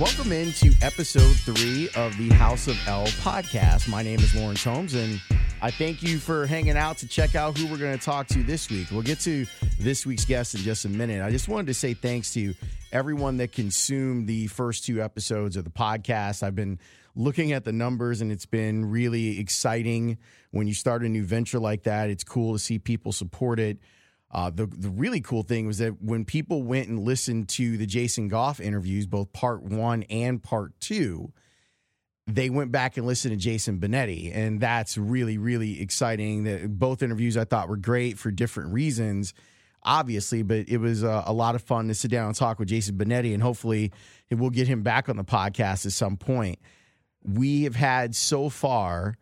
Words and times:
Welcome 0.00 0.32
into 0.32 0.72
episode 0.80 1.36
three 1.36 1.90
of 1.96 2.16
the 2.16 2.30
House 2.30 2.66
of 2.66 2.78
L 2.88 3.04
podcast. 3.20 3.88
My 3.88 4.02
name 4.02 4.20
is 4.20 4.34
Laurence 4.34 4.64
Holmes, 4.64 4.94
and 4.94 5.20
I 5.60 5.70
thank 5.70 6.02
you 6.02 6.18
for 6.18 6.46
hanging 6.46 6.78
out 6.78 6.96
to 6.98 7.06
check 7.06 7.34
out 7.34 7.58
who 7.58 7.66
we're 7.66 7.76
going 7.76 7.98
to 7.98 8.02
talk 8.02 8.26
to 8.28 8.42
this 8.42 8.70
week. 8.70 8.88
We'll 8.90 9.02
get 9.02 9.20
to 9.20 9.44
this 9.78 10.06
week's 10.06 10.24
guest 10.24 10.54
in 10.54 10.62
just 10.62 10.86
a 10.86 10.88
minute. 10.88 11.22
I 11.22 11.30
just 11.30 11.46
wanted 11.46 11.66
to 11.66 11.74
say 11.74 11.92
thanks 11.92 12.32
to 12.32 12.54
everyone 12.90 13.36
that 13.36 13.52
consumed 13.52 14.26
the 14.28 14.46
first 14.46 14.86
two 14.86 15.02
episodes 15.02 15.58
of 15.58 15.64
the 15.64 15.70
podcast. 15.70 16.42
I've 16.42 16.56
been 16.56 16.78
looking 17.14 17.52
at 17.52 17.64
the 17.64 17.72
numbers, 17.72 18.22
and 18.22 18.32
it's 18.32 18.46
been 18.46 18.90
really 18.90 19.38
exciting 19.38 20.16
when 20.52 20.66
you 20.66 20.72
start 20.72 21.02
a 21.02 21.08
new 21.08 21.24
venture 21.24 21.58
like 21.58 21.82
that. 21.82 22.08
It's 22.08 22.24
cool 22.24 22.54
to 22.54 22.58
see 22.58 22.78
people 22.78 23.12
support 23.12 23.60
it. 23.60 23.78
Uh, 24.32 24.48
the 24.50 24.66
the 24.66 24.88
really 24.88 25.20
cool 25.20 25.42
thing 25.42 25.66
was 25.66 25.78
that 25.78 26.02
when 26.02 26.24
people 26.24 26.62
went 26.62 26.88
and 26.88 27.00
listened 27.00 27.48
to 27.50 27.76
the 27.76 27.86
Jason 27.86 28.28
Goff 28.28 28.60
interviews, 28.60 29.06
both 29.06 29.32
part 29.32 29.62
one 29.62 30.04
and 30.04 30.42
part 30.42 30.72
two, 30.80 31.32
they 32.26 32.48
went 32.48 32.72
back 32.72 32.96
and 32.96 33.06
listened 33.06 33.32
to 33.32 33.36
Jason 33.36 33.78
Benetti, 33.78 34.34
and 34.34 34.58
that's 34.58 34.96
really 34.96 35.36
really 35.36 35.82
exciting. 35.82 36.44
That 36.44 36.78
both 36.78 37.02
interviews 37.02 37.36
I 37.36 37.44
thought 37.44 37.68
were 37.68 37.76
great 37.76 38.18
for 38.18 38.30
different 38.30 38.72
reasons, 38.72 39.34
obviously, 39.82 40.42
but 40.42 40.66
it 40.66 40.78
was 40.78 41.04
uh, 41.04 41.24
a 41.26 41.32
lot 41.32 41.54
of 41.54 41.62
fun 41.62 41.88
to 41.88 41.94
sit 41.94 42.10
down 42.10 42.28
and 42.28 42.34
talk 42.34 42.58
with 42.58 42.68
Jason 42.68 42.96
Benetti, 42.96 43.34
and 43.34 43.42
hopefully 43.42 43.92
we'll 44.30 44.48
get 44.48 44.66
him 44.66 44.82
back 44.82 45.10
on 45.10 45.18
the 45.18 45.24
podcast 45.24 45.84
at 45.84 45.92
some 45.92 46.16
point. 46.16 46.58
We 47.22 47.64
have 47.64 47.76
had 47.76 48.14
so 48.14 48.48
far 48.48 49.18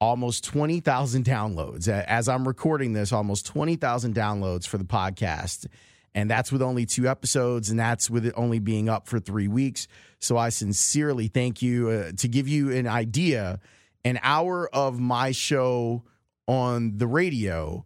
almost 0.00 0.44
20,000 0.44 1.24
downloads. 1.24 1.88
As 1.88 2.28
I'm 2.28 2.46
recording 2.46 2.92
this, 2.92 3.12
almost 3.12 3.46
20,000 3.46 4.14
downloads 4.14 4.66
for 4.66 4.78
the 4.78 4.84
podcast. 4.84 5.66
And 6.14 6.30
that's 6.30 6.50
with 6.50 6.62
only 6.62 6.86
two 6.86 7.08
episodes, 7.08 7.68
and 7.68 7.78
that's 7.78 8.08
with 8.08 8.24
it 8.24 8.32
only 8.36 8.58
being 8.58 8.88
up 8.88 9.06
for 9.06 9.20
three 9.20 9.48
weeks. 9.48 9.86
So 10.18 10.38
I 10.38 10.48
sincerely 10.48 11.28
thank 11.28 11.60
you. 11.60 11.90
Uh, 11.90 12.12
to 12.16 12.28
give 12.28 12.48
you 12.48 12.72
an 12.72 12.86
idea, 12.86 13.60
an 14.04 14.18
hour 14.22 14.68
of 14.74 14.98
my 14.98 15.32
show 15.32 16.04
on 16.48 16.96
the 16.96 17.06
radio, 17.06 17.84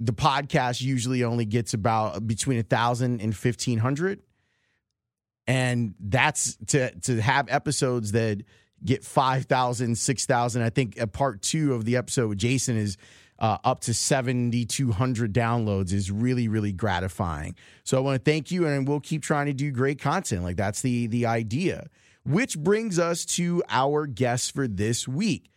the 0.00 0.14
podcast 0.14 0.80
usually 0.80 1.22
only 1.22 1.44
gets 1.44 1.74
about 1.74 2.26
between 2.26 2.58
a 2.58 2.62
thousand 2.62 3.20
and 3.20 3.36
fifteen 3.36 3.78
hundred, 3.78 4.22
and 5.46 5.94
that's 6.00 6.56
to 6.68 6.98
to 7.00 7.20
have 7.20 7.48
episodes 7.50 8.12
that 8.12 8.42
get 8.84 9.04
5,000, 9.04 9.96
6,000. 9.96 10.62
I 10.62 10.70
think 10.70 10.98
a 10.98 11.06
part 11.06 11.42
two 11.42 11.74
of 11.74 11.84
the 11.84 11.96
episode 11.96 12.28
with 12.28 12.38
Jason 12.38 12.76
is 12.76 12.96
uh, 13.38 13.58
up 13.64 13.80
to 13.80 13.94
7,200 13.94 15.32
downloads 15.32 15.92
is 15.92 16.10
really, 16.10 16.48
really 16.48 16.72
gratifying. 16.72 17.54
So 17.82 17.96
I 17.96 18.00
want 18.00 18.22
to 18.22 18.30
thank 18.30 18.50
you, 18.50 18.66
and 18.66 18.86
we'll 18.86 19.00
keep 19.00 19.22
trying 19.22 19.46
to 19.46 19.52
do 19.52 19.70
great 19.70 20.00
content. 20.00 20.44
Like 20.44 20.56
that's 20.56 20.82
the 20.82 21.08
the 21.08 21.26
idea. 21.26 21.88
Which 22.24 22.58
brings 22.58 22.98
us 22.98 23.24
to 23.36 23.62
our 23.68 24.06
guest 24.06 24.54
for 24.54 24.66
this 24.66 25.06
week. 25.06 25.50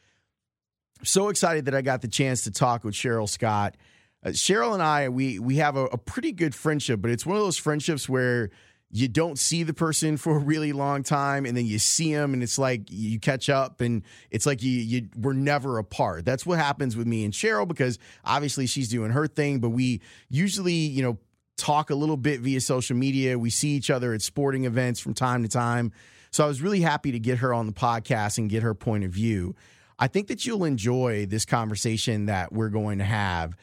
So 1.04 1.30
excited 1.30 1.66
that 1.66 1.76
I 1.76 1.82
got 1.82 2.02
the 2.02 2.08
chance 2.08 2.44
to 2.44 2.52
talk 2.52 2.84
with 2.84 2.94
Cheryl 2.94 3.30
Scott. 3.30 3.78
Uh, 4.26 4.30
Cheryl 4.30 4.74
and 4.74 4.82
I, 4.82 5.10
we 5.10 5.40
we 5.40 5.58
have 5.58 5.78
a, 5.78 5.86
a 5.86 5.98
pretty 5.98 6.32
good 6.32 6.56
friendship, 6.56 7.02
but 7.02 7.12
it's 7.12 7.26
one 7.26 7.38
of 7.38 7.44
those 7.44 7.58
friendships 7.58 8.10
where 8.10 8.50
you 8.90 9.08
don't 9.08 9.38
see 9.38 9.64
the 9.64 9.74
person 9.74 10.16
for 10.16 10.38
a 10.38 10.40
really 10.40 10.72
long 10.72 11.04
time 11.04 11.46
and 11.46 11.58
then 11.58 11.66
you 11.66 11.78
see 11.78 12.14
them 12.14 12.34
and 12.34 12.42
it's 12.42 12.58
like 12.58 12.84
you 12.90 13.20
catch 13.20 13.50
up 13.50 13.82
and 13.82 14.04
it's 14.32 14.46
like 14.46 14.64
you 14.64 14.72
you 14.72 15.10
we're 15.18 15.34
never 15.34 15.78
apart. 15.78 16.24
That's 16.24 16.46
what 16.46 16.58
happens 16.58 16.96
with 16.96 17.06
me 17.06 17.26
and 17.26 17.34
Cheryl 17.34 17.68
because 17.68 18.00
obviously 18.24 18.66
she's 18.66 18.88
doing 18.88 19.12
her 19.12 19.28
thing, 19.28 19.60
but 19.60 19.70
we 19.70 20.02
usually, 20.30 20.74
you 20.74 21.04
know, 21.04 21.18
talk 21.58 21.90
a 21.90 21.96
little 21.96 22.18
bit 22.18 22.40
via 22.40 22.62
social 22.62 22.96
media. 22.96 23.38
We 23.38 23.50
see 23.50 23.70
each 23.70 23.90
other 23.90 24.14
at 24.14 24.22
sporting 24.22 24.66
events 24.66 25.00
from 25.00 25.14
time 25.14 25.44
to 25.44 25.50
time. 25.50 25.92
So 26.32 26.46
I 26.46 26.48
was 26.48 26.62
really 26.62 26.82
happy 26.82 27.12
to 27.12 27.20
get 27.20 27.40
her 27.40 27.54
on 27.54 27.66
the 27.68 27.74
podcast 27.74 28.38
and 28.38 28.50
get 28.50 28.64
her 28.64 28.74
point 28.74 29.04
of 29.04 29.12
view. 29.12 29.56
I 30.00 30.08
think 30.08 30.28
that 30.28 30.46
you'll 30.46 30.64
enjoy 30.64 31.26
this 31.26 31.44
conversation 31.44 32.28
that 32.28 32.54
we're 32.54 32.70
going 32.70 33.00
to 33.00 33.04
have 33.04 33.58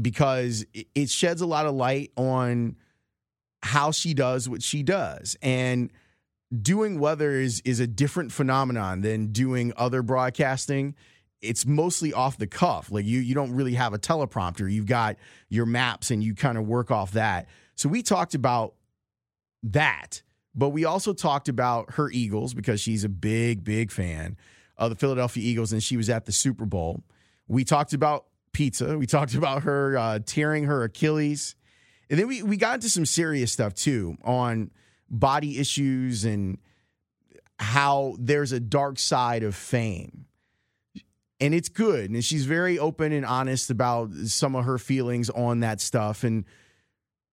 because 0.00 0.64
it 0.94 1.10
sheds 1.10 1.40
a 1.40 1.46
lot 1.46 1.66
of 1.66 1.74
light 1.74 2.12
on 2.16 2.76
how 3.64 3.90
she 3.90 4.12
does 4.12 4.46
what 4.46 4.62
she 4.62 4.82
does. 4.82 5.38
And 5.40 5.90
doing 6.60 7.00
weather 7.00 7.32
is 7.32 7.62
is 7.64 7.80
a 7.80 7.86
different 7.86 8.30
phenomenon 8.30 9.00
than 9.00 9.28
doing 9.28 9.72
other 9.76 10.02
broadcasting. 10.02 10.94
It's 11.40 11.64
mostly 11.64 12.12
off 12.12 12.36
the 12.36 12.46
cuff. 12.46 12.90
Like 12.90 13.06
you 13.06 13.20
you 13.20 13.34
don't 13.34 13.52
really 13.54 13.74
have 13.74 13.94
a 13.94 13.98
teleprompter. 13.98 14.70
You've 14.70 14.86
got 14.86 15.16
your 15.48 15.64
maps 15.64 16.10
and 16.10 16.22
you 16.22 16.34
kind 16.34 16.58
of 16.58 16.66
work 16.66 16.90
off 16.90 17.12
that. 17.12 17.48
So 17.74 17.88
we 17.88 18.02
talked 18.02 18.34
about 18.34 18.74
that, 19.62 20.22
but 20.54 20.68
we 20.68 20.84
also 20.84 21.14
talked 21.14 21.48
about 21.48 21.94
her 21.94 22.10
Eagles 22.10 22.52
because 22.52 22.82
she's 22.82 23.02
a 23.02 23.08
big 23.08 23.64
big 23.64 23.90
fan 23.90 24.36
of 24.76 24.90
the 24.90 24.96
Philadelphia 24.96 25.42
Eagles 25.42 25.72
and 25.72 25.82
she 25.82 25.96
was 25.96 26.10
at 26.10 26.26
the 26.26 26.32
Super 26.32 26.66
Bowl. 26.66 27.02
We 27.48 27.64
talked 27.64 27.94
about 27.94 28.26
pizza. 28.52 28.98
We 28.98 29.06
talked 29.06 29.34
about 29.36 29.62
her 29.62 29.96
uh, 29.96 30.18
tearing 30.24 30.64
her 30.64 30.84
Achilles 30.84 31.56
and 32.14 32.20
then 32.20 32.28
we, 32.28 32.44
we 32.44 32.56
got 32.56 32.76
into 32.76 32.88
some 32.88 33.04
serious 33.04 33.50
stuff 33.50 33.74
too 33.74 34.16
on 34.22 34.70
body 35.10 35.58
issues 35.58 36.24
and 36.24 36.58
how 37.58 38.14
there's 38.20 38.52
a 38.52 38.60
dark 38.60 39.00
side 39.00 39.42
of 39.42 39.56
fame. 39.56 40.26
And 41.40 41.52
it's 41.52 41.68
good. 41.68 42.12
And 42.12 42.24
she's 42.24 42.44
very 42.44 42.78
open 42.78 43.10
and 43.10 43.26
honest 43.26 43.68
about 43.68 44.12
some 44.26 44.54
of 44.54 44.64
her 44.64 44.78
feelings 44.78 45.28
on 45.28 45.58
that 45.60 45.80
stuff. 45.80 46.22
And 46.22 46.44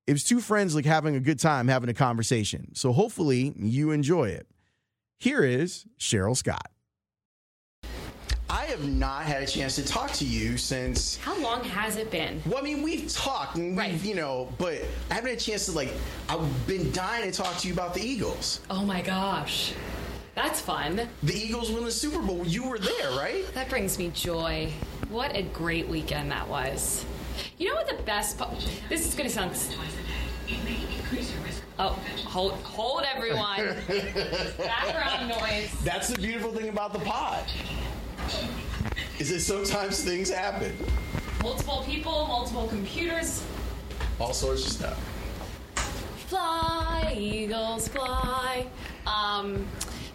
it 0.08 0.14
was 0.14 0.24
two 0.24 0.40
friends 0.40 0.74
like 0.74 0.86
having 0.86 1.16
a 1.16 1.20
good 1.20 1.38
time 1.38 1.68
having 1.68 1.92
a 1.92 1.94
conversation. 1.94 2.74
So 2.74 2.92
hopefully 2.92 3.54
you 3.56 3.92
enjoy 3.92 4.30
it. 4.30 4.48
Here 5.20 5.44
is 5.44 5.86
Cheryl 6.00 6.36
Scott. 6.36 6.72
I 8.52 8.66
have 8.66 8.86
not 8.86 9.24
had 9.24 9.42
a 9.42 9.46
chance 9.46 9.76
to 9.76 9.86
talk 9.86 10.12
to 10.12 10.26
you 10.26 10.58
since. 10.58 11.16
How 11.16 11.40
long 11.42 11.64
has 11.64 11.96
it 11.96 12.12
been? 12.12 12.42
Well, 12.46 12.58
I 12.58 12.62
mean, 12.62 12.82
we've 12.82 13.10
talked, 13.10 13.56
and 13.56 13.78
right. 13.78 13.94
we've, 13.94 14.04
you 14.04 14.14
know, 14.14 14.50
but 14.58 14.84
I 15.10 15.14
haven't 15.14 15.30
had 15.30 15.38
a 15.38 15.42
chance 15.42 15.68
to 15.68 15.72
like. 15.72 15.94
I've 16.28 16.68
been 16.68 16.92
dying 16.92 17.32
to 17.32 17.36
talk 17.36 17.56
to 17.60 17.68
you 17.70 17.74
about 17.74 17.94
the 17.94 18.02
Eagles. 18.02 18.60
Oh 18.70 18.84
my 18.84 19.02
gosh. 19.02 19.72
That's 20.36 20.60
fun. 20.60 21.08
The 21.24 21.34
Eagles 21.34 21.72
win 21.72 21.86
the 21.86 21.92
Super 21.94 22.22
Bowl. 22.22 22.46
You 22.46 22.68
were 22.68 22.78
there, 22.78 23.12
right? 23.18 23.46
that 23.54 23.70
brings 23.70 23.98
me 23.98 24.10
joy. 24.10 24.70
What 25.08 25.34
a 25.34 25.44
great 25.44 25.88
weekend 25.88 26.30
that 26.32 26.46
was. 26.46 27.06
You 27.58 27.70
know 27.70 27.76
what 27.76 27.88
the 27.88 28.04
best 28.04 28.38
po- 28.38 28.54
This 28.90 29.08
is 29.08 29.16
going 29.16 29.30
to 29.30 29.34
sound 29.34 29.52
Oh, 31.80 31.98
hold, 32.26 32.52
hold 32.64 33.04
everyone. 33.16 33.78
Background 34.58 35.30
noise. 35.30 35.72
That's 35.86 36.10
the 36.10 36.18
beautiful 36.18 36.52
thing 36.52 36.68
about 36.68 36.92
the 36.92 37.00
pod 37.00 37.46
is 39.20 39.30
that 39.30 39.40
sometimes 39.40 40.04
things 40.04 40.30
happen. 40.30 40.76
Multiple 41.42 41.84
people, 41.88 42.28
multiple 42.28 42.68
computers. 42.68 43.44
All 44.20 44.34
sorts 44.34 44.66
of 44.66 44.72
stuff. 44.72 45.00
Fly, 46.28 47.14
eagles, 47.18 47.88
fly. 47.88 48.68
Um, 49.06 49.66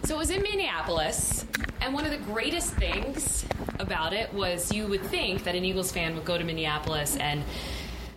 so 0.03 0.15
it 0.15 0.17
was 0.17 0.29
in 0.29 0.41
Minneapolis, 0.41 1.45
and 1.81 1.93
one 1.93 2.05
of 2.05 2.11
the 2.11 2.17
greatest 2.17 2.73
things 2.73 3.45
about 3.79 4.13
it 4.13 4.33
was 4.33 4.71
you 4.71 4.87
would 4.87 5.03
think 5.03 5.43
that 5.43 5.55
an 5.55 5.63
Eagles 5.63 5.91
fan 5.91 6.15
would 6.15 6.25
go 6.25 6.37
to 6.37 6.43
Minneapolis 6.43 7.17
and 7.17 7.43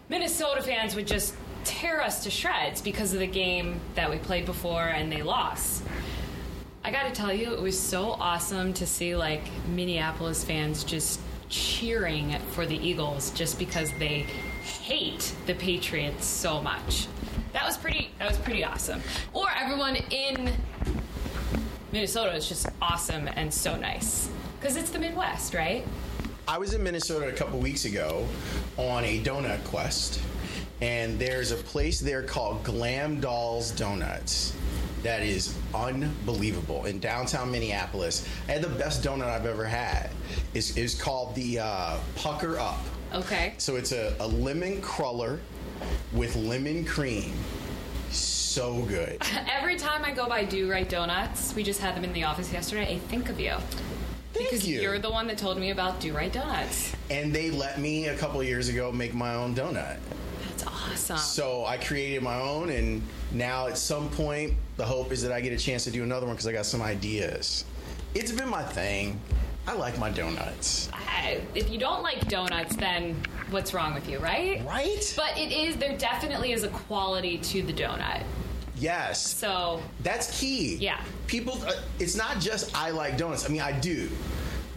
Minnesota 0.08 0.62
fans 0.62 0.94
would 0.94 1.06
just 1.06 1.34
tear 1.64 2.00
us 2.00 2.24
to 2.24 2.30
shreds 2.30 2.80
because 2.80 3.12
of 3.12 3.20
the 3.20 3.26
game 3.26 3.80
that 3.94 4.10
we 4.10 4.18
played 4.18 4.46
before 4.46 4.88
and 4.88 5.10
they 5.12 5.22
lost. 5.22 5.84
I 6.82 6.90
got 6.90 7.02
to 7.02 7.10
tell 7.10 7.32
you, 7.32 7.52
it 7.52 7.60
was 7.60 7.78
so 7.78 8.12
awesome 8.12 8.72
to 8.74 8.86
see 8.86 9.14
like 9.14 9.42
Minneapolis 9.68 10.42
fans 10.42 10.82
just 10.82 11.20
cheering 11.50 12.38
for 12.52 12.64
the 12.64 12.76
Eagles 12.76 13.32
just 13.32 13.58
because 13.58 13.92
they 13.98 14.20
hate 14.62 15.34
the 15.46 15.54
Patriots 15.54 16.24
so 16.24 16.62
much. 16.62 17.06
That 17.52 17.66
was 17.66 17.76
pretty. 17.76 18.12
That 18.18 18.28
was 18.28 18.38
pretty 18.38 18.64
awesome. 18.64 19.02
Or 19.34 19.46
everyone 19.54 19.96
in 20.10 20.52
Minnesota 21.92 22.32
is 22.32 22.48
just 22.48 22.66
awesome 22.80 23.28
and 23.36 23.52
so 23.52 23.76
nice 23.76 24.30
because 24.58 24.76
it's 24.76 24.90
the 24.90 24.98
Midwest, 24.98 25.52
right? 25.52 25.84
I 26.48 26.56
was 26.56 26.72
in 26.72 26.82
Minnesota 26.82 27.28
a 27.28 27.32
couple 27.32 27.58
weeks 27.58 27.84
ago 27.84 28.26
on 28.78 29.04
a 29.04 29.20
donut 29.22 29.62
quest, 29.64 30.20
and 30.80 31.18
there's 31.18 31.50
a 31.50 31.56
place 31.56 32.00
there 32.00 32.22
called 32.22 32.64
Glam 32.64 33.20
Dolls 33.20 33.70
Donuts 33.72 34.54
that 35.02 35.22
is 35.22 35.56
unbelievable 35.74 36.84
in 36.84 36.98
downtown 36.98 37.50
Minneapolis. 37.50 38.26
I 38.48 38.52
had 38.52 38.62
the 38.62 38.68
best 38.68 39.02
donut 39.02 39.28
I've 39.28 39.46
ever 39.46 39.64
had. 39.64 40.10
It's, 40.54 40.76
it's 40.76 41.00
called 41.00 41.34
the 41.34 41.60
uh, 41.60 41.98
Pucker 42.16 42.58
Up. 42.58 42.80
Okay. 43.14 43.54
So 43.58 43.76
it's 43.76 43.92
a, 43.92 44.14
a 44.20 44.26
lemon 44.26 44.80
cruller 44.80 45.40
with 46.12 46.36
lemon 46.36 46.84
cream. 46.84 47.32
So 48.10 48.82
good. 48.82 49.22
Every 49.48 49.76
time 49.76 50.04
I 50.04 50.12
go 50.12 50.28
by 50.28 50.44
Do-Rite 50.44 50.88
Donuts, 50.88 51.54
we 51.54 51.62
just 51.62 51.80
had 51.80 51.96
them 51.96 52.04
in 52.04 52.12
the 52.12 52.24
office 52.24 52.52
yesterday. 52.52 52.94
I 52.94 52.98
think 52.98 53.28
of 53.28 53.40
you. 53.40 53.54
Thank 54.32 54.50
because 54.50 54.68
you. 54.68 54.88
are 54.90 54.98
the 54.98 55.10
one 55.10 55.26
that 55.26 55.38
told 55.38 55.58
me 55.58 55.70
about 55.70 56.00
Do-Rite 56.00 56.32
Donuts. 56.32 56.94
And 57.10 57.32
they 57.34 57.50
let 57.50 57.80
me 57.80 58.08
a 58.08 58.16
couple 58.16 58.42
years 58.42 58.68
ago 58.68 58.92
make 58.92 59.14
my 59.14 59.34
own 59.34 59.54
donut. 59.54 59.98
Awesome. 61.00 61.16
So 61.18 61.64
I 61.64 61.76
created 61.78 62.22
my 62.22 62.38
own, 62.38 62.70
and 62.70 63.02
now 63.32 63.66
at 63.66 63.78
some 63.78 64.10
point, 64.10 64.54
the 64.76 64.84
hope 64.84 65.12
is 65.12 65.22
that 65.22 65.32
I 65.32 65.40
get 65.40 65.52
a 65.52 65.58
chance 65.58 65.84
to 65.84 65.90
do 65.90 66.02
another 66.02 66.26
one 66.26 66.34
because 66.34 66.46
I 66.46 66.52
got 66.52 66.66
some 66.66 66.82
ideas. 66.82 67.64
It's 68.14 68.32
been 68.32 68.48
my 68.48 68.62
thing. 68.62 69.20
I 69.66 69.74
like 69.74 69.98
my 69.98 70.10
donuts. 70.10 70.90
I, 70.92 71.40
if 71.54 71.70
you 71.70 71.78
don't 71.78 72.02
like 72.02 72.26
donuts, 72.28 72.76
then 72.76 73.16
what's 73.50 73.72
wrong 73.72 73.94
with 73.94 74.08
you, 74.08 74.18
right? 74.18 74.64
Right? 74.66 75.14
But 75.16 75.38
it 75.38 75.52
is, 75.52 75.76
there 75.76 75.96
definitely 75.96 76.52
is 76.52 76.64
a 76.64 76.68
quality 76.68 77.38
to 77.38 77.62
the 77.62 77.72
donut. 77.72 78.24
Yes. 78.76 79.24
So, 79.26 79.82
That's 80.02 80.40
key. 80.40 80.76
Yeah. 80.76 81.00
People, 81.26 81.62
uh, 81.66 81.72
it's 81.98 82.16
not 82.16 82.40
just 82.40 82.74
I 82.76 82.90
like 82.90 83.18
donuts. 83.18 83.44
I 83.44 83.48
mean, 83.52 83.60
I 83.60 83.78
do. 83.78 84.08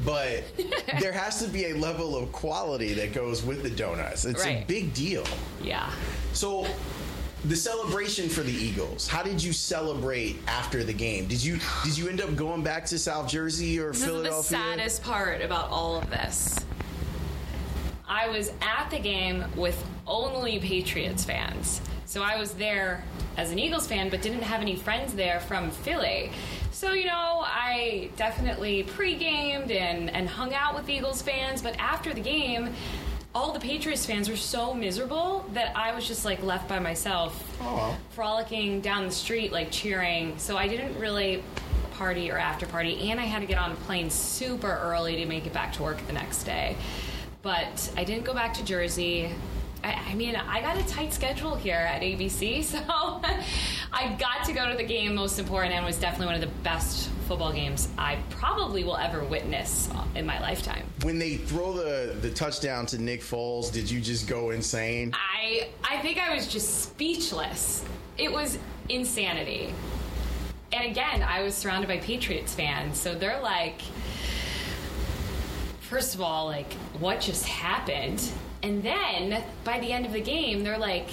But 0.06 0.44
there 1.00 1.12
has 1.14 1.40
to 1.44 1.48
be 1.48 1.72
a 1.72 1.76
level 1.76 2.16
of 2.16 2.32
quality 2.32 2.94
that 2.94 3.14
goes 3.14 3.44
with 3.44 3.64
the 3.64 3.70
donuts. 3.70 4.26
It's 4.26 4.46
a 4.46 4.64
big 4.68 4.94
deal. 4.94 5.24
yeah. 5.62 5.92
So, 6.34 6.66
the 7.46 7.56
celebration 7.56 8.30
for 8.30 8.42
the 8.42 8.52
Eagles. 8.54 9.08
How 9.08 9.22
did 9.22 9.44
you 9.44 9.52
celebrate 9.52 10.38
after 10.48 10.84
the 10.84 10.94
game? 10.94 11.28
Did 11.28 11.44
you 11.44 11.60
did 11.84 11.98
you 11.98 12.08
end 12.08 12.22
up 12.22 12.36
going 12.36 12.64
back 12.64 12.86
to 12.86 12.98
South 12.98 13.28
Jersey 13.28 13.80
or 13.80 13.92
This 13.92 14.04
is 14.04 14.24
the 14.24 14.42
saddest 14.42 15.04
part 15.04 15.42
about 15.42 15.70
all 15.70 15.98
of 15.98 16.10
this. 16.10 16.58
I 18.08 18.30
was 18.30 18.52
at 18.62 18.90
the 18.90 19.00
game 19.00 19.44
with 19.56 19.84
only 20.08 20.60
Patriots 20.60 21.24
fans. 21.26 21.82
So 22.06 22.22
I 22.22 22.38
was 22.38 22.54
there 22.54 23.04
as 23.38 23.52
an 23.52 23.60
Eagles 23.60 23.88
fan, 23.88 24.10
but 24.10 24.22
didn't 24.22 24.44
have 24.44 24.62
any 24.62 24.76
friends 24.76 25.14
there 25.14 25.40
from 25.42 25.72
Philly. 25.72 26.32
So, 26.84 26.92
you 26.92 27.06
know, 27.06 27.46
I 27.46 28.10
definitely 28.18 28.84
pre 28.84 29.16
gamed 29.16 29.72
and, 29.72 30.10
and 30.10 30.28
hung 30.28 30.54
out 30.54 30.76
with 30.76 30.90
Eagles 30.90 31.22
fans, 31.22 31.62
but 31.62 31.80
after 31.80 32.14
the 32.14 32.20
game, 32.20 32.74
all 33.34 33.54
the 33.54 33.60
Patriots 33.62 34.06
fans 34.06 34.28
were 34.28 34.36
so 34.36 34.74
miserable 34.74 35.46
that 35.54 35.72
I 35.78 35.96
was 35.96 36.06
just 36.06 36.26
like 36.26 36.44
left 36.44 36.68
by 36.68 36.80
myself, 36.80 37.42
Oh. 37.62 37.96
frolicking 38.10 38.82
down 38.82 39.06
the 39.06 39.14
street, 39.14 39.54
like 39.54 39.72
cheering. 39.72 40.38
So 40.38 40.58
I 40.58 40.68
didn't 40.68 41.00
really 41.00 41.42
party 41.94 42.30
or 42.30 42.38
after 42.38 42.66
party, 42.66 43.10
and 43.12 43.18
I 43.18 43.24
had 43.24 43.40
to 43.40 43.46
get 43.46 43.58
on 43.58 43.72
a 43.72 43.76
plane 43.76 44.10
super 44.10 44.78
early 44.84 45.16
to 45.16 45.26
make 45.26 45.46
it 45.46 45.54
back 45.54 45.72
to 45.74 45.84
work 45.84 46.06
the 46.06 46.12
next 46.14 46.44
day. 46.44 46.76
But 47.44 47.94
I 47.96 48.04
didn't 48.04 48.26
go 48.26 48.34
back 48.34 48.54
to 48.56 48.66
Jersey. 48.66 49.32
I, 49.84 50.02
I 50.10 50.16
mean, 50.16 50.36
I 50.36 50.62
got 50.62 50.78
a 50.78 50.88
tight 50.88 51.14
schedule 51.14 51.56
here 51.56 51.76
at 51.76 52.02
ABC, 52.02 52.64
so 52.64 52.80
I 53.92 54.16
got 54.18 54.46
to 54.46 54.54
go 54.54 54.70
to 54.70 54.78
the 54.78 54.84
game, 54.84 55.16
most 55.16 55.40
important, 55.40 55.74
and 55.74 55.86
was 55.86 56.00
definitely 56.00 56.28
one 56.28 56.36
of 56.36 56.42
the 56.42 56.56
best 56.64 57.10
football 57.28 57.54
games 57.54 57.90
I 57.98 58.18
probably 58.30 58.84
will 58.84 58.98
ever 58.98 59.24
witness 59.24 59.90
in 60.16 60.26
my 60.26 60.40
lifetime. 60.40 60.86
When 61.04 61.20
they 61.20 61.38
throw 61.38 61.74
the 61.74 62.16
the 62.22 62.30
touchdown 62.30 62.86
to 62.88 62.98
Nick 62.98 63.22
Foles, 63.22 63.72
did 63.72 63.90
you 63.90 64.02
just 64.02 64.28
go 64.28 64.52
insane? 64.52 65.14
I 65.14 65.70
I 65.84 66.00
think 66.02 66.18
I 66.18 66.34
was 66.34 66.48
just 66.48 66.84
speechless. 66.84 67.84
It 68.18 68.32
was 68.32 68.58
insanity. 68.90 69.74
And 70.72 70.90
again, 70.90 71.22
I 71.22 71.44
was 71.44 71.54
surrounded 71.54 71.88
by 71.88 71.98
Patriots 71.98 72.54
fans, 72.54 73.00
so 73.00 73.14
they're 73.14 73.42
like 73.42 73.82
first 75.80 76.16
of 76.16 76.22
all, 76.22 76.46
like 76.46 76.74
what 77.00 77.22
just 77.22 77.46
happened? 77.46 78.32
And 78.64 78.82
then 78.82 79.44
by 79.66 79.80
the 79.80 79.92
end 79.92 80.06
of 80.06 80.14
the 80.14 80.22
game, 80.22 80.64
they're 80.64 80.78
like 80.78 81.10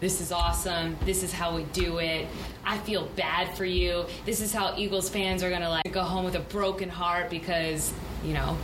this 0.00 0.20
is 0.20 0.30
awesome. 0.30 0.96
This 1.04 1.24
is 1.24 1.32
how 1.32 1.56
we 1.56 1.64
do 1.64 1.98
it. 1.98 2.28
I 2.64 2.78
feel 2.78 3.06
bad 3.16 3.56
for 3.56 3.64
you. 3.64 4.06
This 4.24 4.40
is 4.40 4.52
how 4.52 4.76
Eagles 4.76 5.08
fans 5.08 5.42
are 5.42 5.48
going 5.48 5.62
to 5.62 5.68
like 5.68 5.92
go 5.92 6.02
home 6.02 6.24
with 6.24 6.36
a 6.36 6.40
broken 6.40 6.88
heart 6.88 7.30
because, 7.30 7.92
you 8.24 8.32
know, 8.32 8.56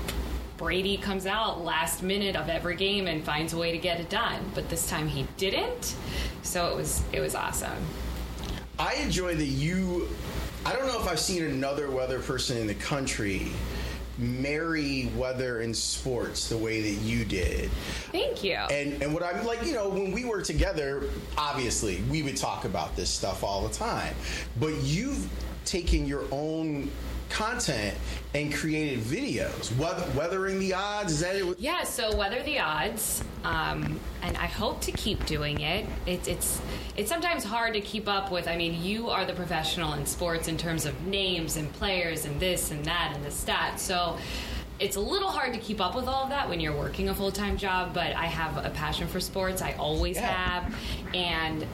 Brady 0.56 0.97
comes 0.97 1.26
out 1.26 1.65
last 1.65 2.05
minute 2.05 2.37
of 2.37 2.49
every 2.49 2.76
game 2.76 3.09
and 3.09 3.25
finds 3.25 3.53
a 3.53 3.59
way 3.59 3.73
to 3.73 3.79
get 3.79 3.99
it 3.99 4.09
done. 4.09 4.49
But 4.55 4.69
this 4.69 4.88
time 4.88 5.09
he 5.09 5.26
didn't. 5.37 5.97
So 6.43 6.69
it 6.69 6.76
was 6.76 7.03
it 7.12 7.19
was 7.19 7.35
awesome. 7.35 7.82
I 8.79 8.94
enjoy 8.94 9.35
that 9.35 9.44
you. 9.44 10.09
I 10.65 10.73
don't 10.73 10.87
know 10.87 11.00
if 11.00 11.09
I've 11.09 11.21
seen 11.21 11.44
another 11.44 11.91
weather 11.91 12.21
person 12.21 12.56
in 12.56 12.69
the 12.69 12.75
country 12.75 13.50
marry 14.19 15.11
weather 15.16 15.61
and 15.61 15.76
sports 15.76 16.49
the 16.49 16.56
way 16.56 16.81
that 16.81 17.02
you 17.02 17.25
did. 17.25 17.70
Thank 18.12 18.44
you. 18.44 18.55
And 18.55 19.02
and 19.02 19.12
what 19.12 19.22
I'm 19.22 19.44
like, 19.44 19.64
you 19.64 19.75
know, 19.75 19.88
when 19.88 20.12
we 20.12 20.25
were 20.25 20.43
together, 20.43 21.05
obviously 21.37 22.02
we 22.11 22.22
would 22.22 22.37
talk 22.37 22.64
about 22.64 22.94
this 22.96 23.11
stuff 23.11 23.43
all 23.43 23.66
the 23.66 23.75
time. 23.75 24.14
But 24.61 24.75
you've 24.82 25.28
taken 25.64 26.06
your 26.06 26.25
own 26.31 26.90
content 27.31 27.97
and 28.35 28.53
created 28.53 29.00
videos. 29.00 29.76
Weather, 29.76 30.05
weathering 30.17 30.59
the 30.59 30.75
odds 30.75 31.12
is 31.12 31.21
that 31.21 31.37
it? 31.37 31.59
Yeah, 31.59 31.85
so 31.85 32.15
weather 32.17 32.43
the 32.43 32.59
odds, 32.59 33.23
um, 33.44 33.99
and 34.23 34.37
I 34.37 34.47
hope 34.47 34.81
to 34.82 34.93
keep 34.93 35.25
doing 35.26 35.61
it. 35.61 35.87
It's 36.06 36.29
it's 36.29 36.61
it's 36.97 37.09
sometimes 37.09 37.44
hard 37.44 37.75
to 37.75 37.81
keep 37.81 38.09
up 38.09 38.31
with. 38.31 38.49
I 38.49 38.56
mean, 38.56 38.82
you 38.82 39.09
are 39.11 39.25
the 39.25 39.35
professional 39.35 39.94
in 39.94 40.06
sports 40.06 40.49
in 40.49 40.56
terms 40.56 40.87
of 40.87 41.06
names 41.06 41.56
and 41.56 41.73
players 41.75 42.25
and 42.25 42.38
this 42.41 42.71
and 42.71 42.85
that 42.85 43.12
and 43.15 43.25
the 43.25 43.31
stats. 43.31 43.79
So 43.81 44.17
it's 44.81 44.97
a 44.97 45.00
little 45.00 45.31
hard 45.31 45.53
to 45.53 45.59
keep 45.61 45.81
up 45.81 45.94
with 45.94 46.06
all 46.09 46.25
of 46.25 46.31
that 46.31 46.49
when 46.49 46.59
you're 46.59 46.76
working 46.76 47.09
a 47.09 47.15
full 47.15 47.31
time 47.32 47.56
job. 47.56 47.94
But 47.94 48.15
I 48.17 48.26
have 48.26 48.65
a 48.65 48.71
passion 48.71 49.06
for 49.06 49.21
sports. 49.21 49.62
I 49.62 49.73
always 49.73 50.17
Yeah. 50.17 50.26
have, 50.32 50.75
and 51.15 51.65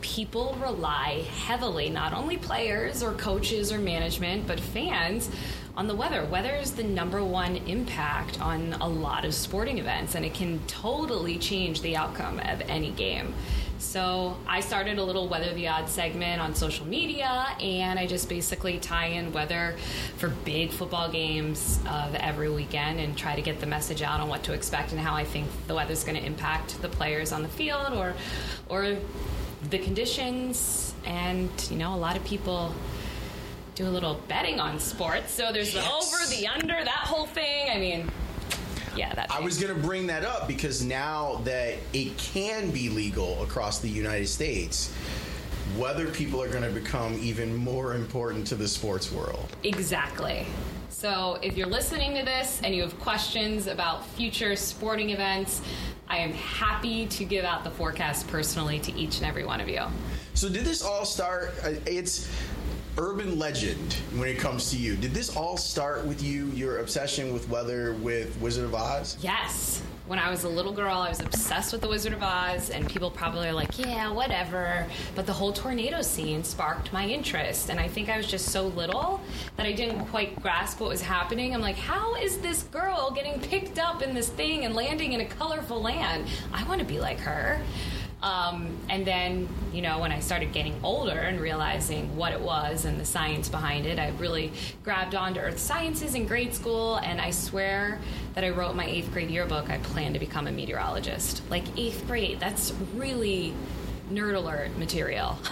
people 0.00 0.56
rely 0.60 1.24
heavily, 1.44 1.90
not 1.90 2.12
only 2.12 2.36
players 2.36 3.02
or 3.02 3.12
coaches 3.12 3.72
or 3.72 3.78
management, 3.78 4.46
but 4.46 4.60
fans, 4.60 5.30
on 5.76 5.86
the 5.86 5.94
weather. 5.94 6.24
Weather 6.24 6.54
is 6.54 6.72
the 6.72 6.82
number 6.82 7.22
one 7.22 7.56
impact 7.56 8.40
on 8.40 8.72
a 8.74 8.88
lot 8.88 9.24
of 9.24 9.34
sporting 9.34 9.78
events, 9.78 10.14
and 10.14 10.24
it 10.24 10.32
can 10.32 10.58
totally 10.66 11.38
change 11.38 11.82
the 11.82 11.96
outcome 11.96 12.38
of 12.40 12.62
any 12.62 12.90
game. 12.92 13.34
So 13.78 14.38
I 14.48 14.60
started 14.60 14.98
a 14.98 15.04
little 15.04 15.28
weather 15.28 15.52
the 15.52 15.68
odds 15.68 15.92
segment 15.92 16.40
on 16.40 16.54
social 16.54 16.86
media, 16.86 17.46
and 17.60 17.98
I 17.98 18.06
just 18.06 18.26
basically 18.26 18.78
tie 18.78 19.08
in 19.08 19.32
weather 19.32 19.76
for 20.16 20.28
big 20.28 20.70
football 20.70 21.10
games 21.10 21.78
of 21.88 22.14
every 22.14 22.48
weekend 22.48 22.98
and 22.98 23.16
try 23.16 23.36
to 23.36 23.42
get 23.42 23.60
the 23.60 23.66
message 23.66 24.00
out 24.00 24.20
on 24.20 24.28
what 24.28 24.42
to 24.44 24.54
expect 24.54 24.92
and 24.92 25.00
how 25.00 25.14
I 25.14 25.24
think 25.24 25.46
the 25.66 25.74
weather's 25.74 26.04
going 26.04 26.16
to 26.16 26.24
impact 26.24 26.80
the 26.80 26.88
players 26.88 27.32
on 27.32 27.42
the 27.42 27.48
field 27.48 27.92
or, 27.92 28.14
or 28.70 28.96
the 29.70 29.78
conditions. 29.78 30.94
And 31.04 31.50
you 31.70 31.76
know, 31.76 31.94
a 31.94 31.96
lot 31.96 32.16
of 32.16 32.24
people 32.24 32.74
do 33.74 33.86
a 33.86 33.90
little 33.90 34.20
betting 34.28 34.58
on 34.58 34.78
sports. 34.78 35.32
So 35.32 35.52
there's 35.52 35.72
the 35.72 35.80
Yes. 35.80 35.92
over, 35.92 36.30
the 36.34 36.46
under, 36.48 36.72
that 36.82 36.88
whole 36.88 37.26
thing. 37.26 37.70
I 37.70 37.78
mean, 37.78 38.10
yeah, 38.96 39.14
that. 39.14 39.30
I 39.30 39.40
was 39.40 39.58
going 39.60 39.74
to 39.74 39.80
bring 39.80 40.06
that 40.06 40.24
up 40.24 40.48
because 40.48 40.82
now 40.82 41.40
that 41.44 41.74
it 41.92 42.16
can 42.16 42.70
be 42.70 42.88
legal 42.88 43.42
across 43.42 43.80
the 43.80 43.88
United 43.90 44.28
States, 44.28 44.92
weather 45.78 46.06
people 46.08 46.42
are 46.42 46.48
going 46.48 46.62
to 46.62 46.70
become 46.70 47.14
even 47.20 47.54
more 47.54 47.94
important 47.94 48.46
to 48.48 48.54
the 48.54 48.66
sports 48.68 49.12
world. 49.12 49.48
Exactly. 49.62 50.46
So 50.88 51.38
if 51.42 51.56
you're 51.56 51.66
listening 51.66 52.14
to 52.16 52.24
this 52.24 52.60
and 52.64 52.74
you 52.74 52.82
have 52.82 52.98
questions 53.00 53.66
about 53.66 54.06
future 54.06 54.56
sporting 54.56 55.10
events, 55.10 55.60
I 56.08 56.18
am 56.18 56.32
happy 56.32 57.06
to 57.06 57.24
give 57.24 57.44
out 57.44 57.64
the 57.64 57.70
forecast 57.70 58.28
personally 58.28 58.78
to 58.80 58.92
each 58.94 59.18
and 59.18 59.26
every 59.26 59.44
one 59.44 59.60
of 59.60 59.68
you. 59.68 59.82
So 60.34 60.48
did 60.48 60.64
this 60.64 60.82
all 60.82 61.04
start? 61.04 61.52
uh, 61.64 61.72
It's 61.84 62.30
urban 62.98 63.38
legend 63.38 63.94
when 64.14 64.28
it 64.28 64.38
comes 64.38 64.70
to 64.70 64.78
you. 64.78 64.96
Did 64.96 65.12
this 65.12 65.36
all 65.36 65.58
start 65.58 66.06
with 66.06 66.22
you? 66.22 66.46
Your 66.48 66.78
obsession 66.78 67.32
with 67.34 67.48
weather 67.50 67.92
with 67.94 68.34
Wizard 68.40 68.64
of 68.64 68.74
Oz? 68.74 69.18
Yes. 69.20 69.82
When 70.06 70.20
I 70.20 70.30
was 70.30 70.44
a 70.44 70.48
little 70.48 70.72
girl, 70.72 70.98
I 70.98 71.08
was 71.08 71.18
obsessed 71.18 71.72
with 71.72 71.80
The 71.80 71.88
Wizard 71.88 72.12
of 72.12 72.22
Oz, 72.22 72.70
and 72.70 72.88
people 72.88 73.10
probably 73.10 73.48
are 73.48 73.52
like, 73.52 73.76
yeah, 73.76 74.08
whatever. 74.08 74.86
But 75.16 75.26
the 75.26 75.32
whole 75.32 75.52
tornado 75.52 76.00
scene 76.00 76.44
sparked 76.44 76.92
my 76.92 77.04
interest, 77.04 77.70
and 77.70 77.80
I 77.80 77.88
think 77.88 78.08
I 78.08 78.16
was 78.16 78.28
just 78.28 78.50
so 78.50 78.68
little 78.68 79.20
that 79.56 79.66
I 79.66 79.72
didn't 79.72 80.06
quite 80.06 80.40
grasp 80.40 80.78
what 80.78 80.90
was 80.90 81.02
happening. 81.02 81.52
I'm 81.52 81.60
like, 81.60 81.74
how 81.74 82.14
is 82.14 82.38
this 82.38 82.62
girl 82.62 83.10
getting 83.10 83.40
picked 83.40 83.80
up 83.80 84.00
in 84.00 84.14
this 84.14 84.28
thing 84.28 84.64
and 84.64 84.76
landing 84.76 85.12
in 85.12 85.22
a 85.22 85.26
colorful 85.26 85.82
land? 85.82 86.28
I 86.52 86.62
want 86.68 86.78
to 86.78 86.86
be 86.86 87.00
like 87.00 87.18
her. 87.18 87.60
Um, 88.22 88.76
and 88.88 89.06
then, 89.06 89.48
you 89.72 89.82
know, 89.82 89.98
when 89.98 90.10
I 90.10 90.20
started 90.20 90.52
getting 90.52 90.78
older 90.82 91.12
and 91.12 91.40
realizing 91.40 92.16
what 92.16 92.32
it 92.32 92.40
was 92.40 92.84
and 92.84 92.98
the 92.98 93.04
science 93.04 93.48
behind 93.48 93.86
it, 93.86 93.98
I 93.98 94.08
really 94.18 94.52
grabbed 94.82 95.14
onto 95.14 95.38
earth 95.38 95.58
sciences 95.58 96.14
in 96.14 96.26
grade 96.26 96.54
school. 96.54 96.96
And 96.96 97.20
I 97.20 97.30
swear 97.30 97.98
that 98.34 98.42
I 98.42 98.50
wrote 98.50 98.74
my 98.74 98.86
eighth 98.86 99.12
grade 99.12 99.30
yearbook, 99.30 99.70
I 99.70 99.78
plan 99.78 100.12
to 100.14 100.18
become 100.18 100.46
a 100.46 100.52
meteorologist. 100.52 101.42
Like 101.50 101.64
eighth 101.76 102.06
grade, 102.06 102.40
that's 102.40 102.72
really 102.94 103.54
nerd 104.10 104.36
alert 104.36 104.76
material. 104.78 105.38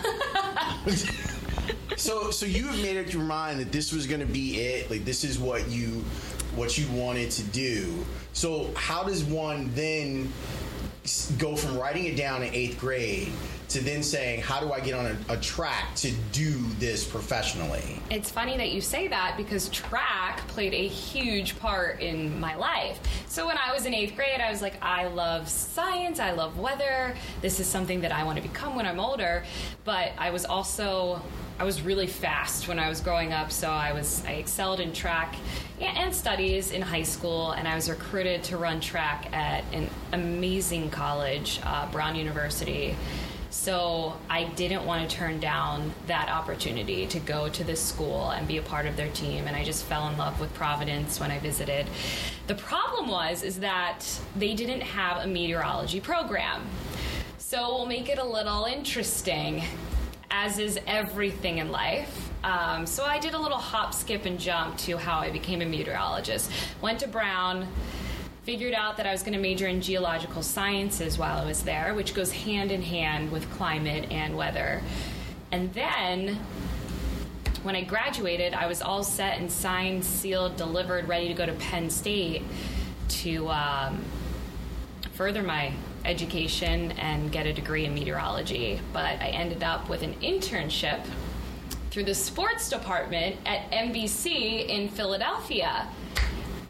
So, 1.97 2.31
so 2.31 2.45
you 2.47 2.67
have 2.67 2.81
made 2.83 2.97
up 2.97 3.13
your 3.13 3.23
mind 3.23 3.61
that 3.61 3.71
this 3.71 3.93
was 3.93 4.07
going 4.07 4.21
to 4.21 4.27
be 4.27 4.61
it. 4.61 4.91
Like 4.91 5.05
this 5.05 5.25
is 5.25 5.39
what 5.39 5.69
you, 5.69 6.05
what 6.57 6.77
you 6.77 6.91
wanted 6.93 7.31
to 7.33 7.43
do. 7.45 8.05
So, 8.33 8.71
how 8.75 9.05
does 9.05 9.23
one 9.25 9.71
then 9.75 10.33
go 11.39 11.55
from 11.55 11.79
writing 11.79 12.07
it 12.07 12.17
down 12.17 12.43
in 12.43 12.53
eighth 12.55 12.79
grade 12.81 13.31
to 13.69 13.83
then 13.83 14.03
saying, 14.03 14.41
how 14.41 14.61
do 14.61 14.73
I 14.73 14.81
get 14.81 14.95
on 14.95 15.07
a, 15.07 15.35
a 15.35 15.37
track 15.39 15.95
to 15.97 16.11
do 16.33 16.59
this 16.79 17.05
professionally? 17.05 18.01
It's 18.11 18.31
funny 18.31 18.57
that 18.57 18.71
you 18.71 18.81
say 18.81 19.09
that 19.09 19.37
because 19.37 19.69
track 19.69 20.39
played 20.49 20.73
a 20.73 20.87
huge 20.87 21.59
part 21.59 22.01
in 22.01 22.41
my 22.41 22.55
life. 22.55 23.01
So 23.27 23.47
when 23.47 23.59
I 23.59 23.73
was 23.73 23.85
in 23.85 23.93
eighth 23.93 24.17
grade, 24.17 24.41
I 24.41 24.51
was 24.51 24.63
like, 24.63 24.83
I 24.83 25.09
love 25.09 25.49
science, 25.49 26.21
I 26.21 26.33
love 26.33 26.59
weather. 26.59 27.15
This 27.43 27.61
is 27.61 27.67
something 27.67 28.01
that 28.01 28.13
I 28.13 28.25
want 28.25 28.37
to 28.37 28.43
become 28.43 28.75
when 28.75 28.87
I'm 28.87 29.01
older. 29.01 29.45
But 29.85 30.13
I 30.17 30.31
was 30.31 30.45
also 30.45 31.21
I 31.59 31.63
was 31.63 31.83
really 31.83 32.09
fast 32.09 32.67
when 32.67 32.81
I 32.81 32.89
was 32.89 33.01
growing 33.01 33.33
up, 33.33 33.53
so 33.53 33.71
I 33.71 33.93
was 33.93 34.25
I 34.27 34.33
excelled 34.33 34.81
in 34.81 34.93
track 34.93 35.37
and 35.87 36.15
studies 36.15 36.71
in 36.73 36.83
high 36.83 37.03
school, 37.03 37.53
and 37.53 37.69
I 37.69 37.75
was 37.75 37.89
recruited 37.89 38.43
to 38.45 38.57
run 38.57 38.81
track 38.81 39.33
at 39.33 39.65
an 39.73 39.89
amazing 40.13 40.91
college, 40.91 41.61
uh, 41.65 41.91
Brown 41.91 42.17
University. 42.17 42.97
So 43.51 44.17
I 44.29 44.45
didn't 44.45 44.85
want 44.85 45.09
to 45.09 45.17
turn 45.17 45.39
down 45.39 45.93
that 46.07 46.29
opportunity 46.29 47.07
to 47.07 47.21
go 47.21 47.49
to 47.49 47.63
this 47.63 47.81
school 47.81 48.31
and 48.31 48.49
be 48.49 48.59
a 48.59 48.63
part 48.63 48.87
of 48.87 48.97
their 48.97 49.11
team, 49.11 49.47
and 49.47 49.55
I 49.55 49.63
just 49.63 49.85
fell 49.85 50.09
in 50.09 50.19
love 50.19 50.41
with 50.41 50.53
Providence 50.55 51.21
when 51.21 51.31
I 51.31 51.39
visited. 51.39 51.87
The 52.47 52.57
problem 52.57 53.09
was 53.09 53.43
is 53.43 53.61
that 53.61 54.05
they 54.35 54.55
didn't 54.55 54.81
have 54.81 55.25
a 55.25 55.27
meteorology 55.27 56.01
program. 56.01 56.67
So 57.39 57.77
we'll 57.77 57.87
make 57.87 58.09
it 58.09 58.19
a 58.19 58.25
little 58.25 58.65
interesting 58.65 59.63
as 60.31 60.59
is 60.59 60.79
everything 60.87 61.59
in 61.59 61.71
life. 61.71 62.24
Um, 62.45 62.85
so 62.85 63.05
I 63.05 63.19
did 63.19 63.33
a 63.33 63.39
little 63.39 63.57
hop, 63.57 63.95
skip, 63.95 64.27
and 64.27 64.39
jump 64.39 64.77
to 64.81 64.99
how 64.99 65.19
I 65.19 65.31
became 65.31 65.63
a 65.63 65.65
meteorologist. 65.65 66.51
Went 66.83 67.01
to 67.01 67.09
Brown, 67.09 67.67
figured 68.43 68.75
out 68.75 68.99
that 68.99 69.07
I 69.07 69.13
was 69.13 69.23
going 69.23 69.33
to 69.33 69.39
major 69.39 69.67
in 69.67 69.81
geological 69.81 70.43
sciences 70.43 71.17
while 71.17 71.39
I 71.39 71.47
was 71.47 71.63
there, 71.63 71.95
which 71.95 72.13
goes 72.13 72.31
hand 72.31 72.71
in 72.71 72.83
hand 72.83 73.33
with 73.33 73.51
climate 73.53 74.13
and 74.13 74.37
weather. 74.37 74.83
And 75.53 75.73
then 75.73 76.39
when 77.63 77.75
I 77.75 77.83
graduated, 77.83 78.53
I 78.53 78.67
was 78.67 78.83
all 78.83 79.03
set 79.03 79.39
and 79.39 79.51
signed, 79.51 80.05
sealed, 80.05 80.59
delivered, 80.59 81.09
ready 81.09 81.29
to 81.29 81.35
go 81.35 81.47
to 81.47 81.53
Penn 81.55 81.89
State 81.89 82.43
to 83.09 83.49
um, 83.49 84.05
further 85.13 85.43
my 85.43 85.73
education 86.05 86.93
and 86.93 87.33
get 87.33 87.47
a 87.47 87.55
degree 87.55 87.87
in 87.87 87.95
meteorology, 87.95 88.83
but 88.93 89.19
I 89.23 89.29
ended 89.29 89.63
up 89.63 89.89
with 89.89 90.03
an 90.03 90.13
internship 90.17 91.01
through 91.95 92.03
the 92.03 92.13
sports 92.13 92.69
department 92.69 93.37
at 93.47 93.71
NBC 93.71 94.67
in 94.67 94.89
Philadelphia 94.89 95.87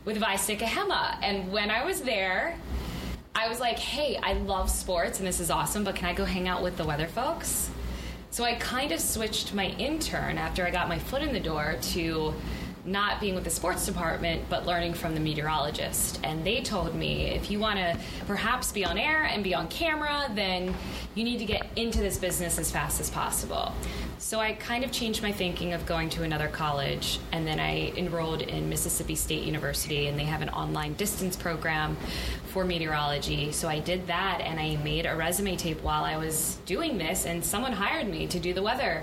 with 0.04 0.18
Vai 0.18 0.34
Sikahema. 0.34 1.16
And 1.22 1.50
when 1.50 1.70
I 1.70 1.82
was 1.82 2.02
there, 2.02 2.58
I 3.34 3.48
was 3.48 3.58
like, 3.58 3.78
hey, 3.78 4.18
I 4.22 4.34
love 4.34 4.68
sports 4.68 5.20
and 5.20 5.26
this 5.26 5.40
is 5.40 5.50
awesome, 5.50 5.82
but 5.82 5.96
can 5.96 6.04
I 6.04 6.12
go 6.12 6.26
hang 6.26 6.46
out 6.46 6.62
with 6.62 6.76
the 6.76 6.84
weather 6.84 7.06
folks? 7.06 7.70
So 8.32 8.44
I 8.44 8.56
kind 8.56 8.92
of 8.92 9.00
switched 9.00 9.54
my 9.54 9.68
intern 9.78 10.36
after 10.36 10.66
I 10.66 10.70
got 10.70 10.90
my 10.90 10.98
foot 10.98 11.22
in 11.22 11.32
the 11.32 11.40
door 11.40 11.78
to 11.80 12.34
not 12.84 13.20
being 13.20 13.34
with 13.34 13.44
the 13.44 13.50
sports 13.50 13.86
department, 13.86 14.42
but 14.48 14.66
learning 14.66 14.94
from 14.94 15.14
the 15.14 15.20
meteorologist. 15.20 16.20
And 16.22 16.44
they 16.44 16.60
told 16.60 16.94
me 16.94 17.26
if 17.26 17.50
you 17.50 17.58
want 17.58 17.78
to 17.78 17.98
perhaps 18.26 18.72
be 18.72 18.84
on 18.84 18.98
air 18.98 19.24
and 19.24 19.42
be 19.42 19.54
on 19.54 19.68
camera, 19.68 20.30
then 20.34 20.74
you 21.14 21.24
need 21.24 21.38
to 21.38 21.46
get 21.46 21.66
into 21.76 22.00
this 22.00 22.18
business 22.18 22.58
as 22.58 22.70
fast 22.70 23.00
as 23.00 23.08
possible. 23.08 23.72
So 24.18 24.40
I 24.40 24.52
kind 24.52 24.84
of 24.84 24.92
changed 24.92 25.22
my 25.22 25.32
thinking 25.32 25.72
of 25.72 25.86
going 25.86 26.08
to 26.10 26.22
another 26.22 26.48
college, 26.48 27.18
and 27.32 27.46
then 27.46 27.60
I 27.60 27.92
enrolled 27.96 28.42
in 28.42 28.68
Mississippi 28.68 29.14
State 29.14 29.44
University, 29.44 30.06
and 30.06 30.18
they 30.18 30.24
have 30.24 30.42
an 30.42 30.48
online 30.50 30.94
distance 30.94 31.36
program 31.36 31.96
for 32.48 32.64
meteorology. 32.64 33.52
So 33.52 33.68
I 33.68 33.80
did 33.80 34.06
that, 34.06 34.40
and 34.42 34.60
I 34.60 34.76
made 34.82 35.06
a 35.06 35.14
resume 35.14 35.56
tape 35.56 35.82
while 35.82 36.04
I 36.04 36.16
was 36.16 36.58
doing 36.66 36.98
this, 36.98 37.26
and 37.26 37.44
someone 37.44 37.72
hired 37.72 38.08
me 38.08 38.26
to 38.28 38.38
do 38.38 38.54
the 38.54 38.62
weather 38.62 39.02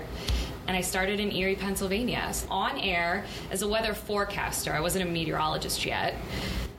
and 0.66 0.76
I 0.76 0.80
started 0.80 1.20
in 1.20 1.32
Erie, 1.32 1.56
Pennsylvania, 1.56 2.32
on 2.50 2.78
air 2.78 3.24
as 3.50 3.62
a 3.62 3.68
weather 3.68 3.94
forecaster. 3.94 4.72
I 4.72 4.80
wasn't 4.80 5.08
a 5.08 5.10
meteorologist 5.10 5.84
yet, 5.84 6.14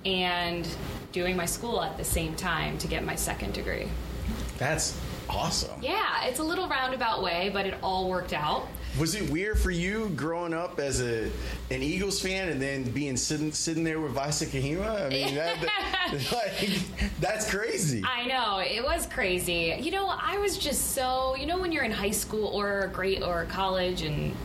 and 0.05 0.67
doing 1.11 1.35
my 1.35 1.45
school 1.45 1.81
at 1.81 1.97
the 1.97 2.03
same 2.03 2.35
time 2.35 2.77
to 2.79 2.87
get 2.87 3.03
my 3.03 3.15
second 3.15 3.53
degree. 3.53 3.87
That's 4.57 4.99
awesome. 5.29 5.81
Yeah, 5.81 6.25
it's 6.25 6.39
a 6.39 6.43
little 6.43 6.67
roundabout 6.67 7.21
way, 7.23 7.49
but 7.53 7.65
it 7.65 7.75
all 7.83 8.09
worked 8.09 8.33
out. 8.33 8.67
Was 8.99 9.15
it 9.15 9.27
weird 9.31 9.59
for 9.59 9.71
you 9.71 10.09
growing 10.09 10.53
up 10.53 10.79
as 10.79 11.01
a 11.01 11.23
an 11.71 11.81
Eagles 11.81 12.21
fan 12.21 12.49
and 12.49 12.61
then 12.61 12.83
being 12.83 13.17
sitting 13.17 13.51
sitting 13.51 13.83
there 13.83 13.99
with 13.99 14.11
Vai 14.11 14.27
Sikahema? 14.27 15.07
I 15.07 15.09
mean, 15.09 15.33
that, 15.33 15.59
that, 15.61 16.31
like, 16.31 16.79
that's 17.19 17.49
crazy. 17.49 18.03
I 18.05 18.27
know 18.27 18.59
it 18.59 18.83
was 18.83 19.07
crazy. 19.07 19.75
You 19.79 19.91
know, 19.91 20.07
I 20.07 20.37
was 20.37 20.59
just 20.59 20.91
so 20.91 21.35
you 21.35 21.47
know 21.47 21.57
when 21.57 21.71
you're 21.71 21.83
in 21.83 21.91
high 21.91 22.11
school 22.11 22.47
or 22.47 22.91
great 22.93 23.23
or 23.23 23.45
college 23.45 24.03
and 24.03 24.35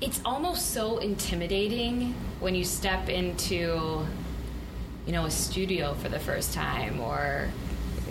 it's 0.00 0.20
almost 0.24 0.70
so 0.70 0.98
intimidating 0.98 2.14
when 2.40 2.54
you 2.54 2.64
step 2.64 3.08
into 3.08 4.06
you 5.06 5.12
know 5.12 5.26
a 5.26 5.30
studio 5.30 5.92
for 5.94 6.08
the 6.08 6.18
first 6.18 6.54
time 6.54 7.00
or 7.00 7.50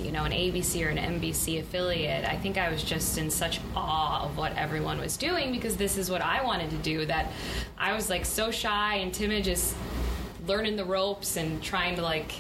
you 0.03 0.12
know, 0.12 0.24
an 0.24 0.31
ABC 0.31 0.86
or 0.86 0.89
an 0.89 0.98
NBC 0.98 1.60
affiliate. 1.60 2.25
I 2.25 2.36
think 2.36 2.57
I 2.57 2.69
was 2.69 2.83
just 2.83 3.17
in 3.17 3.29
such 3.29 3.60
awe 3.75 4.25
of 4.25 4.38
what 4.38 4.55
everyone 4.57 5.00
was 5.00 5.17
doing 5.17 5.51
because 5.51 5.77
this 5.77 5.98
is 5.98 6.10
what 6.10 6.22
I 6.22 6.43
wanted 6.43 6.69
to 6.72 6.77
do 6.77 7.05
that 7.05 7.31
I 7.77 7.93
was 7.93 8.10
like 8.10 8.25
so 8.25 8.51
shy 8.51 8.95
and 8.95 9.13
timid 9.13 9.43
just 9.43 9.75
learning 10.48 10.75
the 10.75 10.86
ropes 10.86 11.38
and 11.38 11.62
trying 11.63 11.95
to 11.95 12.01
like 12.01 12.33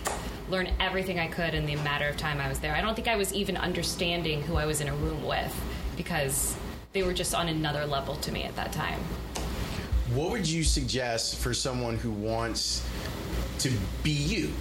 learn 0.49 0.69
everything 0.79 1.19
I 1.19 1.27
could 1.27 1.53
in 1.53 1.65
the 1.65 1.75
matter 1.77 2.07
of 2.07 2.17
time 2.17 2.39
I 2.39 2.49
was 2.49 2.59
there. 2.59 2.75
I 2.75 2.81
don't 2.81 2.95
think 2.95 3.07
I 3.07 3.15
was 3.15 3.33
even 3.33 3.55
understanding 3.55 4.41
who 4.41 4.55
I 4.57 4.65
was 4.65 4.81
in 4.81 4.89
a 4.89 4.95
room 4.95 5.25
with 5.25 5.53
because 5.95 6.55
they 6.91 7.03
were 7.03 7.13
just 7.13 7.33
on 7.33 7.47
another 7.47 7.85
level 7.85 8.15
to 8.17 8.31
me 8.31 8.43
at 8.43 8.55
that 8.55 8.71
time. 8.71 8.99
What 10.13 10.31
would 10.31 10.47
you 10.47 10.63
suggest 10.63 11.37
for 11.39 11.53
someone 11.53 11.95
who 11.97 12.11
wants 12.11 12.87
to 13.59 13.71
be 14.03 14.11
you, 14.11 14.51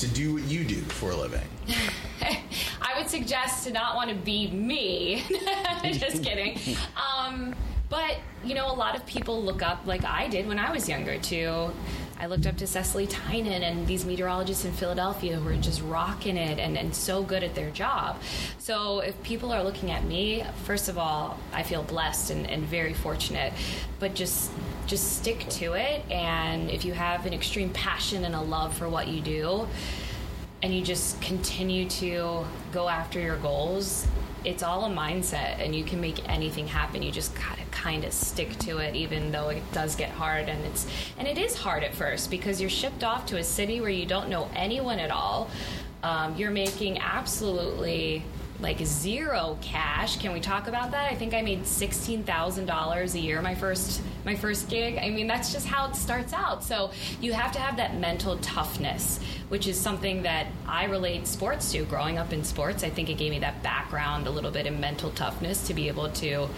to 0.00 0.08
do 0.08 0.34
what 0.34 0.42
you 0.44 0.64
do 0.64 0.80
for 0.80 1.10
a 1.10 1.16
living? 1.16 1.46
I 2.22 2.98
would 2.98 3.08
suggest 3.08 3.64
to 3.64 3.72
not 3.72 3.94
want 3.94 4.08
to 4.10 4.16
be 4.16 4.50
me. 4.50 5.24
Just 5.92 6.24
kidding. 6.24 6.58
Um, 6.96 7.54
but, 7.88 8.16
you 8.44 8.54
know, 8.54 8.70
a 8.70 8.72
lot 8.72 8.96
of 8.96 9.04
people 9.04 9.42
look 9.42 9.62
up 9.62 9.84
like 9.84 10.04
I 10.04 10.28
did 10.28 10.46
when 10.46 10.58
I 10.58 10.70
was 10.70 10.88
younger, 10.88 11.18
too. 11.18 11.70
I 12.20 12.26
looked 12.26 12.46
up 12.46 12.58
to 12.58 12.66
Cecily 12.66 13.06
Tynan 13.06 13.62
and 13.62 13.86
these 13.86 14.04
meteorologists 14.04 14.66
in 14.66 14.72
Philadelphia 14.72 15.36
who 15.36 15.44
were 15.44 15.56
just 15.56 15.80
rocking 15.80 16.36
it 16.36 16.58
and, 16.58 16.76
and 16.76 16.94
so 16.94 17.22
good 17.22 17.42
at 17.42 17.54
their 17.54 17.70
job. 17.70 18.20
So 18.58 19.00
if 19.00 19.20
people 19.22 19.50
are 19.52 19.64
looking 19.64 19.90
at 19.90 20.04
me, 20.04 20.44
first 20.64 20.90
of 20.90 20.98
all, 20.98 21.38
I 21.54 21.62
feel 21.62 21.82
blessed 21.82 22.30
and, 22.30 22.46
and 22.46 22.62
very 22.64 22.92
fortunate. 22.92 23.54
But 23.98 24.14
just 24.14 24.52
just 24.86 25.18
stick 25.18 25.46
to 25.48 25.74
it 25.74 26.04
and 26.10 26.68
if 26.68 26.84
you 26.84 26.92
have 26.92 27.24
an 27.24 27.32
extreme 27.32 27.70
passion 27.70 28.24
and 28.24 28.34
a 28.34 28.40
love 28.40 28.76
for 28.76 28.88
what 28.88 29.08
you 29.08 29.22
do, 29.22 29.66
and 30.62 30.74
you 30.74 30.82
just 30.82 31.20
continue 31.22 31.88
to 31.88 32.44
go 32.70 32.86
after 32.86 33.18
your 33.18 33.36
goals, 33.36 34.06
it's 34.44 34.62
all 34.62 34.84
a 34.84 34.88
mindset 34.88 35.58
and 35.58 35.74
you 35.74 35.84
can 35.84 36.00
make 36.00 36.28
anything 36.28 36.66
happen. 36.66 37.02
You 37.02 37.12
just 37.12 37.34
gotta 37.34 37.64
kind 37.70 38.04
of 38.04 38.12
stick 38.12 38.56
to 38.60 38.78
it 38.78 38.94
even 38.94 39.30
though 39.32 39.48
it 39.48 39.62
does 39.72 39.94
get 39.96 40.10
hard 40.10 40.48
and 40.48 40.64
it's 40.66 40.86
and 41.18 41.26
it 41.26 41.38
is 41.38 41.56
hard 41.56 41.84
at 41.84 41.94
first 41.94 42.30
because 42.30 42.60
you're 42.60 42.70
shipped 42.70 43.04
off 43.04 43.26
to 43.26 43.38
a 43.38 43.44
city 43.44 43.80
where 43.80 43.90
you 43.90 44.06
don't 44.06 44.28
know 44.28 44.50
anyone 44.54 44.98
at 44.98 45.10
all. 45.10 45.50
Um, 46.02 46.34
you're 46.36 46.50
making 46.50 46.98
absolutely 46.98 48.24
like 48.60 48.78
zero 48.84 49.58
cash. 49.60 50.18
Can 50.18 50.32
we 50.32 50.40
talk 50.40 50.68
about 50.68 50.90
that? 50.90 51.10
I 51.10 51.14
think 51.14 51.34
I 51.34 51.42
made 51.42 51.66
sixteen 51.66 52.22
thousand 52.24 52.66
dollars 52.66 53.14
a 53.14 53.18
year 53.18 53.40
my 53.42 53.54
first 53.54 54.02
my 54.24 54.34
first 54.34 54.68
gig. 54.68 54.98
I 54.98 55.08
mean, 55.10 55.26
that's 55.26 55.52
just 55.52 55.66
how 55.66 55.88
it 55.88 55.96
starts 55.96 56.32
out. 56.32 56.62
So 56.62 56.90
you 57.20 57.32
have 57.32 57.52
to 57.52 57.58
have 57.58 57.76
that 57.78 57.96
mental 57.96 58.36
toughness, 58.38 59.18
which 59.48 59.66
is 59.66 59.80
something 59.80 60.22
that 60.22 60.46
I 60.66 60.84
relate 60.84 61.26
sports 61.26 61.72
to. 61.72 61.84
Growing 61.84 62.18
up 62.18 62.32
in 62.32 62.44
sports, 62.44 62.84
I 62.84 62.90
think 62.90 63.08
it 63.08 63.14
gave 63.14 63.30
me 63.30 63.38
that 63.38 63.62
background 63.62 64.26
a 64.26 64.30
little 64.30 64.50
bit 64.50 64.66
in 64.66 64.78
mental 64.78 65.10
toughness 65.10 65.66
to 65.68 65.74
be 65.74 65.88
able 65.88 66.10
to, 66.10 66.48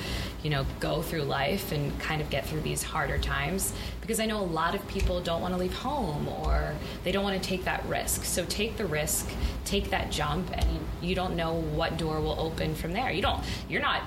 you 0.43 0.51
know, 0.51 0.67
go 0.81 1.03
through 1.03 1.23
life 1.23 1.73
and 1.73 1.99
kind 2.01 2.21
of 2.21 2.29
get 2.31 2.47
through 2.47 2.61
these 2.63 2.83
harder 2.83 3.19
times. 3.19 3.73
Because 4.01 4.19
I 4.19 4.27
know 4.27 4.41
a 4.41 4.43
lot 4.43 4.75
of 4.75 4.87
people 4.89 5.21
don't 5.21 5.41
want 5.41 5.55
to 5.55 5.61
leave 5.61 5.75
home 5.75 6.29
or 6.29 6.75
they 7.05 7.13
don't 7.13 7.23
want 7.23 7.41
to 7.41 7.49
take 7.49 7.65
that 7.65 7.85
risk. 7.87 8.25
So 8.25 8.45
take 8.47 8.77
the 8.77 8.87
risk, 8.87 9.31
take 9.65 9.91
that 9.91 10.11
jump, 10.11 10.51
and 10.53 10.67
you 11.01 11.15
don't 11.15 11.37
know 11.37 11.55
what 11.55 11.97
door 11.97 12.21
will 12.21 12.39
open 12.39 12.75
from 12.75 12.93
there. 12.93 13.11
You 13.11 13.23
don't. 13.23 13.43
You're 13.69 13.83
not 13.83 14.03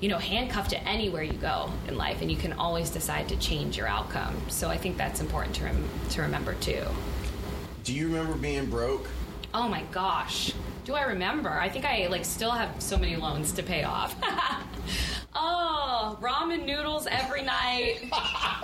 you 0.00 0.10
know, 0.10 0.18
handcuffed 0.18 0.68
to 0.68 0.88
anywhere 0.88 1.22
you 1.22 1.32
go 1.32 1.70
in 1.88 1.96
life, 1.96 2.20
and 2.20 2.30
you 2.30 2.36
can 2.36 2.52
always 2.52 2.90
decide 2.90 3.26
to 3.28 3.36
change 3.36 3.78
your 3.78 3.86
outcome. 3.86 4.36
So 4.48 4.68
I 4.68 4.76
think 4.76 4.98
that's 4.98 5.20
important 5.20 5.54
to 5.56 5.64
rem- 5.64 5.88
to 6.10 6.20
remember 6.20 6.52
too. 6.54 6.82
Do 7.84 7.94
you 7.94 8.08
remember 8.08 8.34
being 8.34 8.66
broke? 8.66 9.08
Oh 9.54 9.66
my 9.66 9.82
gosh, 9.92 10.52
do 10.84 10.94
I 10.94 11.04
remember? 11.04 11.48
I 11.48 11.70
think 11.70 11.86
I 11.86 12.08
like 12.08 12.26
still 12.26 12.50
have 12.50 12.82
so 12.82 12.98
many 12.98 13.16
loans 13.16 13.52
to 13.52 13.62
pay 13.62 13.84
off. 13.84 14.14
oh, 15.34 16.18
ramen 16.20 16.64
noodles 16.64 17.06
every 17.06 17.42
night. 17.42 18.08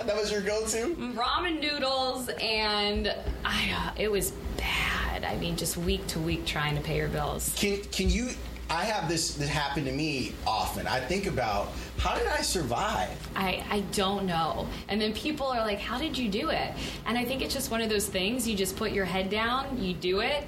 that 0.05 0.15
was 0.15 0.31
your 0.31 0.41
go-to. 0.41 0.95
Ramen 1.15 1.59
noodles, 1.59 2.29
and 2.41 3.13
I 3.45 3.71
uh, 3.71 4.01
it 4.01 4.11
was 4.11 4.31
bad. 4.57 5.23
I 5.23 5.37
mean, 5.37 5.55
just 5.55 5.77
week 5.77 6.05
to 6.07 6.19
week 6.19 6.45
trying 6.45 6.75
to 6.75 6.81
pay 6.81 6.97
your 6.97 7.09
bills. 7.09 7.53
Can 7.55 7.81
can 7.91 8.09
you 8.09 8.29
I 8.71 8.85
have 8.85 9.09
this 9.09 9.33
that 9.35 9.49
happened 9.49 9.85
to 9.87 9.91
me 9.91 10.33
often. 10.47 10.87
I 10.87 11.01
think 11.01 11.27
about 11.27 11.73
how 11.97 12.15
did 12.15 12.27
I 12.27 12.41
survive? 12.41 13.09
I, 13.35 13.61
I 13.69 13.81
don't 13.91 14.25
know. 14.25 14.65
And 14.87 14.99
then 15.01 15.11
people 15.11 15.47
are 15.47 15.59
like, 15.59 15.79
How 15.79 15.97
did 15.99 16.17
you 16.17 16.29
do 16.29 16.49
it? 16.49 16.71
And 17.05 17.17
I 17.17 17.25
think 17.25 17.41
it's 17.41 17.53
just 17.53 17.69
one 17.69 17.81
of 17.81 17.89
those 17.89 18.07
things 18.07 18.47
you 18.47 18.55
just 18.55 18.77
put 18.77 18.93
your 18.93 19.03
head 19.03 19.29
down, 19.29 19.77
you 19.77 19.93
do 19.93 20.21
it, 20.21 20.47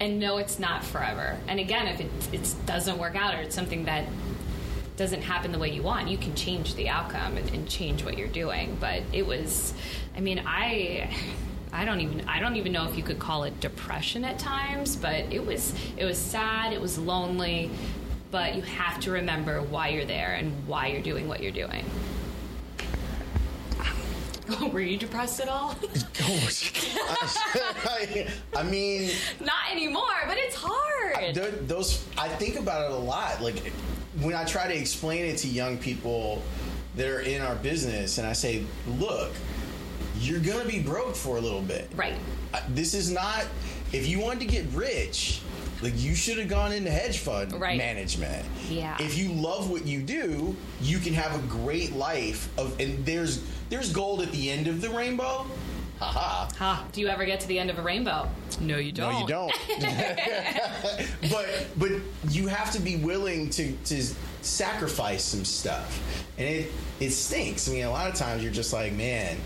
and 0.00 0.18
know 0.18 0.38
it's 0.38 0.58
not 0.58 0.84
forever. 0.84 1.38
And 1.46 1.60
again, 1.60 1.86
if 1.86 2.00
it, 2.00 2.10
it 2.32 2.54
doesn't 2.66 2.98
work 2.98 3.14
out 3.14 3.32
or 3.32 3.38
it's 3.38 3.54
something 3.54 3.84
that 3.84 4.06
doesn't 4.96 5.22
happen 5.22 5.52
the 5.52 5.58
way 5.58 5.70
you 5.70 5.82
want, 5.82 6.08
you 6.08 6.18
can 6.18 6.34
change 6.34 6.74
the 6.74 6.88
outcome 6.88 7.36
and, 7.36 7.48
and 7.50 7.68
change 7.68 8.04
what 8.04 8.18
you're 8.18 8.28
doing. 8.28 8.76
But 8.80 9.02
it 9.12 9.26
was, 9.26 9.74
I 10.16 10.20
mean, 10.20 10.42
I. 10.46 11.14
I 11.74 11.86
don't 11.86 12.02
even 12.02 12.28
I 12.28 12.38
don't 12.38 12.56
even 12.56 12.70
know 12.70 12.86
if 12.86 12.98
you 12.98 13.02
could 13.02 13.18
call 13.18 13.44
it 13.44 13.58
depression 13.60 14.26
at 14.26 14.38
times, 14.38 14.94
but 14.94 15.20
it 15.32 15.46
was 15.46 15.72
it 15.96 16.04
was 16.04 16.18
sad, 16.18 16.74
it 16.74 16.80
was 16.82 16.98
lonely, 16.98 17.70
but 18.30 18.54
you 18.54 18.60
have 18.60 19.00
to 19.00 19.10
remember 19.10 19.62
why 19.62 19.88
you're 19.88 20.04
there 20.04 20.34
and 20.34 20.52
why 20.66 20.88
you're 20.88 21.00
doing 21.00 21.28
what 21.28 21.42
you're 21.42 21.50
doing. 21.50 21.86
Were 24.72 24.80
you 24.80 24.98
depressed 24.98 25.40
at 25.40 25.48
all? 25.48 25.74
I 28.56 28.62
mean, 28.64 29.10
not 29.40 29.70
anymore, 29.70 30.02
but 30.26 30.36
it's 30.38 30.56
hard. 30.56 31.34
Those 31.66 32.04
I 32.18 32.28
think 32.28 32.56
about 32.56 32.90
it 32.90 32.90
a 32.90 32.98
lot. 32.98 33.40
Like 33.40 33.72
when 34.20 34.34
I 34.34 34.44
try 34.44 34.68
to 34.68 34.76
explain 34.76 35.24
it 35.24 35.38
to 35.38 35.48
young 35.48 35.78
people 35.78 36.42
that 36.96 37.08
are 37.08 37.20
in 37.20 37.40
our 37.40 37.54
business, 37.56 38.18
and 38.18 38.26
I 38.26 38.32
say, 38.34 38.64
"Look, 38.86 39.32
you're 40.20 40.40
gonna 40.40 40.64
be 40.64 40.80
broke 40.80 41.16
for 41.16 41.36
a 41.36 41.40
little 41.40 41.62
bit. 41.62 41.90
Right. 41.94 42.14
This 42.68 42.94
is 42.94 43.10
not. 43.10 43.44
If 43.92 44.08
you 44.08 44.20
wanted 44.20 44.40
to 44.40 44.46
get 44.46 44.66
rich, 44.72 45.40
like 45.82 45.94
you 45.96 46.14
should 46.14 46.38
have 46.38 46.48
gone 46.48 46.72
into 46.72 46.90
hedge 46.90 47.18
fund 47.18 47.52
right. 47.60 47.76
management. 47.76 48.46
Yeah. 48.70 48.96
If 49.00 49.18
you 49.18 49.32
love 49.32 49.70
what 49.70 49.84
you 49.84 50.00
do, 50.00 50.56
you 50.80 50.98
can 50.98 51.12
have 51.14 51.34
a 51.34 51.46
great 51.48 51.92
life 51.92 52.48
of 52.58 52.78
and 52.80 53.04
there's 53.04 53.42
there's 53.68 53.92
gold 53.92 54.22
at 54.22 54.30
the 54.32 54.50
end 54.50 54.68
of 54.68 54.80
the 54.80 54.90
rainbow. 54.90 55.46
Ha 56.04 56.48
ha. 56.56 56.84
Do 56.92 57.00
you 57.00 57.08
ever 57.08 57.24
get 57.24 57.40
to 57.40 57.48
the 57.48 57.58
end 57.58 57.70
of 57.70 57.78
a 57.78 57.82
rainbow? 57.82 58.28
No, 58.60 58.76
you 58.76 58.92
don't. 58.92 59.12
No, 59.12 59.20
you 59.20 59.26
don't. 59.26 59.52
but 61.30 61.66
but 61.76 61.90
you 62.30 62.46
have 62.48 62.70
to 62.72 62.80
be 62.80 62.96
willing 62.96 63.50
to 63.50 63.72
to 63.72 64.02
sacrifice 64.42 65.24
some 65.24 65.44
stuff. 65.44 66.26
And 66.38 66.48
it 66.48 66.72
it 67.00 67.10
stinks. 67.10 67.68
I 67.68 67.72
mean, 67.72 67.84
a 67.84 67.90
lot 67.90 68.10
of 68.10 68.16
times 68.16 68.42
you're 68.42 68.52
just 68.52 68.72
like, 68.72 68.92
man, 68.92 69.38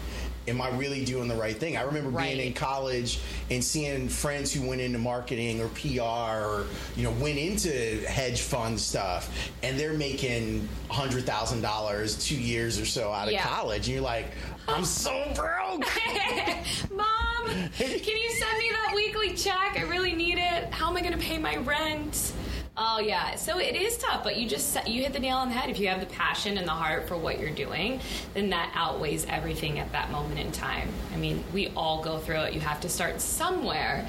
am 0.49 0.61
I 0.61 0.71
really 0.71 1.05
doing 1.05 1.29
the 1.29 1.35
right 1.35 1.57
thing? 1.57 1.77
I 1.77 1.83
remember 1.83 2.11
right. 2.11 2.35
being 2.35 2.49
in 2.49 2.55
college 2.55 3.21
and 3.51 3.63
seeing 3.63 4.09
friends 4.09 4.53
who 4.53 4.67
went 4.67 4.81
into 4.81 4.99
marketing 4.99 5.61
or 5.61 5.69
PR 5.69 6.03
or 6.03 6.67
you 6.97 7.03
know 7.03 7.11
went 7.13 7.39
into 7.39 7.71
hedge 8.07 8.41
fund 8.41 8.79
stuff, 8.79 9.51
and 9.63 9.79
they're 9.79 9.95
making 9.95 10.69
hundred 10.89 11.25
thousand 11.25 11.63
dollars 11.63 12.17
two 12.25 12.39
years 12.39 12.81
or 12.81 12.87
so 12.87 13.13
out 13.13 13.29
of 13.29 13.33
yeah. 13.33 13.43
college, 13.43 13.87
and 13.87 13.95
you're 13.95 14.03
like, 14.03 14.27
I'm 14.68 14.85
so 14.85 15.25
broke. 15.35 15.80
Mom, 16.94 17.46
can 17.76 18.16
you 18.16 18.30
send 18.30 18.58
me 18.58 18.70
that 18.70 18.92
weekly 18.94 19.35
check? 19.35 19.78
I 19.78 19.82
really 19.82 20.14
need 20.14 20.38
it. 20.38 20.73
How 20.73 20.90
am 20.90 20.96
I 20.96 21.00
going 21.00 21.12
to 21.12 21.18
pay 21.18 21.38
my 21.38 21.56
rent? 21.56 22.32
Oh 22.78 22.99
yeah, 22.99 23.37
so 23.37 23.58
it 23.58 23.75
is 23.75 23.96
tough, 23.96 24.23
but 24.23 24.37
you 24.37 24.46
just 24.46 24.76
you 24.87 25.02
hit 25.02 25.14
the 25.14 25.18
nail 25.18 25.38
on 25.38 25.49
the 25.49 25.54
head. 25.54 25.70
If 25.70 25.78
you 25.78 25.88
have 25.88 26.00
the 26.00 26.06
passion 26.06 26.58
and 26.58 26.66
the 26.66 26.73
heart 26.73 27.08
for 27.08 27.16
what 27.16 27.40
you're 27.40 27.49
doing, 27.49 28.00
then 28.35 28.50
that 28.50 28.70
outweighs 28.75 29.25
everything 29.30 29.78
at 29.78 29.90
that 29.92 30.11
moment 30.11 30.38
in 30.38 30.52
time. 30.52 30.90
I 31.14 31.16
mean, 31.16 31.42
we 31.54 31.68
all 31.68 32.02
go 32.02 32.18
through 32.18 32.40
it. 32.40 32.52
You 32.52 32.61
have 32.61 32.80
to 32.82 32.88
start 32.90 33.23
somewhere. 33.23 34.06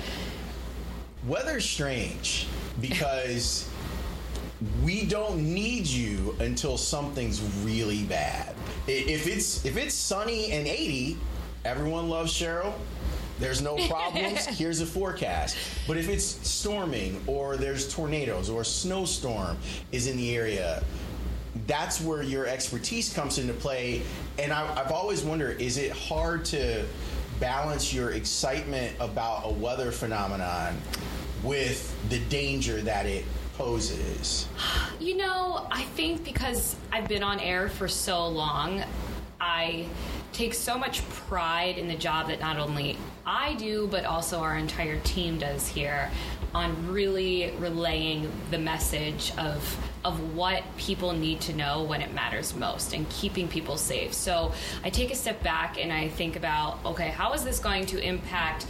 Weather's 1.25 1.63
strange 1.63 2.47
because 2.81 3.69
we 4.83 5.05
don't 5.05 5.41
need 5.41 5.87
you 5.87 6.35
until 6.41 6.77
something's 6.77 7.41
really 7.63 8.03
bad. 8.03 8.56
If 8.88 9.27
it's 9.27 9.65
if 9.65 9.77
it's 9.77 9.94
sunny 9.94 10.51
and 10.51 10.67
80, 10.67 11.17
everyone 11.65 12.10
loves 12.10 12.34
Cheryl 12.34 12.74
there's 13.39 13.62
no 13.62 13.75
problems. 13.88 14.46
Here's 14.58 14.82
a 14.82 14.86
forecast. 14.86 15.58
But 15.88 15.98
if 15.98 16.10
it's 16.10 16.25
storming 16.25 17.22
or 17.27 17.58
there's 17.58 17.94
tornadoes 17.94 18.50
or 18.50 18.62
a 18.62 18.65
snowstorm 18.65 19.58
is 19.91 20.08
in 20.08 20.17
the 20.17 20.36
area, 20.36 20.84
that's 21.65 22.01
where 22.01 22.24
your 22.24 22.48
expertise 22.48 23.14
comes 23.14 23.38
into 23.38 23.53
play. 23.53 24.01
And 24.40 24.51
I, 24.51 24.66
have 24.75 24.92
always 24.92 25.24
wondered 25.24 25.61
is 25.61 25.77
it 25.77 25.92
hard 25.92 26.46
to 26.46 26.85
balance 27.40 27.94
your 27.94 28.11
excitement 28.11 28.96
about 29.00 29.44
a 29.46 29.53
weather 29.53 29.92
phenomenon 29.92 30.75
with 31.44 31.96
the 32.09 32.20
danger 32.22 32.81
that 32.81 33.05
it 33.05 33.24
poses? 33.57 34.48
You 35.00 35.17
know, 35.17 35.67
I 35.72 35.81
think 35.81 36.24
because 36.24 36.75
I've 36.91 37.07
been 37.07 37.24
on 37.24 37.39
air 37.39 37.67
for 37.70 37.87
so 37.87 38.27
long, 38.27 38.83
I 39.41 39.87
take 40.31 40.53
so 40.53 40.77
much 40.77 41.07
pride 41.09 41.77
in 41.77 41.87
the 41.87 41.96
job 41.96 42.27
that 42.27 42.39
not 42.39 42.57
only 42.57 42.98
I 43.25 43.55
do, 43.55 43.87
but 43.87 44.05
also 44.05 44.39
our 44.39 44.55
entire 44.55 45.00
team 45.00 45.39
does 45.39 45.67
here 45.67 46.11
on 46.53 46.91
really 46.91 47.51
relaying 47.59 48.31
the 48.51 48.57
message 48.57 49.31
of 49.37 49.77
of 50.05 50.35
what 50.35 50.63
people 50.77 51.11
need 51.11 51.41
to 51.41 51.53
know 51.53 51.83
when 51.83 52.01
it 52.01 52.13
matters 52.13 52.55
most 52.55 52.93
and 52.93 53.09
keeping 53.09 53.48
people 53.48 53.75
safe. 53.75 54.13
So 54.13 54.53
I 54.83 54.89
take 54.89 55.11
a 55.11 55.15
step 55.15 55.43
back 55.43 55.77
and 55.83 55.91
I 55.91 56.07
think 56.07 56.35
about 56.35 56.79
okay, 56.85 57.09
how 57.09 57.33
is 57.33 57.43
this 57.43 57.59
going 57.59 57.85
to 57.87 58.00
impact 58.00 58.67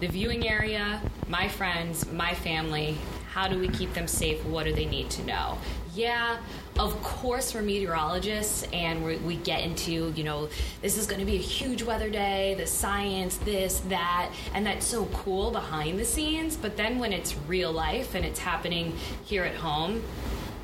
the 0.00 0.06
viewing 0.08 0.48
area, 0.48 1.00
my 1.28 1.48
friends, 1.48 2.10
my 2.10 2.34
family? 2.34 2.98
How 3.34 3.48
do 3.48 3.58
we 3.58 3.66
keep 3.66 3.92
them 3.94 4.06
safe? 4.06 4.44
What 4.44 4.64
do 4.64 4.72
they 4.72 4.86
need 4.86 5.10
to 5.10 5.24
know? 5.24 5.58
Yeah, 5.92 6.38
of 6.78 7.00
course 7.02 7.52
we're 7.52 7.62
meteorologists 7.62 8.64
and 8.72 9.04
we 9.04 9.16
we 9.18 9.36
get 9.36 9.62
into 9.62 10.12
you 10.16 10.22
know 10.22 10.48
this 10.82 10.96
is 10.96 11.06
going 11.06 11.18
to 11.18 11.26
be 11.26 11.34
a 11.34 11.46
huge 11.56 11.82
weather 11.82 12.10
day 12.10 12.54
the 12.58 12.66
science 12.66 13.36
this 13.38 13.78
that 13.88 14.30
and 14.54 14.66
that's 14.66 14.84
so 14.84 15.06
cool 15.06 15.52
behind 15.52 15.98
the 15.98 16.04
scenes 16.04 16.56
but 16.56 16.76
then 16.76 16.98
when 16.98 17.12
it's 17.12 17.36
real 17.46 17.70
life 17.70 18.16
and 18.16 18.24
it's 18.24 18.40
happening 18.40 18.92
here 19.24 19.44
at 19.44 19.54
home 19.54 20.02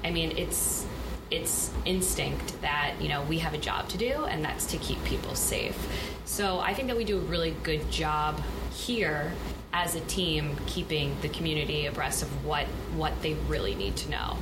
i 0.02 0.10
mean 0.10 0.36
it's 0.36 0.84
it's 1.30 1.70
instinct 1.84 2.60
that 2.60 2.94
you 3.00 3.08
know 3.08 3.22
we 3.22 3.38
have 3.38 3.54
a 3.54 3.58
job 3.58 3.88
to 3.88 3.96
do 3.96 4.24
and 4.24 4.44
that's 4.44 4.66
to 4.66 4.76
keep 4.78 5.02
people 5.04 5.36
safe 5.36 5.78
so 6.24 6.58
i 6.58 6.74
think 6.74 6.88
that 6.88 6.96
we 6.96 7.04
do 7.04 7.18
a 7.18 7.22
really 7.22 7.54
good 7.62 7.88
job 7.88 8.40
here 8.72 9.32
as 9.72 9.94
a 9.94 10.00
team 10.00 10.56
keeping 10.66 11.16
the 11.22 11.28
community 11.28 11.86
abreast 11.86 12.22
of 12.22 12.44
what 12.44 12.66
what 12.96 13.12
they 13.22 13.34
really 13.48 13.74
need 13.74 13.96
to 13.96 14.10
know 14.10 14.36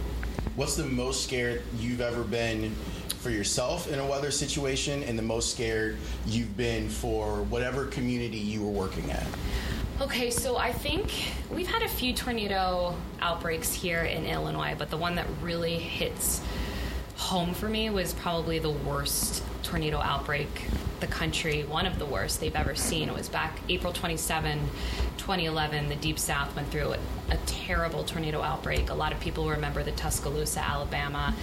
What's 0.58 0.74
the 0.74 0.86
most 0.86 1.22
scared 1.22 1.62
you've 1.78 2.00
ever 2.00 2.24
been 2.24 2.74
for 3.20 3.30
yourself 3.30 3.88
in 3.92 4.00
a 4.00 4.04
weather 4.04 4.32
situation, 4.32 5.04
and 5.04 5.16
the 5.16 5.22
most 5.22 5.52
scared 5.52 5.98
you've 6.26 6.56
been 6.56 6.88
for 6.88 7.42
whatever 7.44 7.86
community 7.86 8.38
you 8.38 8.64
were 8.64 8.72
working 8.72 9.08
at? 9.12 9.24
Okay, 10.00 10.32
so 10.32 10.56
I 10.56 10.72
think 10.72 11.12
we've 11.52 11.68
had 11.68 11.82
a 11.82 11.88
few 11.88 12.12
tornado 12.12 12.96
outbreaks 13.20 13.72
here 13.72 14.00
in 14.00 14.26
Illinois, 14.26 14.74
but 14.76 14.90
the 14.90 14.96
one 14.96 15.14
that 15.14 15.26
really 15.42 15.78
hits 15.78 16.40
home 17.14 17.54
for 17.54 17.68
me 17.68 17.88
was 17.90 18.12
probably 18.14 18.58
the 18.58 18.70
worst 18.70 19.44
tornado 19.62 19.98
outbreak 19.98 20.48
the 21.00 21.06
country, 21.06 21.62
one 21.62 21.86
of 21.86 21.98
the 21.98 22.06
worst 22.06 22.40
they've 22.40 22.54
ever 22.54 22.74
seen. 22.74 23.08
It 23.08 23.14
was 23.14 23.28
back 23.28 23.58
April 23.68 23.92
27, 23.92 24.58
2011. 25.16 25.88
The 25.88 25.96
Deep 25.96 26.18
South 26.18 26.54
went 26.56 26.68
through 26.68 26.92
a, 26.92 26.98
a 27.30 27.36
terrible 27.46 28.04
tornado 28.04 28.42
outbreak. 28.42 28.90
A 28.90 28.94
lot 28.94 29.12
of 29.12 29.20
people 29.20 29.48
remember 29.48 29.82
the 29.82 29.92
Tuscaloosa, 29.92 30.60
Alabama 30.60 31.34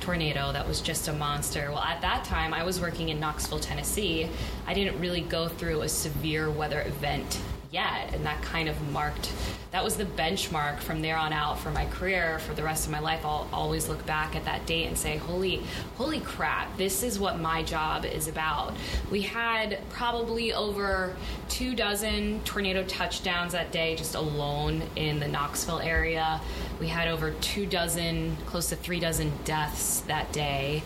tornado 0.00 0.52
that 0.52 0.66
was 0.68 0.80
just 0.80 1.08
a 1.08 1.12
monster. 1.12 1.70
Well, 1.70 1.82
at 1.82 2.02
that 2.02 2.24
time, 2.24 2.52
I 2.52 2.62
was 2.62 2.80
working 2.80 3.08
in 3.08 3.18
Knoxville, 3.18 3.60
Tennessee. 3.60 4.28
I 4.66 4.74
didn't 4.74 5.00
really 5.00 5.22
go 5.22 5.48
through 5.48 5.82
a 5.82 5.88
severe 5.88 6.50
weather 6.50 6.82
event 6.82 7.40
yet. 7.74 8.14
And 8.14 8.24
that 8.24 8.40
kind 8.40 8.68
of 8.68 8.80
marked, 8.92 9.32
that 9.72 9.82
was 9.82 9.96
the 9.96 10.04
benchmark 10.04 10.78
from 10.78 11.02
there 11.02 11.16
on 11.16 11.32
out 11.32 11.58
for 11.58 11.70
my 11.72 11.84
career 11.86 12.38
for 12.38 12.54
the 12.54 12.62
rest 12.62 12.86
of 12.86 12.92
my 12.92 13.00
life. 13.00 13.24
I'll 13.24 13.48
always 13.52 13.88
look 13.88 14.06
back 14.06 14.36
at 14.36 14.44
that 14.44 14.64
date 14.64 14.86
and 14.86 14.96
say, 14.96 15.16
holy, 15.16 15.62
holy 15.96 16.20
crap, 16.20 16.76
this 16.76 17.02
is 17.02 17.18
what 17.18 17.40
my 17.40 17.64
job 17.64 18.04
is 18.04 18.28
about. 18.28 18.72
We 19.10 19.22
had 19.22 19.80
probably 19.90 20.54
over 20.54 21.16
two 21.48 21.74
dozen 21.74 22.40
tornado 22.44 22.84
touchdowns 22.84 23.52
that 23.52 23.72
day 23.72 23.96
just 23.96 24.14
alone 24.14 24.82
in 24.94 25.18
the 25.18 25.28
Knoxville 25.28 25.80
area. 25.80 26.40
We 26.78 26.86
had 26.86 27.08
over 27.08 27.32
two 27.32 27.66
dozen, 27.66 28.36
close 28.46 28.68
to 28.68 28.76
three 28.76 29.00
dozen 29.00 29.32
deaths 29.44 30.00
that 30.02 30.32
day. 30.32 30.84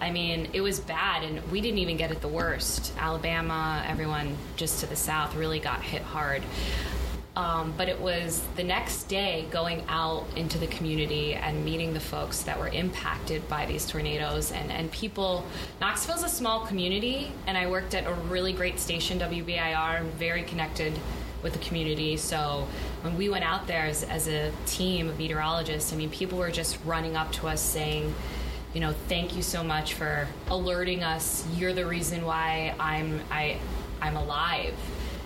I 0.00 0.10
mean, 0.10 0.48
it 0.52 0.60
was 0.60 0.80
bad, 0.80 1.22
and 1.22 1.40
we 1.50 1.60
didn't 1.60 1.78
even 1.78 1.96
get 1.96 2.10
it 2.10 2.20
the 2.20 2.28
worst. 2.28 2.92
Alabama, 2.98 3.84
everyone 3.86 4.36
just 4.56 4.80
to 4.80 4.86
the 4.86 4.96
south, 4.96 5.34
really 5.34 5.58
got 5.58 5.82
hit 5.82 6.02
hard. 6.02 6.42
Um, 7.36 7.74
but 7.76 7.90
it 7.90 8.00
was 8.00 8.42
the 8.56 8.64
next 8.64 9.04
day 9.04 9.46
going 9.50 9.84
out 9.88 10.24
into 10.36 10.56
the 10.56 10.66
community 10.66 11.34
and 11.34 11.66
meeting 11.66 11.92
the 11.92 12.00
folks 12.00 12.42
that 12.44 12.58
were 12.58 12.68
impacted 12.68 13.46
by 13.46 13.66
these 13.66 13.86
tornadoes 13.86 14.52
and, 14.52 14.72
and 14.72 14.90
people. 14.90 15.44
Knoxville's 15.78 16.22
a 16.22 16.30
small 16.30 16.64
community, 16.64 17.32
and 17.46 17.58
I 17.58 17.66
worked 17.66 17.94
at 17.94 18.06
a 18.06 18.14
really 18.14 18.54
great 18.54 18.80
station, 18.80 19.18
WBIR. 19.18 19.76
I'm 19.76 20.10
very 20.12 20.44
connected 20.44 20.98
with 21.42 21.52
the 21.52 21.58
community. 21.58 22.16
So 22.16 22.66
when 23.02 23.18
we 23.18 23.28
went 23.28 23.44
out 23.44 23.66
there 23.66 23.84
as, 23.84 24.02
as 24.02 24.28
a 24.28 24.50
team 24.64 25.08
of 25.08 25.18
meteorologists, 25.18 25.92
I 25.92 25.96
mean, 25.96 26.10
people 26.10 26.38
were 26.38 26.50
just 26.50 26.78
running 26.86 27.16
up 27.16 27.30
to 27.32 27.48
us 27.48 27.60
saying, 27.60 28.14
you 28.76 28.80
know, 28.80 28.92
thank 29.08 29.34
you 29.34 29.40
so 29.40 29.64
much 29.64 29.94
for 29.94 30.28
alerting 30.48 31.02
us. 31.02 31.46
You're 31.56 31.72
the 31.72 31.86
reason 31.86 32.26
why 32.26 32.74
I'm 32.78 33.22
I 33.30 33.58
I'm 34.02 34.16
alive. 34.16 34.74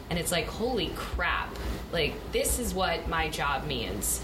And 0.09 0.21
it's 0.21 0.31
like, 0.31 0.47
holy 0.47 0.93
crap. 0.95 1.53
Like 1.91 2.15
this 2.31 2.61
is 2.61 2.75
what 2.75 3.09
my 3.09 3.29
job 3.29 3.67
means. 3.67 4.23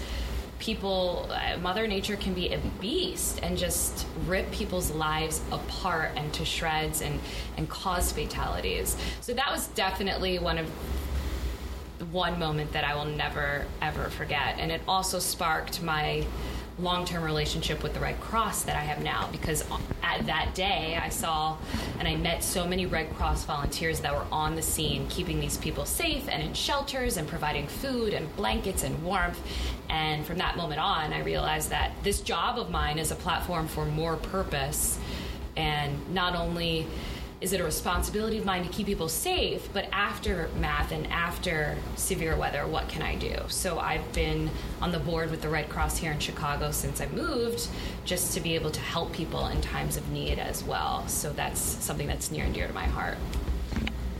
People, 0.59 1.29
uh, 1.29 1.57
Mother 1.57 1.87
Nature 1.87 2.15
can 2.15 2.33
be 2.33 2.53
a 2.53 2.57
beast 2.79 3.41
and 3.43 3.57
just 3.57 4.07
rip 4.27 4.49
people's 4.51 4.91
lives 4.91 5.41
apart 5.51 6.11
and 6.15 6.33
to 6.33 6.45
shreds 6.45 7.01
and, 7.01 7.19
and 7.57 7.67
cause 7.67 8.13
fatalities. 8.13 8.95
So 9.19 9.33
that 9.33 9.51
was 9.51 9.67
definitely 9.67 10.39
one 10.39 10.57
of 10.57 10.71
one 12.13 12.39
moment 12.39 12.71
that 12.71 12.85
I 12.85 12.95
will 12.95 13.05
never 13.05 13.65
ever 13.81 14.09
forget. 14.09 14.55
And 14.57 14.71
it 14.71 14.81
also 14.87 15.19
sparked 15.19 15.83
my 15.83 16.25
long 16.79 17.05
term 17.05 17.23
relationship 17.23 17.81
with 17.81 17.93
the 17.93 17.99
Red 17.99 18.19
Cross 18.19 18.63
that 18.63 18.75
I 18.75 18.81
have 18.81 19.03
now 19.03 19.29
because 19.31 19.63
at 20.03 20.25
that 20.27 20.53
day 20.53 20.99
I 21.01 21.09
saw 21.09 21.57
and 21.97 22.07
I 22.07 22.15
met 22.15 22.43
so 22.43 22.67
many 22.67 22.85
Red 22.85 23.13
Cross 23.15 23.45
volunteers 23.45 23.99
that 24.01 24.13
were 24.13 24.25
on 24.31 24.55
the 24.55 24.61
scene 24.61 25.07
keeping 25.07 25.39
these 25.39 25.57
people 25.57 25.85
safe 25.85 26.27
and 26.29 26.43
in 26.43 26.53
shelters 26.53 27.17
and 27.17 27.27
providing 27.27 27.67
food 27.67 28.13
and 28.13 28.33
blankets 28.35 28.83
and 28.83 29.03
warmth. 29.03 29.39
And 29.89 30.25
from 30.25 30.37
that 30.37 30.57
moment 30.57 30.79
on, 30.79 31.13
I 31.13 31.19
realized 31.21 31.69
that 31.71 31.91
this 32.03 32.21
job 32.21 32.59
of 32.59 32.69
mine 32.69 32.99
is 32.99 33.11
a 33.11 33.15
platform 33.15 33.67
for 33.67 33.85
more 33.85 34.17
purpose 34.17 34.99
and 35.55 36.13
not 36.13 36.35
only 36.35 36.85
is 37.39 37.53
it 37.53 37.61
a 37.61 37.63
responsibility 37.63 38.39
of 38.39 38.45
mine 38.45 38.63
to 38.63 38.69
keep 38.69 38.87
people 38.87 39.07
safe? 39.07 39.69
But 39.71 39.87
after 39.91 40.49
math 40.59 40.91
and 40.91 41.05
after 41.07 41.77
severe 41.95 42.35
weather, 42.35 42.65
what 42.65 42.89
can 42.89 43.03
I 43.03 43.15
do? 43.15 43.35
So 43.47 43.77
I've 43.77 44.11
been 44.13 44.49
on 44.81 44.91
the 44.91 44.99
board 44.99 45.29
with 45.29 45.41
the 45.43 45.49
Red 45.49 45.69
Cross 45.69 45.97
here 45.97 46.11
in 46.11 46.19
Chicago 46.19 46.71
since 46.71 46.99
I 46.99 47.07
moved, 47.09 47.67
just 48.05 48.33
to 48.33 48.39
be 48.39 48.55
able 48.55 48.71
to 48.71 48.79
help 48.79 49.13
people 49.13 49.47
in 49.47 49.61
times 49.61 49.97
of 49.97 50.09
need 50.09 50.39
as 50.39 50.63
well. 50.63 51.07
So 51.07 51.31
that's 51.31 51.59
something 51.59 52.07
that's 52.07 52.31
near 52.31 52.45
and 52.45 52.53
dear 52.53 52.67
to 52.67 52.73
my 52.73 52.85
heart. 52.85 53.17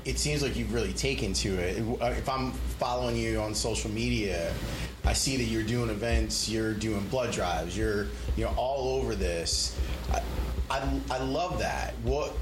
It 0.06 0.20
seems 0.20 0.44
like 0.44 0.56
you've 0.56 0.74
really 0.74 0.94
taken 0.94 1.34
to 1.34 1.58
it. 1.58 2.02
Uh, 2.02 2.06
if 2.18 2.30
I'm 2.30 2.52
following 2.52 3.18
you 3.18 3.42
on 3.42 3.56
social 3.56 3.90
media, 3.90 4.54
I 5.06 5.14
see 5.14 5.38
that 5.38 5.46
you're 5.46 5.64
doing 5.64 5.90
events, 5.90 6.48
you're 6.48 6.74
doing 6.74 7.06
blood 7.08 7.32
drives, 7.32 7.76
you're 7.76 8.08
you 8.36 8.46
know 8.46 8.54
all 8.56 9.02
over 9.02 9.16
this. 9.16 9.78
I, 10.14 10.22
I, 10.70 11.02
I 11.10 11.18
love 11.18 11.60
that. 11.60 11.94
What 12.04 12.34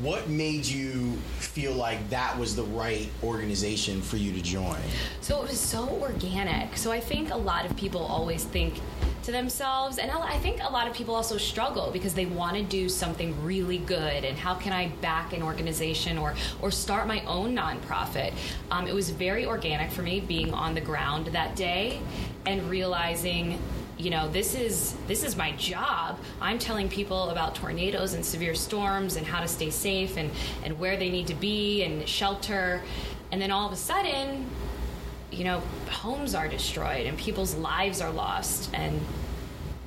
what 0.00 0.28
made 0.28 0.64
you 0.64 1.12
feel 1.38 1.74
like 1.74 2.08
that 2.08 2.38
was 2.38 2.56
the 2.56 2.62
right 2.62 3.08
organization 3.22 4.00
for 4.00 4.16
you 4.16 4.32
to 4.32 4.40
join? 4.40 4.78
So 5.20 5.42
it 5.42 5.48
was 5.48 5.60
so 5.60 5.88
organic. 6.00 6.76
So 6.76 6.90
I 6.92 7.00
think 7.00 7.30
a 7.30 7.36
lot 7.36 7.66
of 7.66 7.76
people 7.76 8.00
always 8.00 8.44
think 8.44 8.80
to 9.24 9.32
themselves, 9.32 9.98
and 9.98 10.10
I 10.10 10.38
think 10.38 10.62
a 10.62 10.72
lot 10.72 10.88
of 10.88 10.94
people 10.94 11.14
also 11.14 11.36
struggle 11.36 11.90
because 11.92 12.14
they 12.14 12.26
want 12.26 12.56
to 12.56 12.62
do 12.62 12.88
something 12.88 13.34
really 13.44 13.78
good. 13.78 14.24
And 14.24 14.38
how 14.38 14.54
can 14.54 14.72
I 14.72 14.88
back 15.00 15.32
an 15.32 15.42
organization 15.42 16.16
or 16.16 16.34
or 16.62 16.70
start 16.70 17.06
my 17.06 17.22
own 17.24 17.54
nonprofit? 17.54 18.32
Um, 18.70 18.86
it 18.86 18.94
was 18.94 19.10
very 19.10 19.44
organic 19.44 19.90
for 19.90 20.02
me 20.02 20.20
being 20.20 20.54
on 20.54 20.74
the 20.74 20.80
ground 20.80 21.26
that 21.28 21.56
day 21.56 22.00
and 22.46 22.70
realizing 22.70 23.58
you 23.98 24.10
know 24.10 24.28
this 24.28 24.54
is 24.54 24.94
this 25.06 25.24
is 25.24 25.36
my 25.36 25.52
job. 25.52 26.18
I'm 26.40 26.58
telling 26.58 26.88
people 26.88 27.30
about 27.30 27.54
tornadoes 27.54 28.14
and 28.14 28.24
severe 28.24 28.54
storms 28.54 29.16
and 29.16 29.26
how 29.26 29.40
to 29.40 29.48
stay 29.48 29.70
safe 29.70 30.16
and 30.16 30.30
and 30.64 30.78
where 30.78 30.96
they 30.96 31.10
need 31.10 31.26
to 31.28 31.34
be 31.34 31.82
and 31.82 32.06
shelter. 32.08 32.82
And 33.32 33.40
then 33.40 33.50
all 33.50 33.66
of 33.66 33.72
a 33.72 33.76
sudden 33.76 34.46
you 35.30 35.44
know 35.44 35.60
homes 35.90 36.34
are 36.34 36.48
destroyed 36.48 37.06
and 37.06 37.16
people's 37.16 37.54
lives 37.54 38.00
are 38.00 38.10
lost. 38.10 38.70
And 38.74 39.00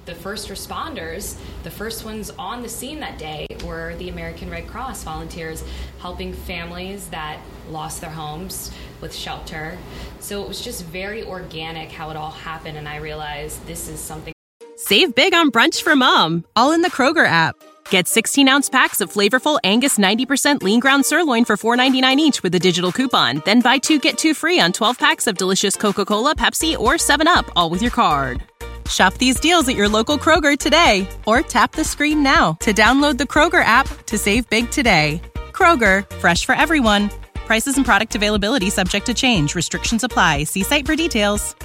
the 0.05 0.15
first 0.15 0.49
responders, 0.49 1.37
the 1.61 1.69
first 1.69 2.03
ones 2.03 2.31
on 2.31 2.63
the 2.63 2.69
scene 2.69 2.99
that 3.01 3.19
day 3.19 3.45
were 3.63 3.95
the 3.97 4.09
American 4.09 4.49
Red 4.49 4.67
Cross 4.67 5.03
volunteers 5.03 5.63
helping 5.99 6.33
families 6.33 7.07
that 7.09 7.39
lost 7.69 8.01
their 8.01 8.09
homes 8.09 8.71
with 9.01 9.13
shelter. 9.13 9.77
So 10.19 10.41
it 10.41 10.47
was 10.47 10.61
just 10.61 10.85
very 10.85 11.23
organic 11.23 11.91
how 11.91 12.09
it 12.09 12.17
all 12.17 12.31
happened, 12.31 12.77
and 12.77 12.87
I 12.87 12.97
realized 12.97 13.65
this 13.65 13.87
is 13.87 13.99
something. 13.99 14.33
Save 14.75 15.15
big 15.15 15.33
on 15.33 15.51
brunch 15.51 15.81
for 15.81 15.95
mom, 15.95 16.45
all 16.55 16.71
in 16.71 16.81
the 16.81 16.89
Kroger 16.89 17.25
app. 17.25 17.55
Get 17.89 18.07
16 18.07 18.47
ounce 18.47 18.69
packs 18.69 19.01
of 19.01 19.11
flavorful 19.11 19.59
Angus 19.63 19.97
90% 19.97 20.63
lean 20.63 20.79
ground 20.79 21.05
sirloin 21.05 21.43
for 21.45 21.57
$4.99 21.57 22.17
each 22.17 22.43
with 22.43 22.55
a 22.55 22.59
digital 22.59 22.91
coupon. 22.91 23.41
Then 23.45 23.61
buy 23.61 23.77
two 23.77 23.99
get 23.99 24.17
two 24.17 24.33
free 24.33 24.59
on 24.59 24.71
12 24.71 24.97
packs 24.97 25.27
of 25.27 25.37
delicious 25.37 25.75
Coca 25.75 26.05
Cola, 26.05 26.35
Pepsi, 26.35 26.77
or 26.77 26.93
7UP, 26.93 27.49
all 27.55 27.69
with 27.69 27.81
your 27.81 27.91
card. 27.91 28.43
Shop 28.89 29.13
these 29.15 29.39
deals 29.39 29.67
at 29.69 29.75
your 29.75 29.87
local 29.89 30.17
Kroger 30.17 30.57
today 30.57 31.07
or 31.25 31.41
tap 31.41 31.73
the 31.73 31.83
screen 31.83 32.23
now 32.23 32.53
to 32.53 32.73
download 32.73 33.17
the 33.17 33.23
Kroger 33.25 33.63
app 33.63 33.87
to 34.05 34.17
save 34.17 34.49
big 34.49 34.71
today. 34.71 35.21
Kroger, 35.51 36.09
fresh 36.15 36.45
for 36.45 36.55
everyone. 36.55 37.09
Prices 37.49 37.77
and 37.77 37.85
product 37.85 38.13
availability 38.13 38.69
subject 38.69 39.07
to 39.07 39.13
change. 39.15 39.55
Restrictions 39.55 40.03
apply. 40.03 40.43
See 40.43 40.61
site 40.61 40.85
for 40.85 40.95
details. 40.95 41.55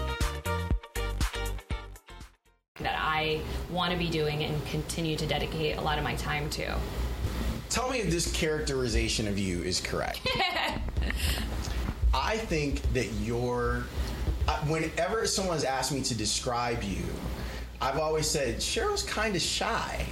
That 2.80 2.96
I 2.98 3.42
want 3.68 3.92
to 3.92 3.98
be 3.98 4.08
doing 4.08 4.44
and 4.44 4.64
continue 4.64 5.14
to 5.14 5.26
dedicate 5.26 5.76
a 5.76 5.82
lot 5.82 5.98
of 5.98 6.04
my 6.04 6.14
time 6.14 6.48
to. 6.52 6.74
Tell 7.68 7.90
me 7.90 7.98
if 7.98 8.10
this 8.10 8.32
characterization 8.32 9.28
of 9.28 9.38
you 9.38 9.60
is 9.62 9.78
correct. 9.78 10.26
I 12.14 12.38
think 12.38 12.80
that 12.94 13.12
you're 13.20 13.84
uh, 14.48 14.56
whenever 14.60 15.26
someone's 15.26 15.64
asked 15.64 15.92
me 15.92 16.00
to 16.00 16.14
describe 16.14 16.82
you, 16.82 17.04
I've 17.82 17.98
always 17.98 18.26
said 18.26 18.56
Cheryl's 18.56 19.02
kind 19.02 19.36
of 19.36 19.42
shy. 19.42 20.06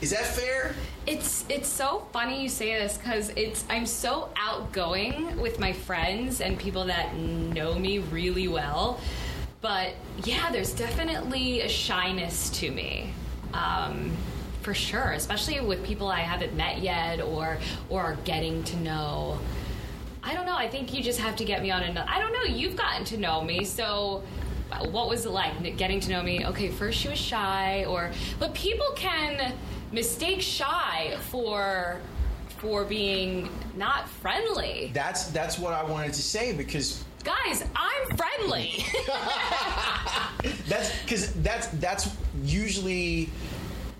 Is 0.00 0.12
that 0.12 0.24
fair? 0.24 0.74
It's 1.06 1.44
it's 1.50 1.68
so 1.68 2.06
funny 2.12 2.42
you 2.42 2.48
say 2.48 2.78
this 2.78 2.96
because 2.96 3.28
it's 3.36 3.64
I'm 3.68 3.84
so 3.84 4.30
outgoing 4.36 5.38
with 5.38 5.60
my 5.60 5.72
friends 5.72 6.40
and 6.40 6.58
people 6.58 6.86
that 6.86 7.14
know 7.16 7.78
me 7.78 7.98
really 7.98 8.48
well, 8.48 8.98
but 9.60 9.92
yeah, 10.24 10.50
there's 10.50 10.72
definitely 10.72 11.60
a 11.60 11.68
shyness 11.68 12.48
to 12.60 12.70
me. 12.70 13.12
Um, 13.52 14.16
for 14.62 14.72
sure, 14.72 15.12
especially 15.12 15.60
with 15.60 15.84
people 15.84 16.08
I 16.08 16.20
haven't 16.20 16.56
met 16.56 16.80
yet 16.80 17.20
or 17.20 17.58
or 17.90 18.00
are 18.00 18.16
getting 18.24 18.64
to 18.64 18.76
know. 18.78 19.38
I 20.22 20.32
don't 20.32 20.46
know. 20.46 20.56
I 20.56 20.68
think 20.68 20.94
you 20.94 21.02
just 21.02 21.20
have 21.20 21.36
to 21.36 21.44
get 21.44 21.60
me 21.60 21.70
on 21.70 21.82
another. 21.82 22.08
I 22.08 22.18
don't 22.18 22.32
know. 22.32 22.44
You've 22.44 22.76
gotten 22.76 23.04
to 23.06 23.18
know 23.18 23.42
me, 23.42 23.66
so 23.66 24.22
what 24.90 25.10
was 25.10 25.26
it 25.26 25.30
like 25.30 25.76
getting 25.76 26.00
to 26.00 26.10
know 26.10 26.22
me? 26.22 26.46
Okay, 26.46 26.70
first 26.70 26.98
she 26.98 27.08
was 27.08 27.18
shy, 27.18 27.84
or 27.84 28.10
but 28.38 28.54
people 28.54 28.86
can 28.96 29.52
mistake 29.94 30.42
shy 30.42 31.16
for 31.30 32.00
for 32.58 32.84
being 32.84 33.48
not 33.76 34.08
friendly. 34.08 34.90
That's 34.92 35.28
that's 35.28 35.58
what 35.58 35.72
I 35.72 35.82
wanted 35.84 36.12
to 36.14 36.22
say 36.22 36.52
because 36.52 37.04
guys, 37.22 37.64
I'm 37.74 38.16
friendly. 38.16 38.84
that's 40.68 41.00
because 41.02 41.32
that's 41.34 41.68
that's 41.68 42.14
usually 42.42 43.30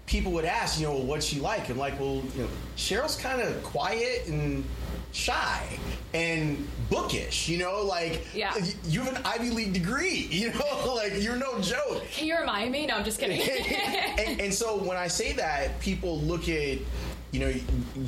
people 0.07 0.33
would 0.33 0.45
ask, 0.45 0.81
you 0.81 0.87
know, 0.87 0.97
what's 0.97 1.25
she 1.25 1.41
like? 1.41 1.69
And 1.69 1.79
like, 1.79 1.99
well, 1.99 2.23
you 2.37 2.43
know, 2.43 2.49
Cheryl's 2.77 3.17
kind 3.17 3.41
of 3.41 3.63
quiet 3.63 4.27
and 4.27 4.65
shy 5.13 5.79
and 6.15 6.67
bookish, 6.89 7.49
you 7.49 7.59
know, 7.59 7.83
like 7.83 8.25
yeah. 8.33 8.55
you 8.87 9.01
have 9.03 9.17
an 9.17 9.23
Ivy 9.25 9.51
League 9.51 9.73
degree, 9.73 10.29
you 10.31 10.53
know, 10.55 10.95
like 10.97 11.21
you're 11.21 11.37
no 11.37 11.61
joke. 11.61 12.09
Can 12.13 12.27
you 12.27 12.39
remind 12.39 12.73
me? 12.73 12.87
No, 12.87 12.95
I'm 12.95 13.05
just 13.05 13.19
kidding. 13.19 13.41
and, 14.19 14.41
and 14.41 14.55
so 14.55 14.79
when 14.79 14.97
I 14.97 15.09
say 15.09 15.33
that, 15.33 15.79
people 15.81 16.21
look 16.21 16.49
at 16.49 16.79
you 17.33 17.41
know 17.41 17.53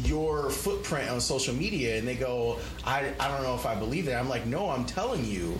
your 0.05 0.51
footprint 0.51 1.11
on 1.11 1.21
social 1.21 1.53
media 1.53 1.99
and 1.99 2.07
they 2.07 2.15
go 2.15 2.59
I, 2.85 3.13
I 3.19 3.27
don't 3.27 3.43
know 3.43 3.57
if 3.57 3.67
i 3.67 3.75
believe 3.75 4.07
it 4.07 4.13
i'm 4.13 4.29
like 4.29 4.47
no 4.47 4.71
i'm 4.71 4.85
telling 4.85 5.25
you 5.25 5.59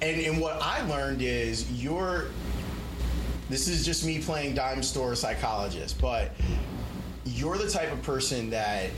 and 0.00 0.18
and 0.18 0.40
what 0.40 0.58
i 0.62 0.80
learned 0.88 1.20
is 1.20 1.70
you're 1.70 2.28
this 3.50 3.68
is 3.68 3.84
just 3.84 4.06
me 4.06 4.22
playing 4.22 4.54
dime 4.54 4.82
store 4.82 5.14
psychologist 5.14 6.00
but 6.00 6.30
you're 7.26 7.58
the 7.58 7.68
type 7.68 7.92
of 7.92 8.00
person 8.02 8.48
that 8.48 8.88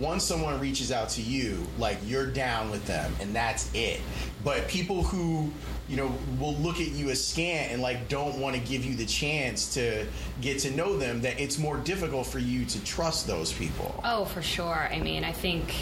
once 0.00 0.24
someone 0.24 0.58
reaches 0.58 0.90
out 0.90 1.10
to 1.10 1.22
you, 1.22 1.64
like 1.78 1.98
you're 2.04 2.26
down 2.26 2.70
with 2.70 2.84
them 2.86 3.12
and 3.20 3.34
that's 3.34 3.70
it. 3.74 4.00
But 4.42 4.66
people 4.66 5.02
who, 5.02 5.52
you 5.88 5.96
know, 5.96 6.10
will 6.38 6.54
look 6.54 6.80
at 6.80 6.88
you 6.88 7.06
askant 7.06 7.70
and 7.70 7.82
like 7.82 8.08
don't 8.08 8.38
want 8.38 8.56
to 8.56 8.62
give 8.62 8.84
you 8.84 8.94
the 8.94 9.04
chance 9.04 9.74
to 9.74 10.06
get 10.40 10.58
to 10.60 10.70
know 10.70 10.96
them, 10.96 11.20
that 11.20 11.38
it's 11.38 11.58
more 11.58 11.76
difficult 11.76 12.26
for 12.26 12.38
you 12.38 12.64
to 12.64 12.84
trust 12.84 13.26
those 13.26 13.52
people. 13.52 14.00
Oh, 14.02 14.24
for 14.24 14.40
sure. 14.40 14.88
I 14.90 14.98
mean, 15.00 15.22
I 15.22 15.32
think, 15.32 15.74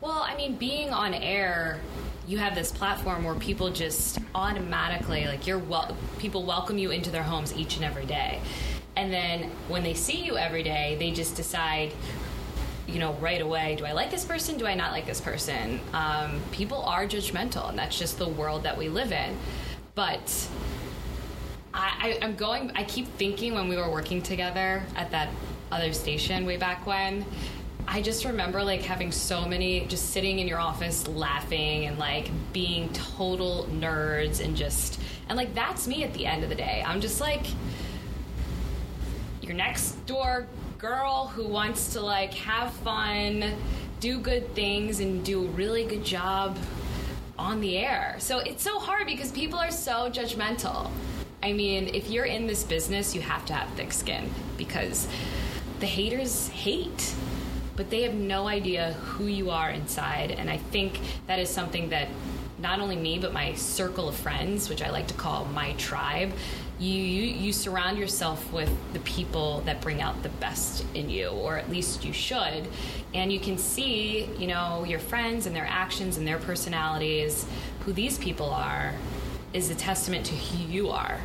well, 0.00 0.24
I 0.26 0.36
mean, 0.36 0.54
being 0.54 0.90
on 0.90 1.12
air 1.12 1.80
you 2.28 2.38
have 2.38 2.54
this 2.54 2.70
platform 2.70 3.24
where 3.24 3.34
people 3.34 3.70
just 3.70 4.18
automatically 4.36 5.24
like 5.26 5.48
you're 5.48 5.58
well 5.58 5.96
people 6.20 6.44
welcome 6.44 6.78
you 6.78 6.92
into 6.92 7.10
their 7.10 7.24
homes 7.24 7.52
each 7.56 7.74
and 7.74 7.84
every 7.84 8.06
day 8.06 8.40
and 8.94 9.12
then 9.12 9.50
when 9.66 9.82
they 9.82 9.94
see 9.94 10.24
you 10.24 10.36
every 10.36 10.62
day 10.62 10.96
they 11.00 11.10
just 11.10 11.34
decide 11.34 11.92
you 12.90 12.98
know, 12.98 13.14
right 13.14 13.40
away, 13.40 13.76
do 13.76 13.84
I 13.84 13.92
like 13.92 14.10
this 14.10 14.24
person? 14.24 14.58
Do 14.58 14.66
I 14.66 14.74
not 14.74 14.92
like 14.92 15.06
this 15.06 15.20
person? 15.20 15.80
Um, 15.92 16.40
people 16.50 16.82
are 16.82 17.06
judgmental, 17.06 17.68
and 17.68 17.78
that's 17.78 17.98
just 17.98 18.18
the 18.18 18.28
world 18.28 18.62
that 18.64 18.76
we 18.76 18.88
live 18.88 19.12
in. 19.12 19.36
But 19.94 20.48
I, 21.72 22.18
I, 22.20 22.24
I'm 22.24 22.36
going. 22.36 22.72
I 22.74 22.84
keep 22.84 23.06
thinking 23.16 23.54
when 23.54 23.68
we 23.68 23.76
were 23.76 23.90
working 23.90 24.22
together 24.22 24.82
at 24.96 25.10
that 25.12 25.28
other 25.70 25.92
station 25.92 26.46
way 26.46 26.56
back 26.56 26.86
when. 26.86 27.24
I 27.86 28.02
just 28.02 28.24
remember 28.24 28.62
like 28.62 28.82
having 28.82 29.10
so 29.10 29.46
many, 29.46 29.86
just 29.86 30.10
sitting 30.10 30.38
in 30.38 30.46
your 30.46 30.60
office 30.60 31.08
laughing 31.08 31.86
and 31.86 31.98
like 31.98 32.30
being 32.52 32.88
total 32.92 33.66
nerds 33.72 34.44
and 34.44 34.56
just, 34.56 35.00
and 35.28 35.36
like 35.36 35.54
that's 35.54 35.88
me 35.88 36.04
at 36.04 36.14
the 36.14 36.26
end 36.26 36.44
of 36.44 36.50
the 36.50 36.54
day. 36.54 36.84
I'm 36.86 37.00
just 37.00 37.20
like 37.20 37.46
your 39.40 39.54
next 39.54 40.04
door 40.06 40.46
girl 40.78 41.26
who 41.26 41.46
wants 41.46 41.92
to 41.92 42.00
like 42.00 42.32
have 42.34 42.72
fun, 42.72 43.52
do 44.00 44.18
good 44.18 44.54
things, 44.54 45.00
and 45.00 45.24
do 45.24 45.44
a 45.44 45.48
really 45.48 45.84
good 45.84 46.04
job 46.04 46.58
on 47.38 47.60
the 47.60 47.78
air. 47.78 48.16
So 48.18 48.38
it's 48.38 48.62
so 48.62 48.78
hard 48.78 49.06
because 49.06 49.32
people 49.32 49.58
are 49.58 49.70
so 49.70 50.10
judgmental. 50.10 50.90
I 51.42 51.52
mean, 51.52 51.88
if 51.94 52.10
you're 52.10 52.26
in 52.26 52.46
this 52.46 52.64
business, 52.64 53.14
you 53.14 53.22
have 53.22 53.44
to 53.46 53.54
have 53.54 53.68
thick 53.74 53.92
skin 53.92 54.30
because 54.58 55.08
the 55.80 55.86
haters 55.86 56.48
hate, 56.48 57.14
but 57.76 57.88
they 57.88 58.02
have 58.02 58.14
no 58.14 58.46
idea 58.46 58.92
who 58.92 59.24
you 59.24 59.50
are 59.50 59.70
inside. 59.70 60.32
And 60.32 60.50
I 60.50 60.58
think 60.58 61.00
that 61.26 61.38
is 61.38 61.48
something 61.48 61.88
that 61.90 62.08
not 62.58 62.78
only 62.78 62.96
me, 62.96 63.18
but 63.18 63.32
my 63.32 63.54
circle 63.54 64.08
of 64.08 64.16
friends, 64.16 64.68
which 64.68 64.82
I 64.82 64.90
like 64.90 65.08
to 65.08 65.14
call 65.14 65.46
my 65.46 65.72
tribe, 65.74 66.32
you, 66.80 66.94
you, 66.94 67.22
you 67.22 67.52
surround 67.52 67.98
yourself 67.98 68.50
with 68.52 68.74
the 68.94 69.00
people 69.00 69.60
that 69.66 69.82
bring 69.82 70.00
out 70.00 70.22
the 70.22 70.30
best 70.30 70.84
in 70.94 71.10
you, 71.10 71.28
or 71.28 71.58
at 71.58 71.68
least 71.68 72.06
you 72.06 72.12
should. 72.12 72.66
And 73.12 73.30
you 73.30 73.38
can 73.38 73.58
see, 73.58 74.30
you 74.38 74.46
know, 74.46 74.84
your 74.84 74.98
friends 74.98 75.44
and 75.44 75.54
their 75.54 75.66
actions 75.66 76.16
and 76.16 76.26
their 76.26 76.38
personalities, 76.38 77.44
who 77.80 77.92
these 77.92 78.16
people 78.16 78.48
are, 78.48 78.94
is 79.52 79.70
a 79.70 79.74
testament 79.74 80.24
to 80.26 80.34
who 80.34 80.72
you 80.72 80.88
are. 80.88 81.20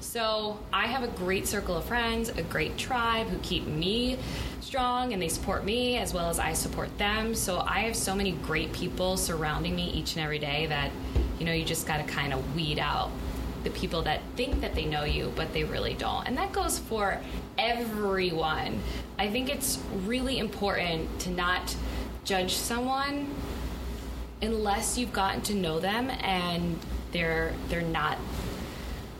So 0.00 0.60
I 0.72 0.86
have 0.86 1.02
a 1.02 1.08
great 1.08 1.48
circle 1.48 1.76
of 1.76 1.84
friends, 1.86 2.28
a 2.28 2.42
great 2.42 2.76
tribe 2.78 3.26
who 3.26 3.38
keep 3.38 3.66
me 3.66 4.16
strong 4.60 5.12
and 5.12 5.20
they 5.20 5.28
support 5.28 5.64
me 5.64 5.98
as 5.98 6.14
well 6.14 6.30
as 6.30 6.38
I 6.38 6.52
support 6.52 6.96
them. 6.98 7.34
So 7.34 7.58
I 7.66 7.80
have 7.80 7.96
so 7.96 8.14
many 8.14 8.30
great 8.30 8.72
people 8.72 9.16
surrounding 9.16 9.74
me 9.74 9.90
each 9.90 10.14
and 10.14 10.24
every 10.24 10.38
day 10.38 10.66
that, 10.66 10.92
you 11.40 11.44
know, 11.46 11.52
you 11.52 11.64
just 11.64 11.84
got 11.84 11.96
to 11.96 12.04
kind 12.04 12.32
of 12.32 12.54
weed 12.54 12.78
out 12.78 13.10
the 13.64 13.70
people 13.70 14.02
that 14.02 14.20
think 14.36 14.60
that 14.60 14.74
they 14.74 14.84
know 14.84 15.04
you, 15.04 15.32
but 15.34 15.52
they 15.52 15.64
really 15.64 15.94
don't. 15.94 16.26
And 16.26 16.36
that 16.36 16.52
goes 16.52 16.78
for 16.78 17.18
everyone. 17.58 18.80
I 19.18 19.28
think 19.28 19.48
it's 19.48 19.78
really 20.04 20.38
important 20.38 21.18
to 21.20 21.30
not 21.30 21.74
judge 22.24 22.54
someone 22.54 23.34
unless 24.42 24.98
you've 24.98 25.12
gotten 25.12 25.40
to 25.42 25.54
know 25.54 25.80
them 25.80 26.10
and 26.20 26.78
they're 27.12 27.52
they're 27.68 27.80
not 27.82 28.18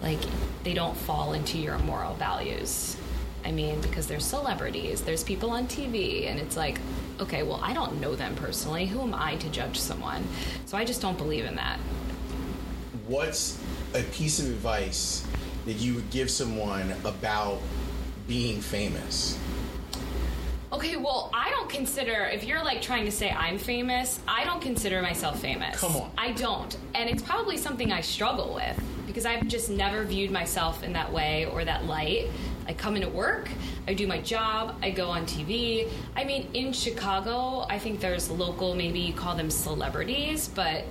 like 0.02 0.18
they 0.64 0.74
don't 0.74 0.96
fall 0.96 1.33
into 1.33 1.59
your 1.59 1.78
moral 1.78 2.14
values. 2.14 2.96
I 3.44 3.52
mean, 3.52 3.80
because 3.80 4.07
there's 4.07 4.24
celebrities, 4.24 5.02
there's 5.02 5.22
people 5.22 5.50
on 5.50 5.66
TV, 5.66 6.30
and 6.30 6.40
it's 6.40 6.57
like, 6.57 6.80
okay, 7.20 7.42
well, 7.42 7.61
I 7.62 7.74
don't 7.74 8.00
know 8.00 8.14
them 8.14 8.35
personally. 8.37 8.87
Who 8.87 9.02
am 9.02 9.14
I 9.14 9.37
to 9.37 9.48
judge 9.50 9.78
someone? 9.78 10.24
So 10.64 10.78
I 10.78 10.85
just 10.85 11.02
don't 11.02 11.18
believe 11.18 11.44
in 11.44 11.54
that. 11.57 11.78
What's 13.06 13.58
a 13.92 14.02
piece 14.02 14.38
of 14.38 14.46
advice 14.46 15.26
that 15.66 15.74
you 15.74 15.94
would 15.94 16.08
give 16.10 16.30
someone 16.30 16.94
about 17.04 17.60
being 18.26 18.62
famous? 18.62 19.38
Okay, 20.72 20.96
well, 20.96 21.30
I 21.34 21.50
don't 21.50 21.68
consider, 21.68 22.24
if 22.32 22.44
you're 22.44 22.64
like 22.64 22.80
trying 22.80 23.04
to 23.04 23.12
say 23.12 23.30
I'm 23.30 23.58
famous, 23.58 24.20
I 24.26 24.44
don't 24.44 24.62
consider 24.62 25.02
myself 25.02 25.38
famous. 25.38 25.78
Come 25.78 25.96
on. 25.96 26.10
I 26.16 26.32
don't. 26.32 26.74
And 26.94 27.10
it's 27.10 27.22
probably 27.22 27.58
something 27.58 27.92
I 27.92 28.00
struggle 28.00 28.54
with 28.54 28.82
because 29.06 29.26
I've 29.26 29.46
just 29.48 29.68
never 29.68 30.04
viewed 30.04 30.30
myself 30.30 30.82
in 30.82 30.94
that 30.94 31.12
way 31.12 31.44
or 31.44 31.62
that 31.62 31.84
light. 31.84 32.30
I 32.66 32.72
come 32.72 32.96
into 32.96 33.10
work, 33.10 33.50
I 33.86 33.92
do 33.92 34.06
my 34.06 34.20
job, 34.20 34.76
I 34.82 34.90
go 34.90 35.10
on 35.10 35.26
TV. 35.26 35.90
I 36.16 36.24
mean, 36.24 36.48
in 36.54 36.72
Chicago, 36.72 37.66
I 37.68 37.78
think 37.78 38.00
there's 38.00 38.30
local, 38.30 38.74
maybe 38.74 38.98
you 38.98 39.12
call 39.12 39.36
them 39.36 39.50
celebrities, 39.50 40.48
but 40.48 40.84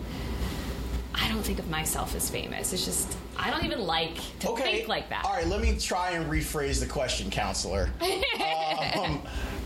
I 1.15 1.29
don't 1.29 1.43
think 1.43 1.59
of 1.59 1.69
myself 1.69 2.15
as 2.15 2.29
famous. 2.29 2.73
It's 2.73 2.85
just, 2.85 3.15
I 3.37 3.49
don't 3.51 3.65
even 3.65 3.81
like 3.81 4.17
to 4.39 4.49
Okay. 4.49 4.77
think 4.77 4.87
like 4.87 5.09
that. 5.09 5.23
All 5.25 5.33
right, 5.33 5.47
let 5.47 5.61
me 5.61 5.77
try 5.77 6.11
and 6.11 6.29
rephrase 6.29 6.79
the 6.79 6.85
question, 6.87 7.29
counselor. 7.29 7.89
um, 8.01 9.21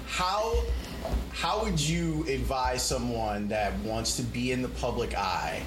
how 0.08 0.54
how 1.32 1.64
would 1.64 1.80
you 1.80 2.26
advise 2.28 2.82
someone 2.82 3.48
that 3.48 3.78
wants 3.80 4.18
to 4.18 4.24
be 4.24 4.52
in 4.52 4.62
the 4.62 4.68
public 4.70 5.16
eye 5.16 5.62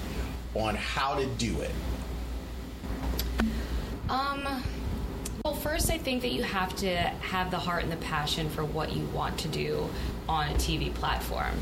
on 0.55 0.75
how 0.75 1.15
to 1.15 1.25
do 1.27 1.61
it? 1.61 1.71
Um, 4.09 4.65
well, 5.45 5.55
first, 5.55 5.91
I 5.91 5.97
think 5.97 6.23
that 6.23 6.33
you 6.33 6.43
have 6.43 6.75
to 6.77 6.97
have 6.97 7.51
the 7.53 7.59
heart 7.59 7.85
and 7.85 7.93
the 7.93 7.97
passion 7.99 8.51
for 8.51 8.65
what 8.65 8.93
you 8.93 9.05
want 9.07 9.39
to 9.39 9.49
do 9.49 9.89
on 10.29 10.49
a 10.49 10.55
TV 10.55 10.93
platform. 10.93 11.55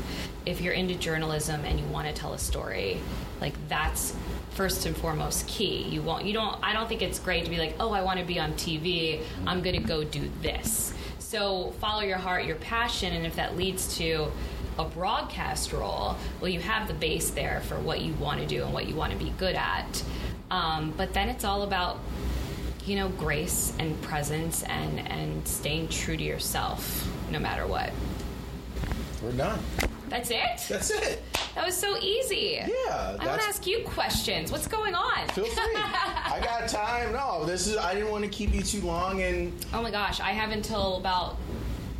If 0.47 0.59
you're 0.59 0.73
into 0.73 0.95
journalism 0.95 1.63
and 1.63 1.79
you 1.79 1.85
want 1.85 2.07
to 2.07 2.13
tell 2.13 2.33
a 2.33 2.39
story, 2.39 2.99
like 3.41 3.53
that's 3.67 4.15
first 4.51 4.85
and 4.85 4.95
foremost 4.95 5.47
key. 5.47 5.83
You 5.83 6.01
won't, 6.01 6.25
you 6.25 6.33
don't. 6.33 6.57
I 6.63 6.73
don't 6.73 6.87
think 6.87 7.01
it's 7.01 7.19
great 7.19 7.45
to 7.45 7.49
be 7.49 7.57
like, 7.57 7.75
oh, 7.79 7.91
I 7.91 8.01
want 8.01 8.19
to 8.19 8.25
be 8.25 8.39
on 8.39 8.53
TV. 8.53 9.23
I'm 9.47 9.61
going 9.61 9.81
to 9.81 9.87
go 9.87 10.03
do 10.03 10.29
this. 10.41 10.93
So 11.19 11.71
follow 11.79 12.01
your 12.01 12.17
heart, 12.17 12.45
your 12.45 12.55
passion, 12.57 13.13
and 13.13 13.25
if 13.25 13.35
that 13.35 13.55
leads 13.55 13.97
to 13.97 14.31
a 14.77 14.85
broadcast 14.85 15.73
role, 15.73 16.15
well, 16.41 16.49
you 16.49 16.59
have 16.59 16.87
the 16.87 16.93
base 16.93 17.29
there 17.29 17.61
for 17.61 17.79
what 17.79 18.01
you 18.01 18.13
want 18.13 18.39
to 18.39 18.47
do 18.47 18.63
and 18.63 18.73
what 18.73 18.87
you 18.87 18.95
want 18.95 19.11
to 19.11 19.17
be 19.17 19.31
good 19.37 19.55
at. 19.55 20.03
Um, 20.49 20.93
but 20.97 21.13
then 21.13 21.29
it's 21.29 21.43
all 21.43 21.61
about 21.63 21.99
you 22.85 22.95
know 22.95 23.09
grace 23.09 23.73
and 23.77 24.01
presence 24.01 24.63
and 24.63 24.99
and 24.99 25.47
staying 25.47 25.89
true 25.89 26.17
to 26.17 26.23
yourself 26.23 27.07
no 27.29 27.37
matter 27.37 27.67
what 27.67 27.91
We're 29.21 29.31
done. 29.33 29.59
That's 30.09 30.31
it 30.31 30.65
That's 30.67 30.89
it. 30.91 31.21
that 31.55 31.65
was 31.65 31.75
so 31.75 31.97
easy 31.97 32.59
Yeah, 32.61 33.17
i 33.19 33.27
want 33.27 33.41
to 33.41 33.47
ask 33.47 33.65
you 33.67 33.83
questions 33.85 34.51
what's 34.51 34.67
going 34.67 34.95
on 34.95 35.27
Feel 35.29 35.45
free. 35.45 35.63
I 35.75 36.39
got 36.43 36.67
time. 36.69 37.13
No, 37.13 37.43
this 37.45 37.67
is. 37.67 37.77
I 37.77 37.93
didn't 37.93 38.11
want 38.11 38.23
to 38.23 38.29
keep 38.29 38.53
you 38.53 38.61
too 38.61 38.81
long, 38.81 39.21
and 39.21 39.53
oh 39.73 39.81
my 39.81 39.91
gosh 39.91 40.19
i 40.19 40.31
have 40.31 40.51
until 40.51 40.97
about 40.97 41.37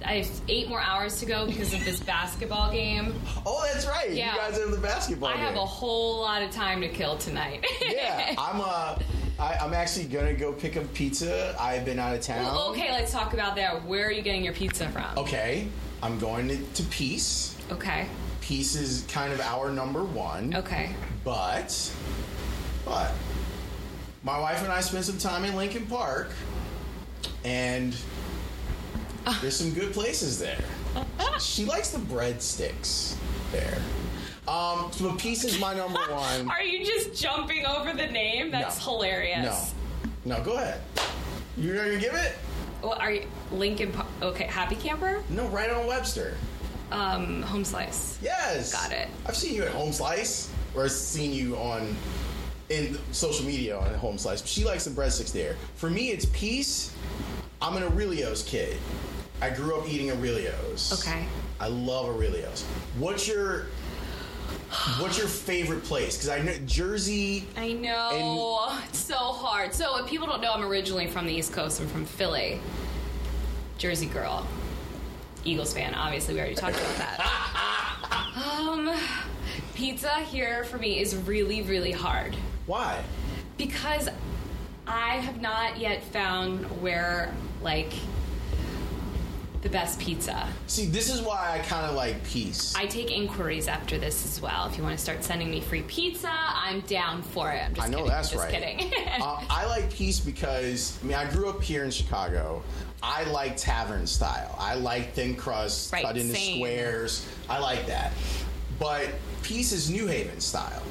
i 0.06 0.14
have 0.20 0.30
eight 0.48 0.70
more 0.70 0.82
hours 0.82 1.20
to 1.20 1.26
go 1.26 1.46
because 1.46 1.74
of 1.74 1.84
this 1.84 2.00
basketball 2.00 2.72
game 2.72 3.14
oh, 3.46 3.68
that's 3.72 3.86
right. 3.86 4.12
Yeah. 4.12 4.34
You 4.34 4.40
guys 4.40 4.60
have 4.60 4.72
the 4.72 4.78
basketball. 4.78 5.30
i 5.30 5.36
have 5.36 5.56
a 5.56 5.66
whole 5.66 6.22
lot 6.22 6.42
of 6.42 6.52
time 6.52 6.80
to 6.82 6.88
kill 6.90 7.18
tonight 7.18 7.66
yeah, 7.82 8.34
I'm 8.38 8.62
uh, 8.62 8.98
I, 9.40 9.56
I'm 9.62 9.74
actually 9.74 10.06
gonna 10.06 10.34
go 10.34 10.52
pick 10.54 10.78
up 10.78 10.92
pizza. 10.94 11.56
I've 11.60 11.86
been 11.86 12.00
out 12.00 12.16
of 12.16 12.22
town. 12.22 12.44
well, 12.46 12.70
okay 12.72 12.92
let's 12.92 13.12
talk 13.12 13.34
about 13.34 13.56
that 13.58 13.84
where 13.86 14.08
are 14.08 14.12
you 14.12 14.22
getting 14.22 14.44
your 14.44 14.54
pizza 14.54 14.88
from 14.90 15.06
Okay, 15.18 15.68
I'm 16.02 16.18
going 16.20 16.48
to, 16.50 16.58
to 16.58 16.84
Piece. 16.90 17.56
Okay 17.72 18.08
Piece 18.42 18.76
is 18.76 19.06
kind 19.12 19.32
of 19.32 19.40
our 19.42 19.70
number 19.72 20.04
one. 20.04 20.56
okay 20.56 20.92
But, 21.24 21.92
but, 22.86 23.12
my 24.24 24.40
wife 24.40 24.64
and 24.64 24.72
I 24.72 24.82
spent 24.82 25.06
some 25.06 25.18
time 25.18 25.46
in 25.46 25.56
Lincoln 25.56 25.86
Park, 25.86 26.32
and 27.44 27.96
there's 29.42 29.56
some 29.56 29.72
good 29.74 29.94
places 29.94 30.40
there. 30.40 30.64
she 31.40 31.66
likes 31.66 31.92
the 31.92 32.00
breadsticks 32.00 33.16
there. 33.52 33.78
Um, 34.48 34.90
so 34.92 35.14
Piece 35.14 35.44
is 35.46 35.60
my 35.60 35.76
number 35.76 36.00
one. 36.10 36.50
are 36.50 36.64
you 36.64 36.84
just 36.84 37.14
jumping 37.22 37.66
over 37.68 37.94
the 37.94 38.08
name 38.08 38.50
that's 38.52 38.84
No. 38.84 38.94
hilarious 38.94 39.74
No, 40.26 40.38
no, 40.38 40.44
go 40.44 40.54
ahead. 40.54 40.82
You're 41.56 41.76
gonna 41.76 42.00
give 42.00 42.14
it? 42.16 42.34
Well, 42.82 42.94
are 42.94 43.12
you 43.12 43.24
Lincoln? 43.52 43.92
Pa- 43.92 44.08
Okay, 44.24 44.46
Happy 44.46 44.76
Camper, 44.76 45.22
No, 45.30 45.48
right 45.50 45.70
on 45.70 45.86
Webster. 45.86 46.36
Um, 46.92 47.42
Home 47.44 47.64
Slice. 47.64 48.18
Yes. 48.22 48.74
Got 48.74 48.92
it. 48.92 49.08
I've 49.26 49.36
seen 49.36 49.54
you 49.56 49.64
at 49.64 49.70
Home 49.70 49.92
Slice, 49.92 50.52
or 50.76 50.84
I've 50.84 50.92
seen 50.92 51.34
you 51.34 51.56
on 51.58 51.96
in 52.70 52.98
social 53.12 53.46
media 53.46 53.78
on 53.78 53.94
Home 53.96 54.18
Slice. 54.18 54.46
She 54.46 54.64
likes 54.64 54.86
the 54.86 54.92
breadsticks 54.92 55.32
there. 55.32 55.56
For 55.76 55.90
me, 55.90 56.10
it's 56.10 56.26
Piece. 56.26 56.94
I'm 57.62 57.76
an 57.76 57.84
Aurelio's 57.84 58.44
kid. 58.44 58.78
I 59.42 59.50
grew 59.50 59.76
up 59.80 59.88
eating 59.88 60.12
Aurelio's. 60.12 60.94
Okay. 61.00 61.26
I 61.60 61.68
love 61.68 62.08
Aurelio's. 62.08 62.64
What's 62.98 63.28
your 63.28 63.68
What's 65.00 65.18
your 65.18 65.28
favorite 65.28 65.84
place? 65.84 66.16
Because 66.16 66.30
I 66.30 66.42
know 66.42 66.54
Jersey. 66.66 67.48
I 67.58 67.74
know 67.74 68.80
it's 68.88 69.00
so 69.00 69.16
hard. 69.16 69.74
So 69.74 69.98
if 70.04 70.08
people 70.08 70.28
don't 70.28 70.42
know, 70.42 70.52
I'm 70.54 70.64
originally 70.64 71.08
from 71.08 71.26
the 71.26 71.34
East 71.34 71.54
Coast. 71.54 71.82
I'm 71.82 71.88
from 71.88 72.06
Philly, 72.06 72.60
Jersey 73.78 74.06
girl, 74.06 74.46
Eagles 75.46 75.74
fan. 75.74 75.94
Obviously, 75.94 76.34
we 76.34 76.40
already 76.40 76.56
talked 76.56 76.78
about 76.78 76.96
that. 76.98 78.60
um, 78.60 78.96
pizza 79.74 80.16
here 80.22 80.64
for 80.66 80.78
me 80.78 81.00
is 81.00 81.16
really, 81.16 81.62
really 81.62 81.92
hard 81.92 82.36
Why? 82.66 83.02
because 83.58 84.10
I 84.88 85.16
have 85.18 85.42
not 85.42 85.78
yet 85.78 86.04
found 86.04 86.66
where 86.82 87.34
like 87.62 87.94
the 89.62 89.70
best 89.70 90.00
pizza. 90.00 90.48
See, 90.68 90.86
this 90.86 91.14
is 91.14 91.22
why 91.22 91.60
I 91.60 91.60
kind 91.68 91.86
of 91.86 91.96
like 91.96 92.24
Piece. 92.24 92.74
I 92.76 92.86
take 92.86 93.12
inquiries 93.12 93.68
after 93.68 93.98
this 93.98 94.26
as 94.26 94.42
well. 94.42 94.68
If 94.68 94.78
you 94.78 94.84
want 94.84 94.98
to 94.98 95.04
start 95.04 95.22
sending 95.24 95.52
me 95.52 95.60
free 95.60 95.82
pizza, 95.84 96.32
I'm 96.32 96.80
down 96.82 97.22
for 97.22 97.52
it. 97.52 97.64
I'm 97.66 97.74
just 97.74 97.86
I 97.88 97.90
know 97.90 97.98
kidding. 97.98 98.10
that's 98.10 98.30
just 98.32 98.42
right. 98.44 98.54
kidding. 98.54 98.94
uh, 99.22 99.44
I 99.50 99.66
like 99.66 99.92
Piece 99.94 100.20
because 100.20 100.98
I 101.04 101.08
mean 101.08 101.16
I 101.18 101.30
grew 101.30 101.50
up 101.50 101.62
here 101.62 101.84
in 101.84 101.92
Chicago. 101.92 102.64
I 103.02 103.24
like 103.26 103.56
tavern 103.58 104.06
style. 104.08 104.56
I 104.60 104.76
like 104.76 105.14
thin 105.14 105.36
crust, 105.36 105.92
Right, 105.94 106.04
cut 106.04 106.18
into 106.18 106.34
same. 106.36 106.58
squares. 106.58 107.26
I 107.50 107.60
like 107.60 107.86
that. 107.88 108.12
But 108.80 109.08
Piece 109.44 109.72
is 109.72 109.90
New 109.90 110.08
Haven 110.08 110.40
style. 110.40 110.84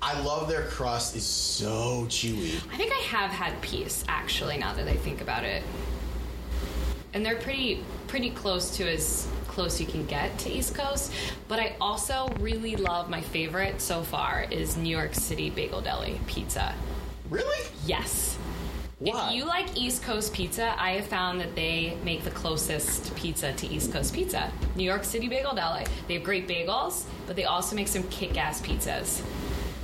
I 0.00 0.18
love 0.20 0.48
their 0.48 0.66
crust. 0.66 1.16
It's 1.16 1.24
so 1.24 2.04
chewy. 2.08 2.56
I 2.72 2.76
think 2.76 2.92
I 2.92 3.00
have 3.06 3.30
had 3.30 3.60
Piece 3.62 4.04
actually. 4.08 4.58
Now 4.58 4.74
that 4.74 4.86
I 4.88 4.94
think 4.96 5.20
about 5.20 5.44
it, 5.44 5.62
and 7.14 7.24
they're 7.24 7.36
pretty 7.36 7.82
pretty 8.08 8.30
close 8.30 8.76
to 8.76 8.90
as 8.90 9.26
close 9.48 9.80
you 9.80 9.86
can 9.86 10.04
get 10.06 10.36
to 10.40 10.50
East 10.50 10.74
Coast. 10.74 11.12
But 11.48 11.58
I 11.60 11.76
also 11.80 12.28
really 12.40 12.76
love 12.76 13.08
my 13.08 13.20
favorite 13.20 13.80
so 13.80 14.02
far 14.02 14.46
is 14.50 14.76
New 14.76 14.94
York 14.94 15.14
City 15.14 15.48
Bagel 15.50 15.80
Deli 15.80 16.20
pizza. 16.26 16.74
Really? 17.30 17.66
Yes. 17.86 18.36
Why? 19.00 19.28
If 19.30 19.34
you 19.36 19.44
like 19.44 19.76
East 19.76 20.02
Coast 20.02 20.32
pizza, 20.32 20.74
I 20.80 20.92
have 20.92 21.06
found 21.06 21.40
that 21.40 21.54
they 21.54 21.96
make 22.04 22.22
the 22.24 22.30
closest 22.30 23.14
pizza 23.16 23.52
to 23.52 23.66
East 23.66 23.92
Coast 23.92 24.14
pizza. 24.14 24.50
New 24.76 24.84
York 24.84 25.04
City 25.04 25.28
Bagel 25.28 25.54
Deli. 25.54 25.84
They 26.08 26.14
have 26.14 26.22
great 26.22 26.46
bagels, 26.48 27.04
but 27.26 27.36
they 27.36 27.44
also 27.44 27.74
make 27.76 27.88
some 27.88 28.04
kick-ass 28.04 28.62
pizzas. 28.62 29.22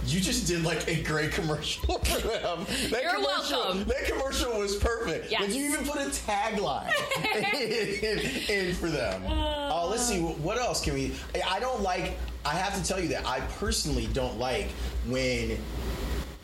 You 0.07 0.21
just 0.21 0.47
did 0.47 0.63
like 0.65 0.89
a 0.89 1.03
great 1.03 1.33
commercial 1.33 1.99
for 2.05 2.29
them. 2.29 2.65
That 2.91 3.03
You're 3.03 3.15
commercial, 3.15 3.59
welcome. 3.59 3.85
That 3.85 4.05
commercial 4.07 4.59
was 4.59 4.77
perfect. 4.77 5.31
Yes. 5.31 5.43
Like 5.43 5.55
you 5.55 5.67
even 5.73 5.85
put 5.85 6.01
a 6.01 6.07
tagline 6.11 6.91
in, 7.35 8.19
in- 8.59 8.69
in 8.69 8.75
for 8.75 8.89
them. 8.89 9.23
Oh, 9.27 9.85
uh, 9.85 9.87
let's 9.91 10.07
see. 10.07 10.21
What 10.21 10.57
else 10.59 10.83
can 10.83 10.95
we? 10.95 11.13
I 11.47 11.61
don't 11.61 11.83
like. 11.83 12.17
I 12.45 12.55
have 12.55 12.81
to 12.81 12.89
tell 12.89 12.99
you 12.99 13.09
that 13.09 13.27
I 13.27 13.41
personally 13.59 14.09
don't 14.15 14.39
like 14.39 14.69
when 15.07 15.59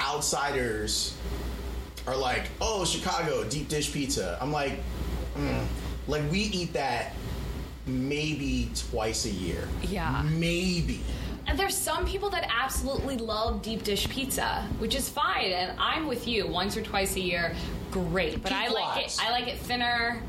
outsiders 0.01 1.17
are 2.07 2.17
like, 2.17 2.49
"Oh, 2.61 2.85
Chicago 2.85 3.45
deep 3.45 3.69
dish 3.69 3.93
pizza." 3.93 4.39
I'm 4.41 4.53
like, 4.53 4.81
mm. 5.37 5.65
like 6.07 6.31
we 6.31 6.41
eat 6.41 6.73
that 6.73 7.15
maybe 7.87 8.71
twice 8.91 9.25
a 9.25 9.31
year. 9.31 9.69
Yeah. 9.83 10.23
Maybe. 10.25 11.01
And 11.47 11.57
there's 11.59 11.77
some 11.77 12.05
people 12.05 12.29
that 12.31 12.51
absolutely 12.51 13.17
love 13.17 13.63
deep 13.63 13.85
dish 13.85 14.09
pizza, 14.09 14.67
which 14.79 14.97
is 14.97 15.09
fine, 15.09 15.53
and 15.53 15.79
I'm 15.79 16.09
with 16.09 16.27
you. 16.27 16.47
Once 16.49 16.77
or 16.77 16.83
twice 16.83 17.15
a 17.15 17.21
year, 17.21 17.55
great. 17.93 18.43
But 18.43 18.53
I 18.53 18.69
like 18.69 19.05
it. 19.05 19.17
I 19.21 19.31
like 19.31 19.47
it 19.47 19.57
thinner, 19.59 20.21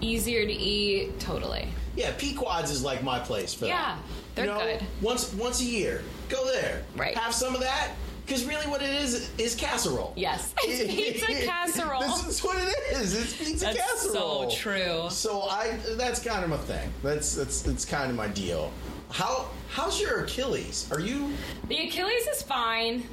easier 0.00 0.46
to 0.46 0.52
eat. 0.52 1.18
Totally. 1.18 1.68
Yeah, 1.96 2.12
Pequod's 2.16 2.70
is 2.70 2.84
like 2.84 3.02
my 3.02 3.18
place 3.18 3.54
for 3.54 3.66
Yeah, 3.66 3.96
that. 3.96 3.98
they're 4.34 4.44
you 4.44 4.52
know, 4.52 4.60
good. 4.60 4.82
Once 5.00 5.32
once 5.34 5.60
a 5.60 5.64
year, 5.64 6.02
go 6.28 6.46
there. 6.46 6.84
Right. 6.94 7.16
Have 7.16 7.34
some 7.34 7.54
of 7.54 7.60
that. 7.62 7.92
Because 8.26 8.44
really, 8.44 8.66
what 8.66 8.82
it 8.82 8.90
is 8.90 9.30
is 9.38 9.54
casserole. 9.54 10.12
Yes, 10.16 10.52
it's 10.64 10.92
pizza 10.92 11.46
casserole. 11.46 12.00
this 12.00 12.26
is 12.26 12.42
what 12.44 12.56
it 12.58 12.96
is. 12.96 13.14
It's 13.14 13.36
pizza 13.36 13.66
That's 13.66 13.78
casserole. 13.78 14.50
so 14.50 14.56
true. 14.56 15.06
So 15.10 15.42
I 15.42 15.78
that's 15.96 16.18
kind 16.24 16.42
of 16.42 16.50
my 16.50 16.56
thing. 16.56 16.92
That's 17.04 17.36
that's 17.36 17.62
that's 17.62 17.84
kind 17.84 18.10
of 18.10 18.16
my 18.16 18.26
deal. 18.26 18.72
How 19.10 19.48
how's 19.68 20.00
your 20.00 20.24
Achilles? 20.24 20.88
Are 20.90 20.98
you? 20.98 21.32
The 21.68 21.86
Achilles 21.86 22.26
is 22.26 22.42
fine, 22.42 23.04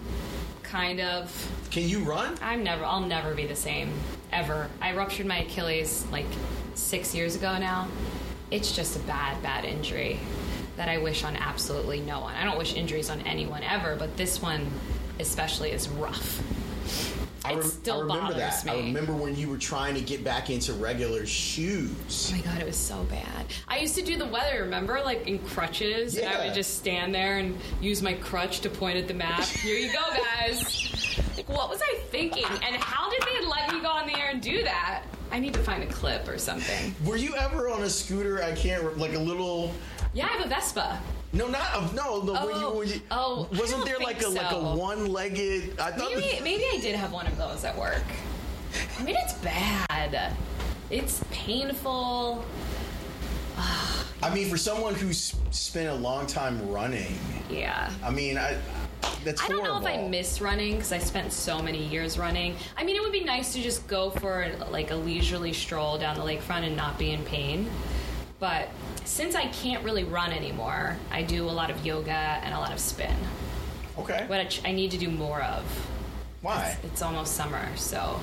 kind 0.64 1.00
of. 1.00 1.32
Can 1.70 1.88
you 1.88 2.00
run? 2.04 2.36
I'm 2.42 2.64
never. 2.64 2.84
I'll 2.84 3.00
never 3.02 3.36
be 3.36 3.46
the 3.46 3.56
same 3.56 3.94
ever. 4.32 4.68
I 4.82 4.96
ruptured 4.96 5.28
my 5.28 5.40
Achilles 5.42 6.08
like 6.12 6.26
six 6.74 7.14
years 7.14 7.36
ago 7.36 7.60
now. 7.60 7.88
It's 8.50 8.76
just 8.76 8.96
a 8.96 9.00
bad, 9.00 9.42
bad 9.44 9.64
injury 9.64 10.20
that 10.76 10.90
I 10.90 10.98
wish 10.98 11.24
on 11.24 11.36
absolutely 11.36 12.00
no 12.02 12.22
one. 12.22 12.34
I 12.34 12.44
don't 12.44 12.58
wish 12.58 12.74
injuries 12.74 13.12
on 13.12 13.22
anyone 13.22 13.62
ever, 13.62 13.96
but 13.96 14.18
this 14.18 14.42
one 14.42 14.72
especially 15.20 15.72
is 15.72 15.90
rough. 15.90 16.42
I, 17.46 17.56
rem- 17.56 17.64
still 17.64 18.10
I 18.12 18.16
remember 18.16 18.34
that. 18.36 18.66
I 18.70 18.76
remember 18.78 19.14
when 19.14 19.36
you 19.36 19.50
were 19.50 19.58
trying 19.58 19.96
to 19.96 20.02
get 20.02 20.24
back 20.24 20.50
into 20.50 20.72
regular 20.74 21.26
shoes. 21.26 22.32
Oh 22.32 22.38
my 22.38 22.42
god, 22.42 22.62
it 22.62 22.66
was 22.66 22.78
so 22.78 23.04
bad. 23.06 23.46
I 23.68 23.80
used 23.80 23.96
to 23.96 24.02
do 24.02 24.18
the 24.18 24.26
weather, 24.26 24.62
remember? 24.62 25.02
Like 25.04 25.28
in 25.28 25.40
crutches. 25.40 26.18
And 26.18 26.28
I 26.34 26.46
would 26.46 26.54
just 26.54 26.78
stand 26.78 27.14
there 27.14 27.40
and 27.40 27.58
use 27.82 28.02
my 28.02 28.14
crutch 28.14 28.62
to 28.62 28.70
point 28.70 28.98
at 28.98 29.10
the 29.10 29.14
map. 29.14 29.44
Here 29.44 29.78
you 29.78 29.92
go, 29.92 30.04
guys. 30.38 31.00
Like, 31.36 31.50
what 31.50 31.68
was 31.70 31.82
I 31.82 31.98
thinking? 32.10 32.46
And 32.46 32.76
how 32.76 33.10
did 33.10 33.22
they 33.22 33.46
let 33.46 33.72
me 33.74 33.82
go 33.82 33.88
on 33.90 34.06
the 34.08 34.18
air 34.18 34.30
and 34.30 34.42
do 34.42 34.64
that? 34.64 35.04
I 35.32 35.40
need 35.40 35.54
to 35.56 35.60
find 35.60 35.82
a 35.84 35.88
clip 35.88 36.28
or 36.28 36.38
something. 36.38 36.94
Were 37.04 37.18
you 37.18 37.36
ever 37.36 37.70
on 37.70 37.82
a 37.84 37.90
scooter? 37.90 38.42
I 38.44 38.52
can't 38.54 38.98
like 39.00 39.14
a 39.14 39.20
little. 39.20 39.74
Yeah, 40.14 40.26
I 40.26 40.30
have 40.30 40.46
a 40.46 40.50
Vespa. 40.50 41.00
No, 41.32 41.48
not 41.48 41.66
a, 41.76 41.96
no. 41.96 42.20
The, 42.22 42.34
when 42.34 42.56
you, 42.60 42.66
Oh, 42.68 42.78
when 42.78 42.88
you, 42.88 43.02
oh, 43.10 43.48
wasn't 43.54 43.86
there 43.86 43.98
like 43.98 44.18
a 44.18 44.26
think 44.26 44.36
like 44.42 44.52
a 44.52 44.60
one-legged? 44.76 45.80
I 45.80 45.92
thought. 45.92 46.16
Maybe 46.16 46.40
maybe 46.44 46.64
I 46.72 46.80
did 46.80 46.96
have 46.96 47.12
one 47.12 47.26
of 47.26 47.38
those 47.38 47.64
at 47.66 47.76
work. 47.78 48.04
I 49.00 49.04
mean, 49.04 49.16
it's 49.18 49.34
bad. 49.34 50.36
It's 50.92 51.24
painful. 51.32 52.46
I 53.58 54.34
mean, 54.34 54.50
for 54.50 54.58
someone 54.58 54.96
who's 54.96 55.36
spent 55.52 55.90
a 55.90 55.94
long 55.96 56.28
time 56.28 56.70
running, 56.70 57.18
Yeah. 57.50 57.92
I 58.04 58.10
mean, 58.10 58.38
I 58.38 58.58
that's 59.24 59.44
I 59.44 59.48
don't 59.48 59.64
know 59.64 59.78
if 59.80 59.86
I 59.86 60.08
miss 60.08 60.40
running 60.40 60.74
because 60.76 60.92
I 60.92 60.98
spent 60.98 61.34
so 61.34 61.62
many 61.62 61.84
years 61.84 62.18
running. 62.18 62.56
I 62.78 62.84
mean, 62.84 62.96
it 62.96 63.02
would 63.02 63.12
be 63.12 63.24
nice 63.24 63.54
to 63.54 63.62
just 63.62 63.86
go 63.88 64.12
for 64.12 64.50
like 64.72 64.92
a 64.92 64.96
leisurely 64.96 65.52
stroll 65.52 65.98
down 65.98 66.16
the 66.16 66.22
lakefront 66.24 66.64
and 66.64 66.76
not 66.78 66.98
be 66.98 67.12
in 67.12 67.24
pain. 67.26 67.70
But 68.40 68.70
since 69.06 69.36
I 69.36 69.48
can't 69.48 69.84
really 69.84 70.04
run 70.04 70.32
anymore, 70.32 70.98
I 71.12 71.24
do 71.24 71.46
a 71.50 71.52
lot 71.52 71.70
of 71.70 71.86
yoga 71.86 72.12
and 72.12 72.54
a 72.54 72.58
lot 72.60 72.72
of 72.72 72.80
spin, 72.80 73.16
Okay. 73.98 74.26
which 74.28 74.62
I 74.66 74.72
need 74.72 74.92
to 74.92 74.98
do 74.98 75.10
more 75.10 75.42
of. 75.42 75.64
Why? 76.42 76.78
It's 76.84 77.02
almost 77.02 77.36
summer, 77.36 77.66
so 77.76 78.20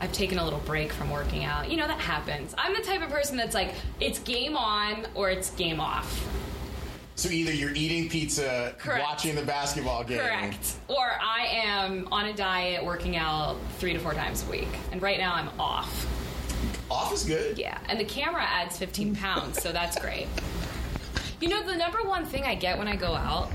I've 0.00 0.12
taken 0.12 0.38
a 0.38 0.44
little 0.44 0.58
break 0.60 0.92
from 0.92 1.10
working 1.10 1.44
out. 1.44 1.70
You 1.70 1.76
know, 1.76 1.86
that 1.86 2.00
happens. 2.00 2.54
I'm 2.58 2.74
the 2.74 2.82
type 2.82 3.02
of 3.02 3.10
person 3.10 3.36
that's 3.36 3.54
like, 3.54 3.74
it's 4.00 4.18
game 4.18 4.56
on 4.56 5.06
or 5.14 5.30
it's 5.30 5.50
game 5.50 5.80
off. 5.80 6.28
So 7.14 7.28
either 7.28 7.52
you're 7.52 7.74
eating 7.74 8.08
pizza, 8.08 8.74
Correct. 8.78 9.02
watching 9.04 9.34
the 9.36 9.42
basketball 9.42 10.02
game. 10.02 10.18
Correct. 10.18 10.74
Or 10.88 11.12
I 11.20 11.46
am 11.64 12.08
on 12.10 12.26
a 12.26 12.32
diet 12.32 12.84
working 12.84 13.16
out 13.16 13.58
three 13.78 13.92
to 13.92 13.98
four 13.98 14.14
times 14.14 14.44
a 14.46 14.50
week. 14.50 14.68
And 14.90 15.00
right 15.02 15.18
now 15.18 15.34
I'm 15.34 15.50
off. 15.60 16.06
Off 16.92 17.12
is 17.12 17.24
good. 17.24 17.58
Yeah. 17.58 17.78
And 17.88 17.98
the 17.98 18.04
camera 18.04 18.42
adds 18.42 18.76
15 18.76 19.16
pounds, 19.16 19.62
so 19.62 19.72
that's 19.72 19.98
great. 19.98 20.26
You 21.40 21.48
know, 21.48 21.66
the 21.66 21.76
number 21.76 22.02
one 22.02 22.24
thing 22.24 22.44
I 22.44 22.54
get 22.54 22.78
when 22.78 22.86
I 22.86 22.96
go 22.96 23.14
out, 23.14 23.50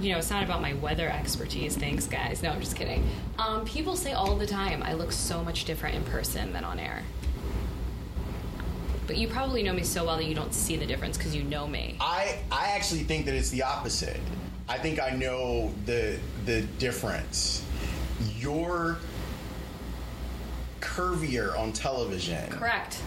you 0.00 0.12
know, 0.12 0.18
it's 0.18 0.30
not 0.30 0.44
about 0.44 0.62
my 0.62 0.74
weather 0.74 1.08
expertise. 1.08 1.76
Thanks, 1.76 2.06
guys. 2.06 2.42
No, 2.42 2.50
I'm 2.50 2.60
just 2.60 2.76
kidding. 2.76 3.06
Um, 3.38 3.64
people 3.64 3.96
say 3.96 4.12
all 4.12 4.36
the 4.36 4.46
time, 4.46 4.82
I 4.82 4.94
look 4.94 5.12
so 5.12 5.42
much 5.42 5.64
different 5.64 5.96
in 5.96 6.04
person 6.04 6.52
than 6.52 6.64
on 6.64 6.78
air. 6.78 7.02
But 9.06 9.18
you 9.18 9.28
probably 9.28 9.62
know 9.62 9.72
me 9.72 9.82
so 9.82 10.04
well 10.04 10.16
that 10.16 10.24
you 10.24 10.34
don't 10.34 10.54
see 10.54 10.76
the 10.76 10.86
difference 10.86 11.18
because 11.18 11.34
you 11.34 11.42
know 11.42 11.66
me. 11.66 11.96
I 12.00 12.38
I 12.50 12.68
actually 12.68 13.02
think 13.02 13.26
that 13.26 13.34
it's 13.34 13.50
the 13.50 13.62
opposite. 13.62 14.20
I 14.68 14.78
think 14.78 15.02
I 15.02 15.10
know 15.10 15.74
the 15.84 16.18
the 16.46 16.62
difference. 16.78 17.64
You're 18.38 18.98
curvier 20.84 21.58
on 21.58 21.72
television 21.72 22.48
Correct. 22.50 23.00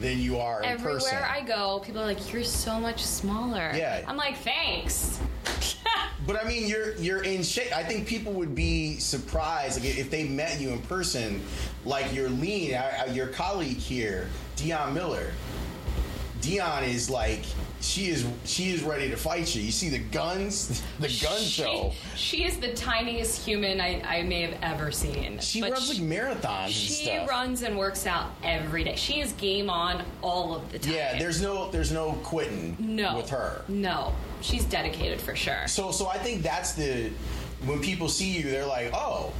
than 0.00 0.20
you 0.20 0.38
are 0.38 0.62
in 0.62 0.76
person. 0.78 0.86
Everywhere 0.86 1.00
person. 1.00 1.44
I 1.44 1.46
go, 1.46 1.80
people 1.80 2.02
are 2.02 2.06
like, 2.06 2.32
"You're 2.32 2.44
so 2.44 2.78
much 2.78 3.02
smaller." 3.02 3.72
Yeah. 3.74 4.04
I'm 4.06 4.16
like, 4.16 4.36
"Thanks." 4.38 5.18
But 6.24 6.42
I 6.42 6.46
mean, 6.46 6.68
you're 6.68 6.94
you're 6.96 7.24
in 7.24 7.42
shape. 7.42 7.76
I 7.76 7.82
think 7.82 8.06
people 8.06 8.32
would 8.34 8.54
be 8.54 8.96
surprised 8.98 9.82
like, 9.82 9.98
if 9.98 10.10
they 10.10 10.24
met 10.24 10.60
you 10.60 10.70
in 10.70 10.80
person. 10.82 11.42
Like 11.84 12.14
you're 12.14 12.30
lean. 12.30 12.74
I, 12.74 12.76
uh, 12.76 13.02
I, 13.02 13.06
your 13.06 13.26
colleague 13.26 13.78
here, 13.78 14.28
Dion 14.54 14.94
Miller. 14.94 15.32
Dion 16.40 16.84
is 16.84 17.10
like 17.10 17.44
she 17.82 18.08
is 18.08 18.24
she 18.44 18.70
is 18.70 18.82
ready 18.82 19.10
to 19.10 19.16
fight 19.16 19.54
you. 19.54 19.60
You 19.62 19.72
see 19.72 19.88
the 19.88 19.98
guns, 19.98 20.82
the 21.00 21.08
gun 21.22 21.40
She- 21.40 21.62
show. 21.62 21.92
She 22.16 22.44
is 22.44 22.56
the 22.58 22.72
tiniest 22.74 23.44
human 23.44 23.80
I, 23.80 24.00
I 24.06 24.22
may 24.22 24.42
have 24.42 24.56
ever 24.62 24.90
seen. 24.92 25.38
She 25.40 25.60
But 25.60 25.72
runs 25.72 25.88
like 25.88 25.98
she- 25.98 26.02
marathons 26.04 26.64
and 26.66 26.72
She 26.72 27.04
stuff. 27.06 27.28
runs 27.28 27.62
and 27.62 27.76
works 27.76 28.06
out 28.06 28.30
every 28.44 28.84
day. 28.84 28.94
She 28.96 29.20
is 29.20 29.32
game 29.32 29.68
on 29.68 30.04
all 30.22 30.54
of 30.54 30.70
the 30.72 30.78
time. 30.78 30.94
yeah, 30.94 31.18
there's 31.18 31.42
no 31.42 31.70
there's 31.70 31.92
no 31.92 32.12
quitting 32.22 32.76
no 32.78 33.16
with 33.16 33.28
her. 33.30 33.62
No, 33.68 34.14
she's 34.40 34.64
dedicated 34.64 35.20
for 35.20 35.34
sure. 35.34 35.66
So 35.66 35.90
so 35.90 36.08
I 36.08 36.18
think 36.18 36.42
that's 36.42 36.72
the 36.72 37.10
when 37.66 37.80
people 37.80 38.08
see 38.08 38.30
you, 38.30 38.44
they're 38.50 38.66
like, 38.66 38.90
oh, 38.94 39.32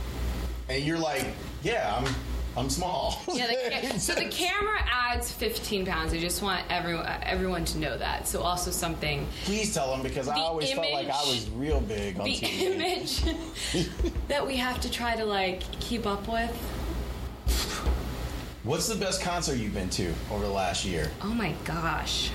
and 0.68 0.82
you're 0.84 0.98
like, 0.98 1.26
yeah, 1.62 1.96
I'm 1.96 2.12
I'm 2.56 2.68
small. 2.68 3.22
Yeah, 3.32 3.46
the 3.46 3.98
so 3.98 4.14
the 4.14 4.26
camera 4.28 4.78
adds 4.90 5.30
15 5.32 5.86
pounds. 5.86 6.12
I 6.12 6.18
just 6.18 6.42
want 6.42 6.64
everyone 6.70 7.06
everyone 7.22 7.64
to 7.66 7.78
know 7.78 7.96
that. 7.96 8.28
So 8.28 8.42
also 8.42 8.70
something 8.70 9.26
Please 9.44 9.72
tell 9.72 9.90
them 9.90 10.02
because 10.02 10.28
I 10.28 10.34
The 10.34 10.40
always 10.40 10.72
felt 10.72 10.92
like 10.92 11.06
I 11.08 11.22
was 11.24 11.48
real 11.50 11.80
big 11.80 12.18
on 12.18 12.24
the 12.24 12.34
TV. 12.34 12.60
image 12.74 13.22
that 14.28 14.46
we 14.46 14.56
have 14.56 14.80
to 14.82 14.90
try 14.90 15.16
to 15.16 15.24
like 15.24 15.62
keep 15.80 16.06
up 16.06 16.28
with. 16.28 16.50
What's 18.64 18.86
the 18.86 18.94
best 18.96 19.22
concert 19.22 19.56
you've 19.56 19.74
been 19.74 19.90
to 19.90 20.12
over 20.30 20.44
the 20.44 20.52
last 20.52 20.84
year? 20.84 21.10
Oh 21.22 21.34
my 21.34 21.54
gosh. 21.64 22.30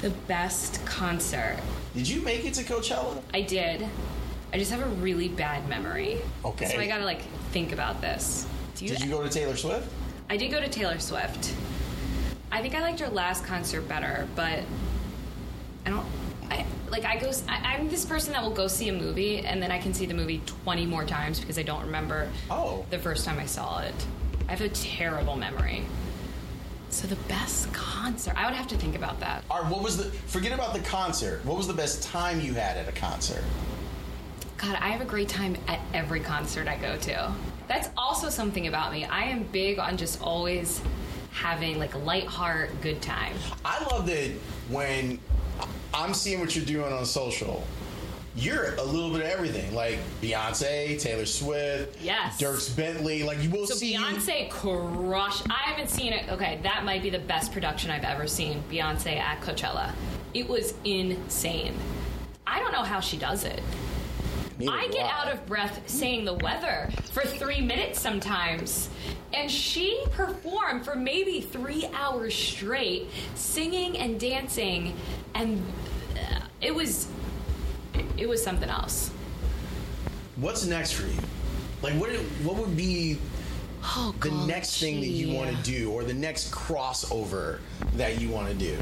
The 0.00 0.10
best 0.10 0.84
concert. 0.86 1.58
Did 1.94 2.08
you 2.08 2.22
make 2.22 2.44
it 2.44 2.54
to 2.54 2.62
Coachella? 2.64 3.20
I 3.34 3.42
did. 3.42 3.86
I 4.52 4.58
just 4.58 4.70
have 4.70 4.80
a 4.80 4.88
really 4.96 5.28
bad 5.28 5.68
memory. 5.68 6.18
Okay. 6.44 6.66
So 6.66 6.78
I 6.78 6.86
gotta 6.86 7.04
like 7.04 7.22
think 7.50 7.72
about 7.72 8.00
this. 8.00 8.46
Do 8.76 8.86
Did 8.86 9.00
you 9.00 9.10
go 9.10 9.22
to 9.22 9.28
Taylor 9.30 9.56
Swift? 9.56 9.88
I 10.28 10.36
did 10.36 10.50
go 10.50 10.60
to 10.60 10.68
Taylor 10.68 10.98
Swift. 10.98 11.54
I 12.52 12.60
think 12.60 12.74
I 12.74 12.80
liked 12.80 13.00
her 13.00 13.08
last 13.08 13.44
concert 13.44 13.82
better, 13.88 14.28
but 14.36 14.60
I 15.86 15.90
don't. 15.90 16.06
I 16.50 16.64
like 16.90 17.04
I 17.04 17.16
go. 17.18 17.30
I, 17.48 17.74
I'm 17.76 17.88
this 17.88 18.04
person 18.04 18.32
that 18.34 18.42
will 18.42 18.50
go 18.50 18.66
see 18.68 18.88
a 18.88 18.92
movie 18.92 19.38
and 19.40 19.62
then 19.62 19.70
I 19.70 19.78
can 19.78 19.94
see 19.94 20.04
the 20.06 20.14
movie 20.14 20.42
20 20.64 20.86
more 20.86 21.04
times 21.04 21.40
because 21.40 21.58
I 21.58 21.62
don't 21.62 21.82
remember 21.84 22.28
Oh. 22.50 22.84
the 22.90 22.98
first 22.98 23.24
time 23.24 23.38
I 23.38 23.46
saw 23.46 23.80
it. 23.80 23.94
I 24.48 24.52
have 24.52 24.60
a 24.60 24.68
terrible 24.68 25.36
memory. 25.36 25.84
So 26.90 27.06
the 27.08 27.16
best 27.28 27.72
concert, 27.72 28.34
I 28.36 28.46
would 28.46 28.54
have 28.54 28.68
to 28.68 28.76
think 28.76 28.94
about 28.94 29.18
that. 29.20 29.42
All 29.50 29.62
right, 29.62 29.70
what 29.72 29.82
was 29.82 29.96
the? 29.96 30.04
Forget 30.04 30.52
about 30.52 30.72
the 30.74 30.80
concert. 30.80 31.44
What 31.44 31.56
was 31.56 31.66
the 31.66 31.74
best 31.74 32.02
time 32.02 32.40
you 32.40 32.54
had 32.54 32.76
at 32.76 32.88
a 32.88 32.92
concert? 32.92 33.42
God, 34.58 34.76
I 34.80 34.88
have 34.88 35.00
a 35.00 35.04
great 35.04 35.28
time 35.28 35.56
at 35.66 35.80
every 35.94 36.20
concert 36.20 36.68
I 36.68 36.76
go 36.76 36.96
to. 36.96 37.32
That's 37.68 37.88
also 37.96 38.28
something 38.30 38.66
about 38.68 38.92
me. 38.92 39.04
I 39.04 39.24
am 39.24 39.42
big 39.44 39.78
on 39.78 39.96
just 39.96 40.20
always 40.22 40.80
having 41.32 41.78
like 41.78 41.94
a 41.94 41.98
light 41.98 42.26
heart, 42.26 42.70
good 42.80 43.02
time. 43.02 43.34
I 43.64 43.82
love 43.90 44.06
that 44.06 44.30
when 44.68 45.18
I'm 45.92 46.14
seeing 46.14 46.40
what 46.40 46.54
you're 46.54 46.64
doing 46.64 46.92
on 46.92 47.04
social. 47.04 47.64
You're 48.38 48.74
a 48.74 48.82
little 48.84 49.10
bit 49.10 49.22
of 49.22 49.26
everything, 49.28 49.74
like 49.74 49.98
Beyonce, 50.20 51.00
Taylor 51.00 51.24
Swift, 51.24 51.96
Yes. 52.02 52.38
Dierks 52.38 52.74
Bentley. 52.76 53.22
Like 53.22 53.42
you 53.42 53.48
will 53.48 53.66
So 53.66 53.74
see. 53.74 53.94
Beyonce 53.96 54.50
crush. 54.50 55.42
I 55.48 55.54
haven't 55.70 55.88
seen 55.88 56.12
it. 56.12 56.28
Okay, 56.30 56.60
that 56.62 56.84
might 56.84 57.02
be 57.02 57.08
the 57.08 57.18
best 57.18 57.50
production 57.50 57.90
I've 57.90 58.04
ever 58.04 58.26
seen. 58.26 58.62
Beyonce 58.70 59.16
at 59.16 59.40
Coachella. 59.40 59.90
It 60.34 60.46
was 60.46 60.74
insane. 60.84 61.74
I 62.46 62.60
don't 62.60 62.72
know 62.72 62.82
how 62.82 63.00
she 63.00 63.16
does 63.16 63.44
it. 63.44 63.62
Neither 64.58 64.72
I 64.72 64.86
do 64.86 64.92
get 64.92 65.10
out 65.12 65.32
of 65.32 65.44
breath 65.46 65.82
saying 65.86 66.24
the 66.24 66.34
weather 66.34 66.88
for 67.12 67.22
three 67.22 67.60
minutes 67.60 68.00
sometimes. 68.00 68.88
And 69.34 69.50
she 69.50 70.04
performed 70.12 70.84
for 70.84 70.94
maybe 70.96 71.40
three 71.40 71.88
hours 71.94 72.34
straight, 72.34 73.10
singing 73.34 73.98
and 73.98 74.18
dancing, 74.18 74.94
and 75.34 75.62
uh, 76.14 76.40
it 76.60 76.74
was 76.74 77.08
it 78.16 78.28
was 78.28 78.42
something 78.42 78.68
else. 78.68 79.10
What's 80.36 80.64
next 80.64 80.92
for 80.92 81.06
you? 81.06 81.20
Like 81.82 81.94
what? 81.94 82.10
What 82.42 82.56
would 82.56 82.76
be 82.76 83.18
Oh, 83.88 84.14
the 84.20 84.30
next 84.46 84.80
thing 84.80 85.00
that 85.00 85.06
you 85.06 85.36
want 85.36 85.56
to 85.56 85.62
do, 85.62 85.92
or 85.92 86.02
the 86.02 86.14
next 86.14 86.50
crossover 86.50 87.60
that 87.94 88.20
you 88.20 88.28
want 88.28 88.48
to 88.48 88.54
do? 88.54 88.76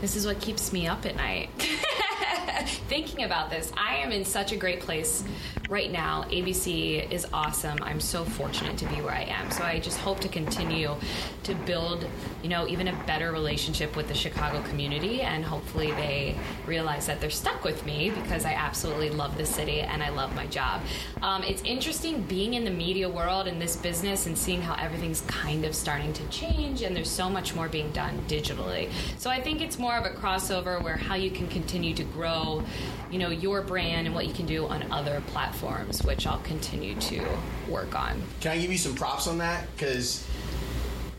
This 0.00 0.14
is 0.14 0.24
what 0.24 0.40
keeps 0.40 0.72
me 0.72 0.86
up 0.86 1.04
at 1.04 1.16
night. 1.16 1.50
Thinking 2.98 3.22
about 3.22 3.48
this, 3.48 3.70
I 3.76 3.94
am 3.98 4.10
in 4.10 4.24
such 4.24 4.50
a 4.50 4.56
great 4.56 4.80
place 4.80 5.22
right 5.68 5.92
now. 5.92 6.24
ABC 6.30 7.10
is 7.12 7.26
awesome. 7.32 7.78
I'm 7.82 8.00
so 8.00 8.24
fortunate 8.24 8.78
to 8.78 8.86
be 8.86 8.96
where 9.02 9.12
I 9.12 9.24
am. 9.24 9.50
So 9.50 9.64
I 9.64 9.78
just 9.80 9.98
hope 9.98 10.20
to 10.20 10.28
continue 10.28 10.94
to 11.42 11.54
build, 11.54 12.06
you 12.42 12.48
know, 12.48 12.66
even 12.66 12.88
a 12.88 13.04
better 13.06 13.32
relationship 13.32 13.94
with 13.94 14.08
the 14.08 14.14
Chicago 14.14 14.62
community 14.62 15.20
and 15.20 15.44
hopefully 15.44 15.90
they 15.92 16.36
realize 16.66 17.06
that 17.06 17.20
they're 17.20 17.28
stuck 17.28 17.64
with 17.64 17.84
me 17.84 18.10
because 18.10 18.46
I 18.46 18.54
absolutely 18.54 19.10
love 19.10 19.36
the 19.36 19.44
city 19.44 19.80
and 19.80 20.02
I 20.02 20.08
love 20.08 20.34
my 20.34 20.46
job. 20.46 20.80
Um, 21.20 21.42
it's 21.42 21.62
interesting 21.62 22.22
being 22.22 22.54
in 22.54 22.64
the 22.64 22.70
media 22.70 23.08
world 23.08 23.46
and 23.46 23.60
this 23.60 23.76
business 23.76 24.26
and 24.26 24.38
seeing 24.38 24.62
how 24.62 24.74
everything's 24.82 25.20
kind 25.22 25.66
of 25.66 25.74
starting 25.74 26.14
to 26.14 26.26
change 26.28 26.80
and 26.82 26.96
there's 26.96 27.10
so 27.10 27.28
much 27.28 27.54
more 27.54 27.68
being 27.68 27.90
done 27.92 28.18
digitally. 28.26 28.90
So 29.18 29.28
I 29.28 29.40
think 29.40 29.60
it's 29.60 29.78
more 29.78 29.96
of 29.96 30.06
a 30.06 30.10
crossover 30.10 30.82
where 30.82 30.96
how 30.96 31.14
you 31.14 31.30
can 31.30 31.46
continue 31.48 31.92
to 31.94 32.04
grow, 32.04 32.64
you 33.10 33.18
know, 33.18 33.28
your 33.28 33.60
brand 33.60 34.06
and 34.06 34.14
what 34.14 34.26
you 34.26 34.32
can 34.32 34.46
do 34.46 34.66
on 34.66 34.90
other 34.90 35.22
platforms, 35.28 35.57
which 36.04 36.26
I'll 36.26 36.38
continue 36.40 36.94
to 36.94 37.26
work 37.68 37.98
on. 37.98 38.22
Can 38.40 38.52
I 38.52 38.58
give 38.58 38.70
you 38.70 38.78
some 38.78 38.94
props 38.94 39.26
on 39.26 39.38
that? 39.38 39.66
Because 39.74 40.26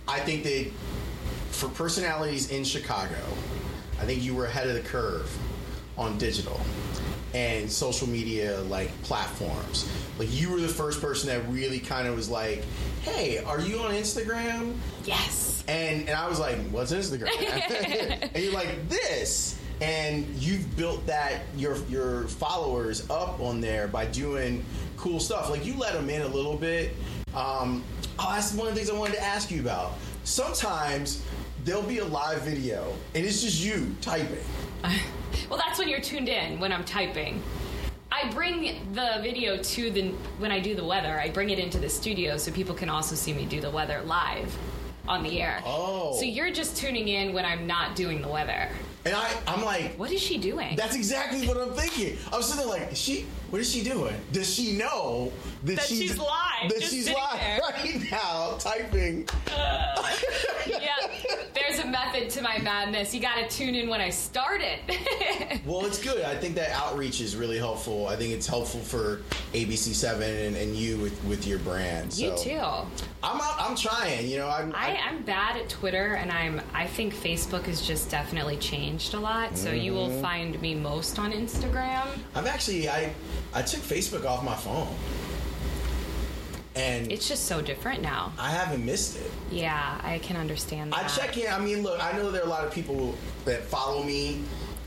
I 0.08 0.20
think 0.20 0.44
that 0.44 0.72
for 1.52 1.70
personalities 1.70 2.52
in 2.52 2.64
Chicago, 2.64 3.16
I 4.00 4.06
think 4.06 4.24
you 4.24 4.34
were 4.34 4.46
ahead 4.46 4.68
of 4.68 4.76
the 4.76 4.82
curve 4.82 5.36
on 5.98 6.18
digital 6.18 6.60
and 7.34 7.70
social 7.70 8.08
media 8.08 8.62
like 8.62 8.90
platforms. 9.04 9.90
Like 10.18 10.32
you 10.32 10.52
were 10.52 10.60
the 10.60 10.68
first 10.68 11.02
person 11.02 11.30
that 11.30 11.48
really 11.52 11.80
kind 11.80 12.08
of 12.08 12.16
was 12.16 12.30
like, 12.30 12.64
"Hey, 13.02 13.38
are 13.40 13.60
you 13.60 13.80
on 13.80 13.92
Instagram?" 13.92 14.76
Yes. 15.06 15.64
And 15.68 16.08
and 16.08 16.18
I 16.18 16.28
was 16.28 16.40
like, 16.40 16.58
"What's 16.72 16.92
Instagram?" 16.92 17.30
and 18.34 18.44
you're 18.44 18.54
like, 18.54 18.90
"This." 18.90 19.59
And 19.82 20.28
you've 20.36 20.76
built 20.76 21.06
that 21.08 21.42
your 21.56 21.78
your 21.86 22.28
followers 22.28 23.10
up 23.10 23.40
on 23.40 23.62
there 23.62 23.88
by 23.88 24.06
doing 24.06 24.64
cool 24.98 25.20
stuff. 25.20 25.50
Like 25.50 25.66
you 25.66 25.76
let 25.76 25.94
them 25.94 26.10
in 26.10 26.22
a 26.22 26.28
little 26.28 26.58
bit. 26.58 26.92
Um, 27.34 27.84
oh, 28.18 28.32
that's 28.34 28.54
one 28.54 28.68
of 28.68 28.74
the 28.74 28.80
things 28.80 28.90
I 28.90 28.98
wanted 28.98 29.16
to 29.16 29.24
ask 29.24 29.52
you 29.52 29.62
about. 29.62 29.94
Sometimes 30.24 31.24
there'll 31.64 31.82
be 31.84 32.00
a 32.00 32.06
live 32.06 32.42
video 32.42 32.94
and 33.16 33.26
it's 33.26 33.42
just 33.42 33.64
you 33.64 33.96
typing. 34.02 34.38
Well, 35.50 35.60
that's 35.64 35.80
when 35.80 35.88
you're 35.88 36.02
tuned 36.02 36.30
in 36.30 36.60
when 36.60 36.72
I'm 36.72 36.84
typing. 36.84 37.42
I 38.12 38.30
bring 38.32 38.94
the 38.94 39.20
video 39.22 39.58
to 39.58 39.92
the 39.92 40.10
when 40.40 40.52
I 40.52 40.60
do 40.60 40.76
the 40.76 40.84
weather. 40.84 41.20
I 41.20 41.30
bring 41.30 41.50
it 41.52 41.60
into 41.60 41.78
the 41.78 41.90
studio 41.90 42.38
so 42.38 42.52
people 42.52 42.76
can 42.76 42.90
also 42.90 43.16
see 43.16 43.34
me 43.34 43.46
do 43.46 43.62
the 43.62 43.70
weather 43.70 44.02
live 44.06 44.56
on 45.10 45.24
the 45.24 45.42
air. 45.42 45.62
Oh. 45.66 46.16
So 46.18 46.24
you're 46.24 46.52
just 46.52 46.78
tuning 46.78 47.08
in 47.08 47.34
when 47.34 47.44
I'm 47.44 47.66
not 47.68 47.96
doing 47.96 48.22
the 48.22 48.28
weather. 48.28 48.70
And 49.06 49.16
I, 49.16 49.30
I'm 49.48 49.64
like, 49.66 49.96
What 49.96 50.12
is 50.12 50.22
she 50.22 50.38
doing? 50.38 50.76
That's 50.76 50.96
exactly 50.96 51.48
what 51.48 51.58
I'm 51.58 51.74
thinking. 51.74 52.18
I'm 52.32 52.42
sitting 52.44 52.68
there 52.68 52.80
like, 52.80 52.92
is 52.92 52.98
she? 52.98 53.26
What 53.50 53.60
is 53.60 53.72
she 53.72 53.84
doing? 53.84 54.14
Does 54.32 54.54
she 54.54 54.78
know 54.78 55.32
that, 55.64 55.78
That 55.78 55.86
she's 55.86 56.18
live, 56.18 56.70
That 56.70 56.80
just 56.80 56.92
she's 56.94 57.06
sitting 57.06 57.20
live 57.20 57.40
there. 57.40 57.60
right 57.70 58.12
now, 58.12 58.56
typing. 58.60 59.28
yeah. 60.68 60.96
Method 61.92 62.30
to 62.32 62.42
my 62.42 62.58
madness. 62.60 63.14
You 63.14 63.22
got 63.22 63.36
to 63.36 63.48
tune 63.56 63.76
in 63.76 63.90
when 63.90 64.02
I 64.02 64.10
start 64.10 64.62
it. 64.62 64.80
Well, 65.66 65.86
it's 65.86 66.02
good. 66.02 66.24
I 66.24 66.36
think 66.36 66.56
that 66.56 66.72
outreach 66.72 67.22
is 67.22 67.36
really 67.36 67.58
helpful. 67.58 68.08
I 68.08 68.16
think 68.16 68.34
it's 68.34 68.48
helpful 68.48 68.80
for 68.80 69.22
ABC 69.54 69.94
Seven 69.94 70.30
and, 70.36 70.56
and 70.56 70.76
you 70.76 70.98
with, 70.98 71.24
with 71.26 71.46
your 71.46 71.60
brand. 71.60 72.18
you 72.18 72.36
too. 72.38 72.58
I'm 72.60 72.88
out, 73.42 73.56
I'm 73.60 73.76
trying. 73.76 74.28
You 74.28 74.38
know, 74.38 74.48
I'm. 74.50 74.74
I, 74.76 74.98
I'm 74.98 75.22
bad 75.24 75.58
at 75.58 75.70
Twitter, 75.70 76.14
and 76.16 76.32
I'm. 76.32 76.62
I 76.74 76.88
think 76.88 77.14
Facebook 77.14 77.64
has 77.64 77.86
just 77.86 78.10
definitely 78.10 78.58
changed 78.58 79.14
a 79.14 79.20
lot. 79.20 79.58
So 79.58 79.72
you 79.72 79.94
will 79.94 80.10
Mm-hmm. 80.10 80.22
find 80.22 80.62
me 80.62 80.74
most 80.76 81.20
on 81.20 81.32
Instagram. 81.34 82.08
I've 82.36 82.48
actually 82.48 82.90
I 82.90 83.14
I 83.54 83.62
took 83.62 83.82
Facebook 83.82 84.26
off 84.26 84.44
my 84.44 84.56
phone, 84.56 84.88
and 86.80 87.12
It's 87.12 87.28
just 87.28 87.46
so 87.46 87.62
different 87.62 88.02
now. 88.02 88.32
I 88.40 88.50
haven't 88.52 88.86
missed 88.86 89.18
it. 89.18 89.30
Yeah, 89.52 90.00
I 90.04 90.20
can 90.20 90.38
understand 90.38 90.94
that. 90.94 91.04
I 91.04 91.08
check 91.08 91.38
in. 91.38 91.52
I 91.52 91.60
mean, 91.60 91.84
look, 91.84 92.02
I 92.04 92.14
know 92.14 92.32
there 92.32 92.42
are 92.42 92.46
a 92.46 92.50
lot 92.50 92.66
of 92.66 92.72
people 92.74 93.16
that 93.46 93.64
follow 93.64 94.04
me, 94.04 94.42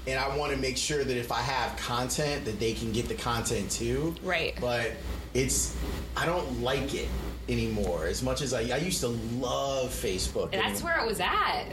and 0.07 0.19
I 0.19 0.37
want 0.37 0.53
to 0.53 0.59
make 0.59 0.77
sure 0.77 1.05
that 1.05 1.17
if 1.17 1.31
I 1.31 1.41
have 1.41 1.77
content, 1.79 2.45
that 2.47 2.59
they 2.59 2.73
can 2.73 2.93
get 2.93 3.09
the 3.09 3.15
content 3.15 3.71
too. 3.71 4.15
Right. 4.23 4.55
But 4.61 4.93
it's, 5.35 5.77
I 6.17 6.25
don't 6.27 6.63
like 6.63 6.95
it 6.95 7.09
anymore 7.49 8.07
as 8.07 8.23
much 8.23 8.41
as 8.41 8.55
I, 8.55 8.61
I 8.61 8.79
used 8.79 9.01
to 9.01 9.09
love 9.09 9.91
Facebook. 9.91 10.51
And 10.53 10.63
that's 10.63 10.83
where 10.83 10.99
it 10.99 11.07
was 11.07 11.21
at. 11.21 11.65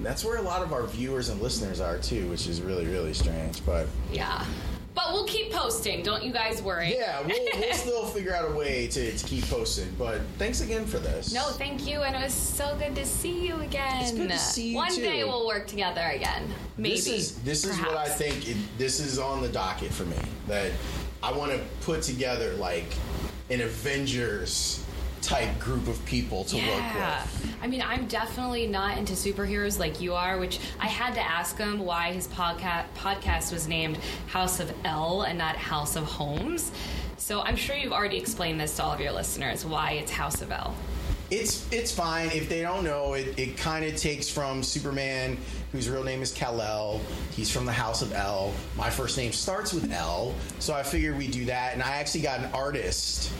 that's 0.00 0.24
where 0.24 0.36
a 0.38 0.42
lot 0.42 0.62
of 0.62 0.72
our 0.72 0.86
viewers 0.86 1.28
and 1.28 1.40
listeners 1.40 1.80
are 1.80 1.98
too, 1.98 2.28
which 2.28 2.46
is 2.46 2.60
really 2.62 2.86
really 2.86 3.12
strange. 3.14 3.64
But 3.66 3.86
Yeah. 4.10 4.44
But 4.96 5.12
we'll 5.12 5.26
keep 5.26 5.52
posting. 5.52 6.02
Don't 6.02 6.24
you 6.24 6.32
guys 6.32 6.62
worry. 6.62 6.96
yeah, 6.96 7.20
we'll, 7.20 7.38
we'll 7.60 7.74
still 7.74 8.06
figure 8.06 8.34
out 8.34 8.50
a 8.50 8.54
way 8.54 8.86
to, 8.88 9.16
to 9.16 9.26
keep 9.26 9.44
posting. 9.44 9.94
But 9.98 10.22
thanks 10.38 10.62
again 10.62 10.86
for 10.86 10.98
this. 10.98 11.34
No, 11.34 11.42
thank 11.42 11.86
you, 11.86 12.00
and 12.02 12.16
it 12.16 12.22
was 12.22 12.32
so 12.32 12.74
good 12.78 12.96
to 12.96 13.04
see 13.04 13.46
you 13.46 13.56
again. 13.56 14.02
It's 14.02 14.12
good 14.12 14.30
to 14.30 14.38
see 14.38 14.70
you, 14.70 14.76
One 14.76 14.90
too. 14.90 15.02
day 15.02 15.22
we'll 15.22 15.46
work 15.46 15.66
together 15.66 16.00
again. 16.14 16.50
Maybe. 16.78 16.94
This 16.94 17.06
is 17.08 17.38
this 17.42 17.64
is 17.66 17.78
what 17.78 17.94
I 17.94 18.08
think. 18.08 18.48
It, 18.48 18.56
this 18.78 18.98
is 18.98 19.18
on 19.18 19.42
the 19.42 19.48
docket 19.48 19.92
for 19.92 20.04
me. 20.04 20.16
That 20.48 20.72
I 21.22 21.30
want 21.30 21.52
to 21.52 21.60
put 21.82 22.00
together 22.02 22.54
like 22.54 22.86
an 23.50 23.60
Avengers 23.60 24.82
type 25.26 25.58
group 25.58 25.88
of 25.88 26.02
people 26.06 26.44
to 26.44 26.56
Yeah. 26.56 26.68
work 26.68 26.94
with. 27.42 27.56
I 27.62 27.66
mean, 27.66 27.82
I'm 27.82 28.06
definitely 28.06 28.66
not 28.66 28.96
into 28.98 29.14
superheroes 29.14 29.78
like 29.78 30.00
you 30.00 30.14
are, 30.14 30.38
which 30.38 30.60
I 30.78 30.86
had 30.86 31.14
to 31.14 31.20
ask 31.20 31.58
him 31.58 31.80
why 31.80 32.12
his 32.12 32.28
podcast 32.28 32.84
podcast 32.96 33.52
was 33.52 33.66
named 33.66 33.98
House 34.28 34.60
of 34.60 34.72
L 34.84 35.22
and 35.22 35.38
not 35.38 35.56
House 35.56 35.96
of 35.96 36.04
Holmes. 36.04 36.70
So 37.18 37.40
I'm 37.42 37.56
sure 37.56 37.74
you've 37.74 37.92
already 37.92 38.18
explained 38.18 38.60
this 38.60 38.76
to 38.76 38.84
all 38.84 38.92
of 38.92 39.00
your 39.00 39.12
listeners 39.12 39.64
why 39.64 39.92
it's 39.92 40.12
House 40.12 40.42
of 40.42 40.52
L. 40.52 40.74
It's 41.28 41.66
it's 41.72 41.90
fine 41.90 42.30
if 42.30 42.48
they 42.48 42.62
don't 42.62 42.84
know. 42.84 43.14
It 43.14 43.36
it 43.36 43.56
kind 43.56 43.84
of 43.84 43.96
takes 43.96 44.28
from 44.28 44.62
Superman, 44.62 45.36
whose 45.72 45.88
real 45.88 46.04
name 46.04 46.22
is 46.22 46.30
Kal 46.32 46.60
El. 46.60 47.00
He's 47.34 47.50
from 47.50 47.64
the 47.66 47.72
House 47.72 48.00
of 48.00 48.12
L. 48.12 48.52
My 48.76 48.90
first 48.90 49.16
name 49.16 49.32
starts 49.32 49.72
with 49.72 49.90
L, 49.90 50.34
so 50.60 50.72
I 50.72 50.84
figured 50.84 51.18
we 51.18 51.26
do 51.26 51.46
that. 51.46 51.72
And 51.74 51.82
I 51.82 51.96
actually 51.96 52.20
got 52.20 52.38
an 52.38 52.50
artist 52.52 53.32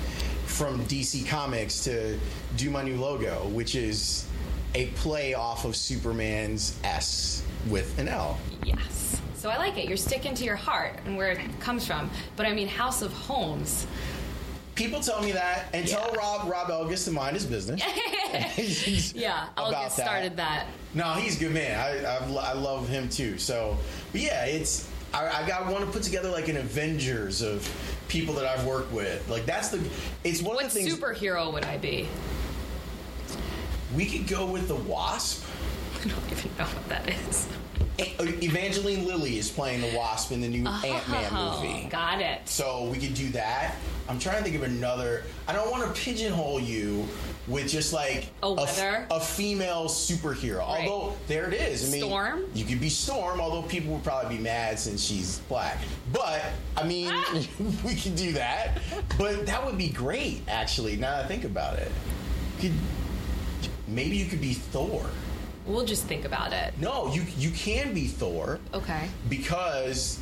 from 0.57 0.83
DC 0.87 1.27
Comics 1.29 1.85
to 1.85 2.19
do 2.57 2.71
my 2.71 2.83
new 2.83 2.97
logo, 2.97 3.47
which 3.49 3.75
is 3.75 4.27
a 4.75 4.87
play 4.89 5.35
off 5.35 5.67
of 5.67 5.77
Superman's 5.77 6.79
S 6.83 7.43
with 7.69 7.99
an 7.99 8.09
L. 8.09 8.39
Yes. 8.65 9.21
So 9.35 9.51
I 9.51 9.59
like 9.59 9.77
it. 9.77 9.87
You're 9.87 9.99
sticking 9.99 10.35
to 10.35 10.45
your 10.45 10.57
heart 10.57 10.99
and 11.05 11.15
where 11.15 11.31
it 11.31 11.61
comes 11.61 11.87
from. 11.87 12.11
But 12.37 12.47
I 12.47 12.55
mean, 12.55 12.69
House 12.69 13.03
of 13.03 13.13
Holmes. 13.13 13.87
People 14.77 15.01
tell 15.01 15.23
me 15.23 15.33
that, 15.33 15.67
and 15.75 15.87
tell 15.87 16.09
Yeah. 16.13 16.19
Rob 16.19 16.51
Rob 16.51 16.69
Elgas 16.69 17.05
to 17.05 17.11
mind 17.11 17.35
his 17.37 17.45
business. 17.47 17.83
Yeah, 19.15 19.49
get 19.71 19.93
started 19.93 20.37
that. 20.39 20.67
No, 20.95 21.13
he's 21.15 21.37
a 21.37 21.41
good 21.41 21.53
man. 21.53 21.79
I, 21.79 22.05
I, 22.05 22.51
I 22.51 22.53
love 22.55 22.89
him 22.89 23.09
too. 23.09 23.37
So, 23.39 23.77
but 24.13 24.21
yeah, 24.23 24.45
it's 24.47 24.89
I, 25.15 25.43
I 25.43 25.47
got 25.47 25.71
want 25.71 25.85
to 25.85 25.91
put 25.91 26.03
together 26.03 26.31
like 26.31 26.49
an 26.49 26.57
Avengers 26.57 27.43
of 27.43 27.69
people 28.09 28.35
that 28.35 28.47
I've 28.47 28.65
worked 28.67 28.93
with. 28.93 29.29
Like 29.29 29.47
that's 29.47 29.69
the 29.69 29.81
it's 30.25 30.43
one 30.43 30.57
What 30.57 30.67
of 30.67 30.73
the 30.73 30.81
things 30.81 30.95
superhero 30.95 31.53
would 31.53 31.65
I 31.65 31.79
be? 31.79 32.09
we 33.95 34.07
could 34.07 34.27
go 34.27 34.47
with 34.47 34.69
the 34.69 34.75
Wasp. 34.75 35.45
I 36.05 36.09
don't 36.09 36.31
even 36.31 36.51
know 36.59 36.65
what 36.65 36.89
that 36.89 37.09
is. 37.09 37.49
Evangeline 37.99 39.07
Lilly 39.07 39.39
is 39.39 39.51
playing 39.51 39.81
the 39.81 39.97
Wasp 39.97 40.33
in 40.33 40.41
the 40.41 40.49
new 40.49 40.67
Ant 40.69 41.09
Man 41.09 41.31
Oh, 41.33 41.61
movie. 41.63 41.89
got 41.89 42.21
it. 42.21 42.41
So 42.47 42.85
we 42.91 42.99
could 42.99 43.15
do 43.15 43.29
that. 43.31 43.75
I'm 44.09 44.19
trying 44.19 44.39
to 44.39 44.43
think 44.45 44.57
of 44.57 44.63
another. 44.63 45.25
I 45.49 45.53
don't 45.53 45.71
want 45.71 45.83
to 45.95 46.01
pigeonhole 46.01 46.61
you 46.61 47.07
with 47.49 47.69
just 47.69 47.93
like 47.93 48.29
A 48.43 48.53
weather? 48.53 49.07
a 49.11 49.19
female 49.21 49.87
superhero. 49.87 50.59
Right. 50.59 50.87
Although 50.89 51.17
there 51.27 51.49
it 51.49 51.55
is. 51.55 51.89
I 51.89 51.93
mean, 51.93 52.03
Storm? 52.03 52.45
You 52.55 52.65
could 52.65 52.81
be 52.81 52.89
Storm, 52.89 53.41
although 53.41 53.67
people 53.67 53.95
would 53.95 54.05
probably 54.05 54.37
be 54.37 54.43
mad 54.43 54.79
since 54.79 55.03
she's 55.03 55.39
black. 55.49 55.79
But 56.13 56.43
I 56.77 56.85
mean, 56.87 57.09
Ah! 57.11 57.35
we 57.85 57.95
could 57.95 58.15
do 58.17 58.33
that. 58.33 58.79
But 59.19 59.47
that 59.47 59.65
would 59.65 59.79
be 59.79 59.89
great, 59.89 60.43
actually. 60.49 60.97
Now 60.97 61.17
that 61.17 61.25
I 61.25 61.29
think 61.29 61.45
about 61.45 61.79
it, 61.79 61.91
could 62.61 62.73
maybe 63.89 64.17
you 64.17 64.27
could 64.27 64.41
be 64.41 64.55
Thor. 64.55 65.07
We'll 65.67 65.85
just 65.85 66.05
think 66.05 66.25
about 66.25 66.53
it. 66.53 66.75
No, 66.81 67.13
you 67.13 67.25
you 67.39 67.51
can 67.51 67.93
be 67.93 68.07
Thor 68.07 68.61
Okay. 68.73 69.09
because 69.29 70.21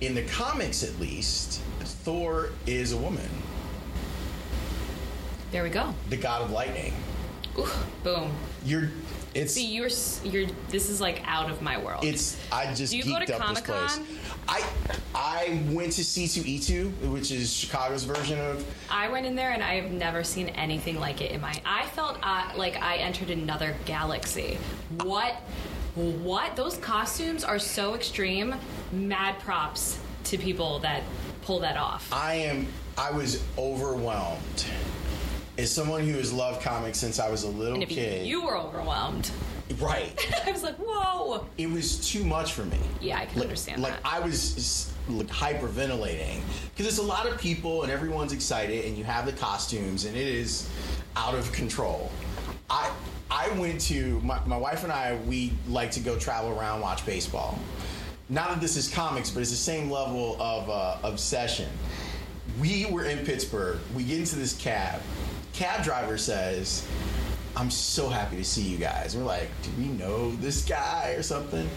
in 0.00 0.14
the 0.14 0.22
comics 0.22 0.82
at 0.82 0.98
least 0.98 1.60
thor 2.04 2.50
is 2.66 2.92
a 2.92 2.96
woman 2.96 3.28
There 5.52 5.62
we 5.62 5.68
go. 5.70 5.92
the 6.08 6.16
god 6.16 6.42
of 6.42 6.50
lightning 6.50 6.94
Ooh, 7.58 7.68
boom. 8.02 8.32
you're 8.64 8.90
it's 9.34 9.54
See, 9.54 9.66
you're 9.66 9.88
you're. 10.24 10.50
This 10.70 10.88
is 10.90 11.00
like 11.00 11.22
out 11.26 11.50
of 11.50 11.62
my 11.62 11.78
world. 11.78 12.04
it's 12.04 12.36
i 12.50 12.72
just 12.74 12.90
Do 12.92 12.98
you 12.98 13.04
go 13.04 13.10
geeked 13.10 13.26
to 13.26 13.36
up 13.42 13.48
this 13.50 13.60
place 13.60 13.96
Comic-Con? 13.96 14.18
i 14.48 14.62
i 15.14 15.62
went 15.70 15.92
to 15.92 16.02
c2e2 16.02 17.10
which 17.12 17.30
is 17.30 17.52
chicago's 17.52 18.04
version 18.04 18.38
of 18.40 18.64
I 18.90 19.08
went 19.08 19.24
in 19.26 19.34
there 19.36 19.52
and 19.52 19.62
I 19.62 19.74
have 19.80 19.92
never 19.92 20.24
seen 20.24 20.48
anything 20.48 20.98
like 20.98 21.20
it 21.20 21.30
in 21.30 21.40
my. 21.40 21.54
I 21.64 21.86
felt 21.88 22.18
uh, 22.22 22.50
like 22.56 22.76
I 22.82 22.96
entered 22.96 23.30
another 23.30 23.76
galaxy. 23.84 24.58
What? 25.04 25.34
What? 25.94 26.56
Those 26.56 26.76
costumes 26.78 27.44
are 27.44 27.58
so 27.60 27.94
extreme. 27.94 28.54
Mad 28.92 29.38
props 29.38 29.98
to 30.24 30.38
people 30.38 30.80
that 30.80 31.02
pull 31.42 31.60
that 31.60 31.76
off. 31.76 32.12
i 32.12 32.34
am 32.34 32.66
i 32.98 33.10
was 33.10 33.42
overwhelmed 33.56 34.64
as 35.60 35.70
someone 35.70 36.02
who 36.02 36.14
has 36.14 36.32
loved 36.32 36.62
comics 36.62 36.98
since 36.98 37.18
i 37.20 37.28
was 37.28 37.42
a 37.42 37.48
little 37.48 37.74
And 37.74 37.82
if 37.82 37.90
kid 37.90 38.26
you 38.26 38.42
were 38.44 38.56
overwhelmed, 38.56 39.30
right 39.78 40.18
I 40.46 40.52
was 40.52 40.62
like, 40.62 40.76
whoa. 40.76 41.46
it 41.58 41.70
was 41.70 42.08
too 42.10 42.24
much 42.24 42.52
for 42.52 42.64
me. 42.64 42.78
Yeah, 43.00 43.18
I 43.18 43.26
can 43.26 43.38
like, 43.38 43.48
understand 43.48 43.82
Like 43.82 44.02
that. 44.02 44.12
I 44.12 44.20
was 44.20 44.92
like 45.08 45.28
hyperventilating 45.28 46.40
because 46.70 46.86
there's 46.86 46.98
a 46.98 47.02
lot 47.02 47.26
of 47.26 47.38
people 47.38 47.82
and 47.82 47.92
everyone's 47.92 48.32
excited 48.32 48.84
and 48.84 48.96
you 48.96 49.04
have 49.04 49.26
the 49.26 49.32
costumes 49.32 50.04
and 50.06 50.16
it 50.16 50.26
is 50.26 50.68
out 51.16 51.34
of 51.34 51.50
control. 51.52 52.10
I 52.68 52.90
I 53.30 53.48
went 53.58 53.80
to 53.82 54.20
my, 54.20 54.40
my 54.44 54.56
wife 54.56 54.82
and 54.82 54.92
I 54.92 55.16
we 55.26 55.52
like 55.68 55.90
to 55.92 56.00
go 56.00 56.18
travel 56.18 56.50
around 56.50 56.80
watch 56.80 57.04
baseball. 57.06 57.58
Not 58.28 58.50
that 58.50 58.60
this 58.60 58.76
is 58.76 58.88
comics, 58.88 59.30
but 59.30 59.40
it's 59.40 59.50
the 59.50 59.56
same 59.56 59.90
level 59.90 60.36
of 60.40 60.70
uh, 60.70 60.96
obsession. 61.02 61.68
We 62.60 62.86
were 62.86 63.04
in 63.04 63.24
Pittsburgh. 63.24 63.78
We 63.94 64.04
get 64.04 64.18
into 64.18 64.36
this 64.36 64.56
cab. 64.56 65.00
Cab 65.60 65.84
driver 65.84 66.16
says, 66.16 66.88
I'm 67.54 67.70
so 67.70 68.08
happy 68.08 68.36
to 68.36 68.44
see 68.44 68.62
you 68.62 68.78
guys. 68.78 69.14
We're 69.14 69.24
like, 69.24 69.50
do 69.62 69.68
we 69.76 69.88
know 69.88 70.30
this 70.36 70.64
guy 70.64 71.10
or 71.18 71.22
something? 71.22 71.68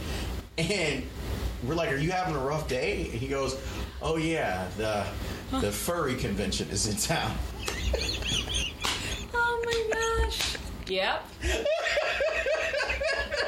And 0.57 1.03
we're 1.65 1.75
like, 1.75 1.91
are 1.91 1.97
you 1.97 2.09
having 2.09 2.33
a 2.33 2.39
rough 2.39 2.69
day? 2.69 3.09
And 3.11 3.19
he 3.19 3.27
goes, 3.27 3.59
oh 4.01 4.15
yeah, 4.15 4.69
the 4.77 5.05
the 5.59 5.69
furry 5.69 6.15
convention 6.15 6.69
is 6.69 6.87
in 6.87 6.95
town. 6.95 7.35
Oh 9.33 9.61
my 9.65 10.21
gosh. 10.23 10.55
Yep. 10.87 11.27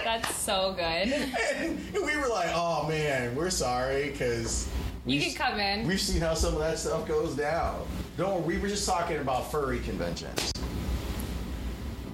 That's 0.03 0.36
so 0.36 0.73
good. 0.75 1.13
And 1.93 2.05
we 2.05 2.17
were 2.17 2.27
like, 2.27 2.49
oh 2.53 2.86
man, 2.89 3.36
we're 3.36 3.49
sorry 3.49 4.09
because 4.09 4.67
You 5.05 5.21
can 5.21 5.33
come 5.33 5.61
in. 5.61 5.88
We've 5.88 6.01
seen 6.01 6.19
how 6.19 6.33
some 6.33 6.55
of 6.55 6.59
that 6.59 6.77
stuff 6.77 7.07
goes 7.07 7.38
down. 7.38 7.88
Don't 8.18 8.45
we 8.45 8.57
were 8.57 8.70
just 8.70 8.88
talking 8.88 9.18
about 9.18 9.51
furry 9.51 9.80
conventions. 9.80 10.53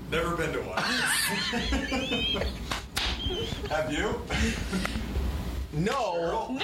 Never 0.10 0.36
been 0.36 0.52
to 0.54 0.62
one. 0.62 0.82
Have 3.70 3.94
you? 3.94 4.20
No. 5.74 6.48
No. 6.50 6.60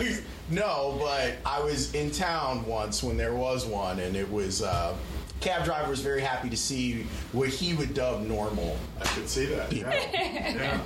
no, 0.50 0.96
but 1.00 1.36
I 1.44 1.60
was 1.62 1.94
in 1.94 2.10
town 2.10 2.64
once 2.66 3.02
when 3.02 3.18
there 3.18 3.34
was 3.34 3.66
one, 3.66 4.00
and 4.00 4.16
it 4.16 4.30
was 4.30 4.62
uh, 4.62 4.96
cab 5.40 5.64
driver 5.64 5.90
was 5.90 6.00
very 6.00 6.22
happy 6.22 6.48
to 6.48 6.56
see 6.56 7.02
what 7.32 7.50
he 7.50 7.74
would 7.74 7.92
dub 7.92 8.22
normal. 8.22 8.78
I 9.00 9.04
could 9.04 9.28
see 9.28 9.44
that. 9.46 9.70
Yeah. 9.70 9.92
yeah. 9.92 10.80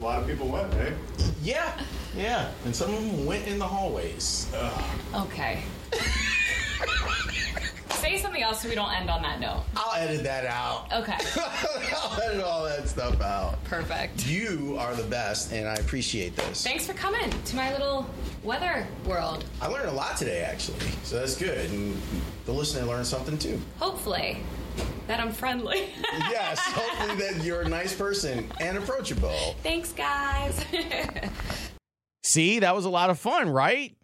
A 0.00 0.04
lot 0.04 0.20
of 0.20 0.28
people 0.28 0.48
went, 0.48 0.72
eh? 0.74 0.92
Yeah, 1.42 1.72
yeah, 2.16 2.50
and 2.64 2.76
some 2.76 2.92
of 2.92 3.00
them 3.00 3.24
went 3.24 3.46
in 3.48 3.58
the 3.58 3.66
hallways. 3.66 4.52
Okay. 5.14 5.62
Say 8.02 8.18
something 8.18 8.42
else 8.42 8.62
so 8.62 8.68
we 8.68 8.74
don't 8.74 8.92
end 8.92 9.08
on 9.08 9.22
that 9.22 9.38
note. 9.38 9.62
I'll 9.76 9.94
edit 9.94 10.24
that 10.24 10.44
out. 10.44 10.92
Okay. 10.92 11.16
I'll 11.96 12.20
edit 12.20 12.42
all 12.42 12.64
that 12.64 12.88
stuff 12.88 13.20
out. 13.20 13.62
Perfect. 13.62 14.26
You 14.26 14.74
are 14.76 14.92
the 14.96 15.04
best, 15.04 15.52
and 15.52 15.68
I 15.68 15.74
appreciate 15.74 16.34
this. 16.34 16.64
Thanks 16.64 16.84
for 16.84 16.94
coming 16.94 17.30
to 17.30 17.54
my 17.54 17.70
little 17.70 18.10
weather 18.42 18.88
world. 19.06 19.44
I 19.60 19.68
learned 19.68 19.88
a 19.88 19.92
lot 19.92 20.16
today, 20.16 20.40
actually, 20.40 20.84
so 21.04 21.20
that's 21.20 21.36
good, 21.36 21.70
and 21.70 21.96
the 22.44 22.50
listener 22.50 22.84
learned 22.86 23.06
something 23.06 23.38
too. 23.38 23.60
Hopefully, 23.78 24.38
that 25.06 25.20
I'm 25.20 25.30
friendly. 25.30 25.90
yes, 26.28 26.58
hopefully 26.58 27.14
that 27.24 27.44
you're 27.44 27.62
a 27.62 27.68
nice 27.68 27.94
person 27.94 28.50
and 28.58 28.78
approachable. 28.78 29.54
Thanks, 29.62 29.92
guys. 29.92 30.60
See, 32.24 32.58
that 32.58 32.74
was 32.74 32.84
a 32.84 32.90
lot 32.90 33.10
of 33.10 33.20
fun, 33.20 33.48
right? 33.48 33.96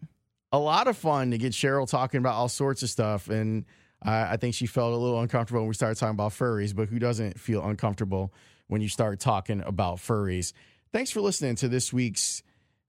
A 0.53 0.57
lot 0.57 0.87
of 0.87 0.95
fun 0.95 1.31
to 1.31 1.37
get 1.37 1.51
Cheryl 1.51 1.85
talking 1.85 2.19
about 2.19 2.35
all 2.35 2.47
sorts 2.47 2.81
of 2.81 2.89
stuff. 2.89 3.27
And 3.27 3.65
I 4.01 4.33
I 4.33 4.37
think 4.37 4.55
she 4.55 4.65
felt 4.65 4.93
a 4.93 4.97
little 4.97 5.19
uncomfortable 5.19 5.61
when 5.61 5.67
we 5.67 5.73
started 5.73 5.99
talking 5.99 6.15
about 6.15 6.31
furries, 6.31 6.75
but 6.75 6.89
who 6.89 6.99
doesn't 6.99 7.39
feel 7.39 7.65
uncomfortable 7.65 8.33
when 8.67 8.81
you 8.81 8.89
start 8.89 9.19
talking 9.19 9.61
about 9.65 9.97
furries? 9.97 10.53
Thanks 10.91 11.11
for 11.11 11.21
listening 11.21 11.55
to 11.57 11.67
this 11.67 11.93
week's 11.93 12.43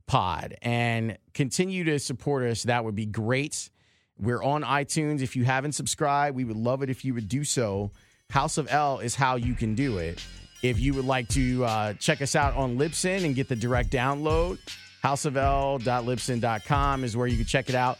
pod 0.06 0.56
and 0.62 1.18
continue 1.34 1.84
to 1.84 1.98
support 1.98 2.44
us. 2.44 2.64
That 2.64 2.84
would 2.84 2.96
be 2.96 3.06
great. 3.06 3.70
We're 4.18 4.42
on 4.42 4.62
iTunes. 4.62 5.22
If 5.22 5.36
you 5.36 5.44
haven't 5.44 5.72
subscribed, 5.72 6.36
we 6.36 6.44
would 6.44 6.56
love 6.56 6.82
it 6.82 6.90
if 6.90 7.04
you 7.04 7.14
would 7.14 7.28
do 7.28 7.44
so. 7.44 7.92
House 8.28 8.58
of 8.58 8.68
L 8.70 8.98
is 8.98 9.14
how 9.14 9.36
you 9.36 9.54
can 9.54 9.74
do 9.74 9.98
it. 9.98 10.24
If 10.62 10.78
you 10.78 10.92
would 10.94 11.06
like 11.06 11.28
to 11.28 11.64
uh, 11.64 11.94
check 11.94 12.20
us 12.20 12.36
out 12.36 12.54
on 12.54 12.76
Libsyn 12.76 13.24
and 13.24 13.34
get 13.34 13.48
the 13.48 13.56
direct 13.56 13.90
download, 13.90 14.58
houseofl.libsyn.com 15.02 17.04
is 17.04 17.16
where 17.16 17.26
you 17.26 17.36
can 17.36 17.46
check 17.46 17.68
it 17.68 17.74
out. 17.74 17.98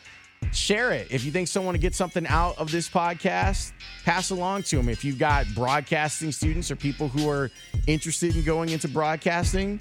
Share 0.53 0.91
it. 0.91 1.09
If 1.11 1.25
you 1.25 1.31
think 1.31 1.49
someone 1.49 1.75
to 1.75 1.79
get 1.79 1.95
something 1.95 2.27
out 2.27 2.59
of 2.59 2.73
this 2.73 2.89
podcast, 2.89 3.73
pass 4.05 4.31
along 4.31 4.65
to 4.65 4.77
them. 4.77 4.89
If 4.89 5.05
you've 5.05 5.19
got 5.19 5.47
broadcasting 5.55 6.33
students 6.33 6.71
or 6.71 6.77
people 6.77 7.09
who 7.09 7.29
are 7.29 7.51
interested 7.87 8.35
in 8.35 8.45
going 8.45 8.71
into 8.71 8.89
broadcasting, 8.89 9.81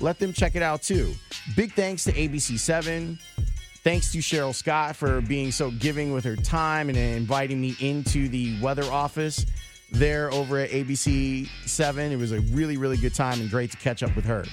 let 0.00 0.18
them 0.18 0.32
check 0.32 0.54
it 0.54 0.62
out 0.62 0.82
too. 0.82 1.14
Big 1.56 1.72
thanks 1.72 2.04
to 2.04 2.12
ABC7. 2.12 3.18
Thanks 3.82 4.12
to 4.12 4.18
Cheryl 4.18 4.54
Scott 4.54 4.96
for 4.96 5.20
being 5.20 5.50
so 5.50 5.70
giving 5.72 6.12
with 6.12 6.24
her 6.24 6.36
time 6.36 6.88
and 6.88 6.96
inviting 6.96 7.60
me 7.60 7.76
into 7.80 8.28
the 8.28 8.58
weather 8.62 8.84
office 8.84 9.44
there 9.90 10.32
over 10.32 10.58
at 10.58 10.70
ABC7. 10.70 12.10
It 12.10 12.16
was 12.16 12.32
a 12.32 12.40
really, 12.40 12.76
really 12.76 12.96
good 12.96 13.14
time 13.14 13.40
and 13.40 13.50
great 13.50 13.72
to 13.72 13.76
catch 13.76 14.02
up 14.02 14.14
with 14.16 14.24
her. 14.24 14.44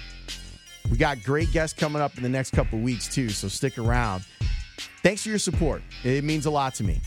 We 0.89 0.97
got 0.97 1.23
great 1.23 1.51
guests 1.51 1.79
coming 1.79 2.01
up 2.01 2.17
in 2.17 2.23
the 2.23 2.29
next 2.29 2.51
couple 2.51 2.79
weeks 2.79 3.07
too, 3.07 3.29
so 3.29 3.47
stick 3.47 3.77
around. 3.77 4.25
Thanks 5.03 5.23
for 5.23 5.29
your 5.29 5.39
support. 5.39 5.81
It 6.03 6.23
means 6.23 6.45
a 6.45 6.51
lot 6.51 6.75
to 6.75 6.83
me. 6.83 7.01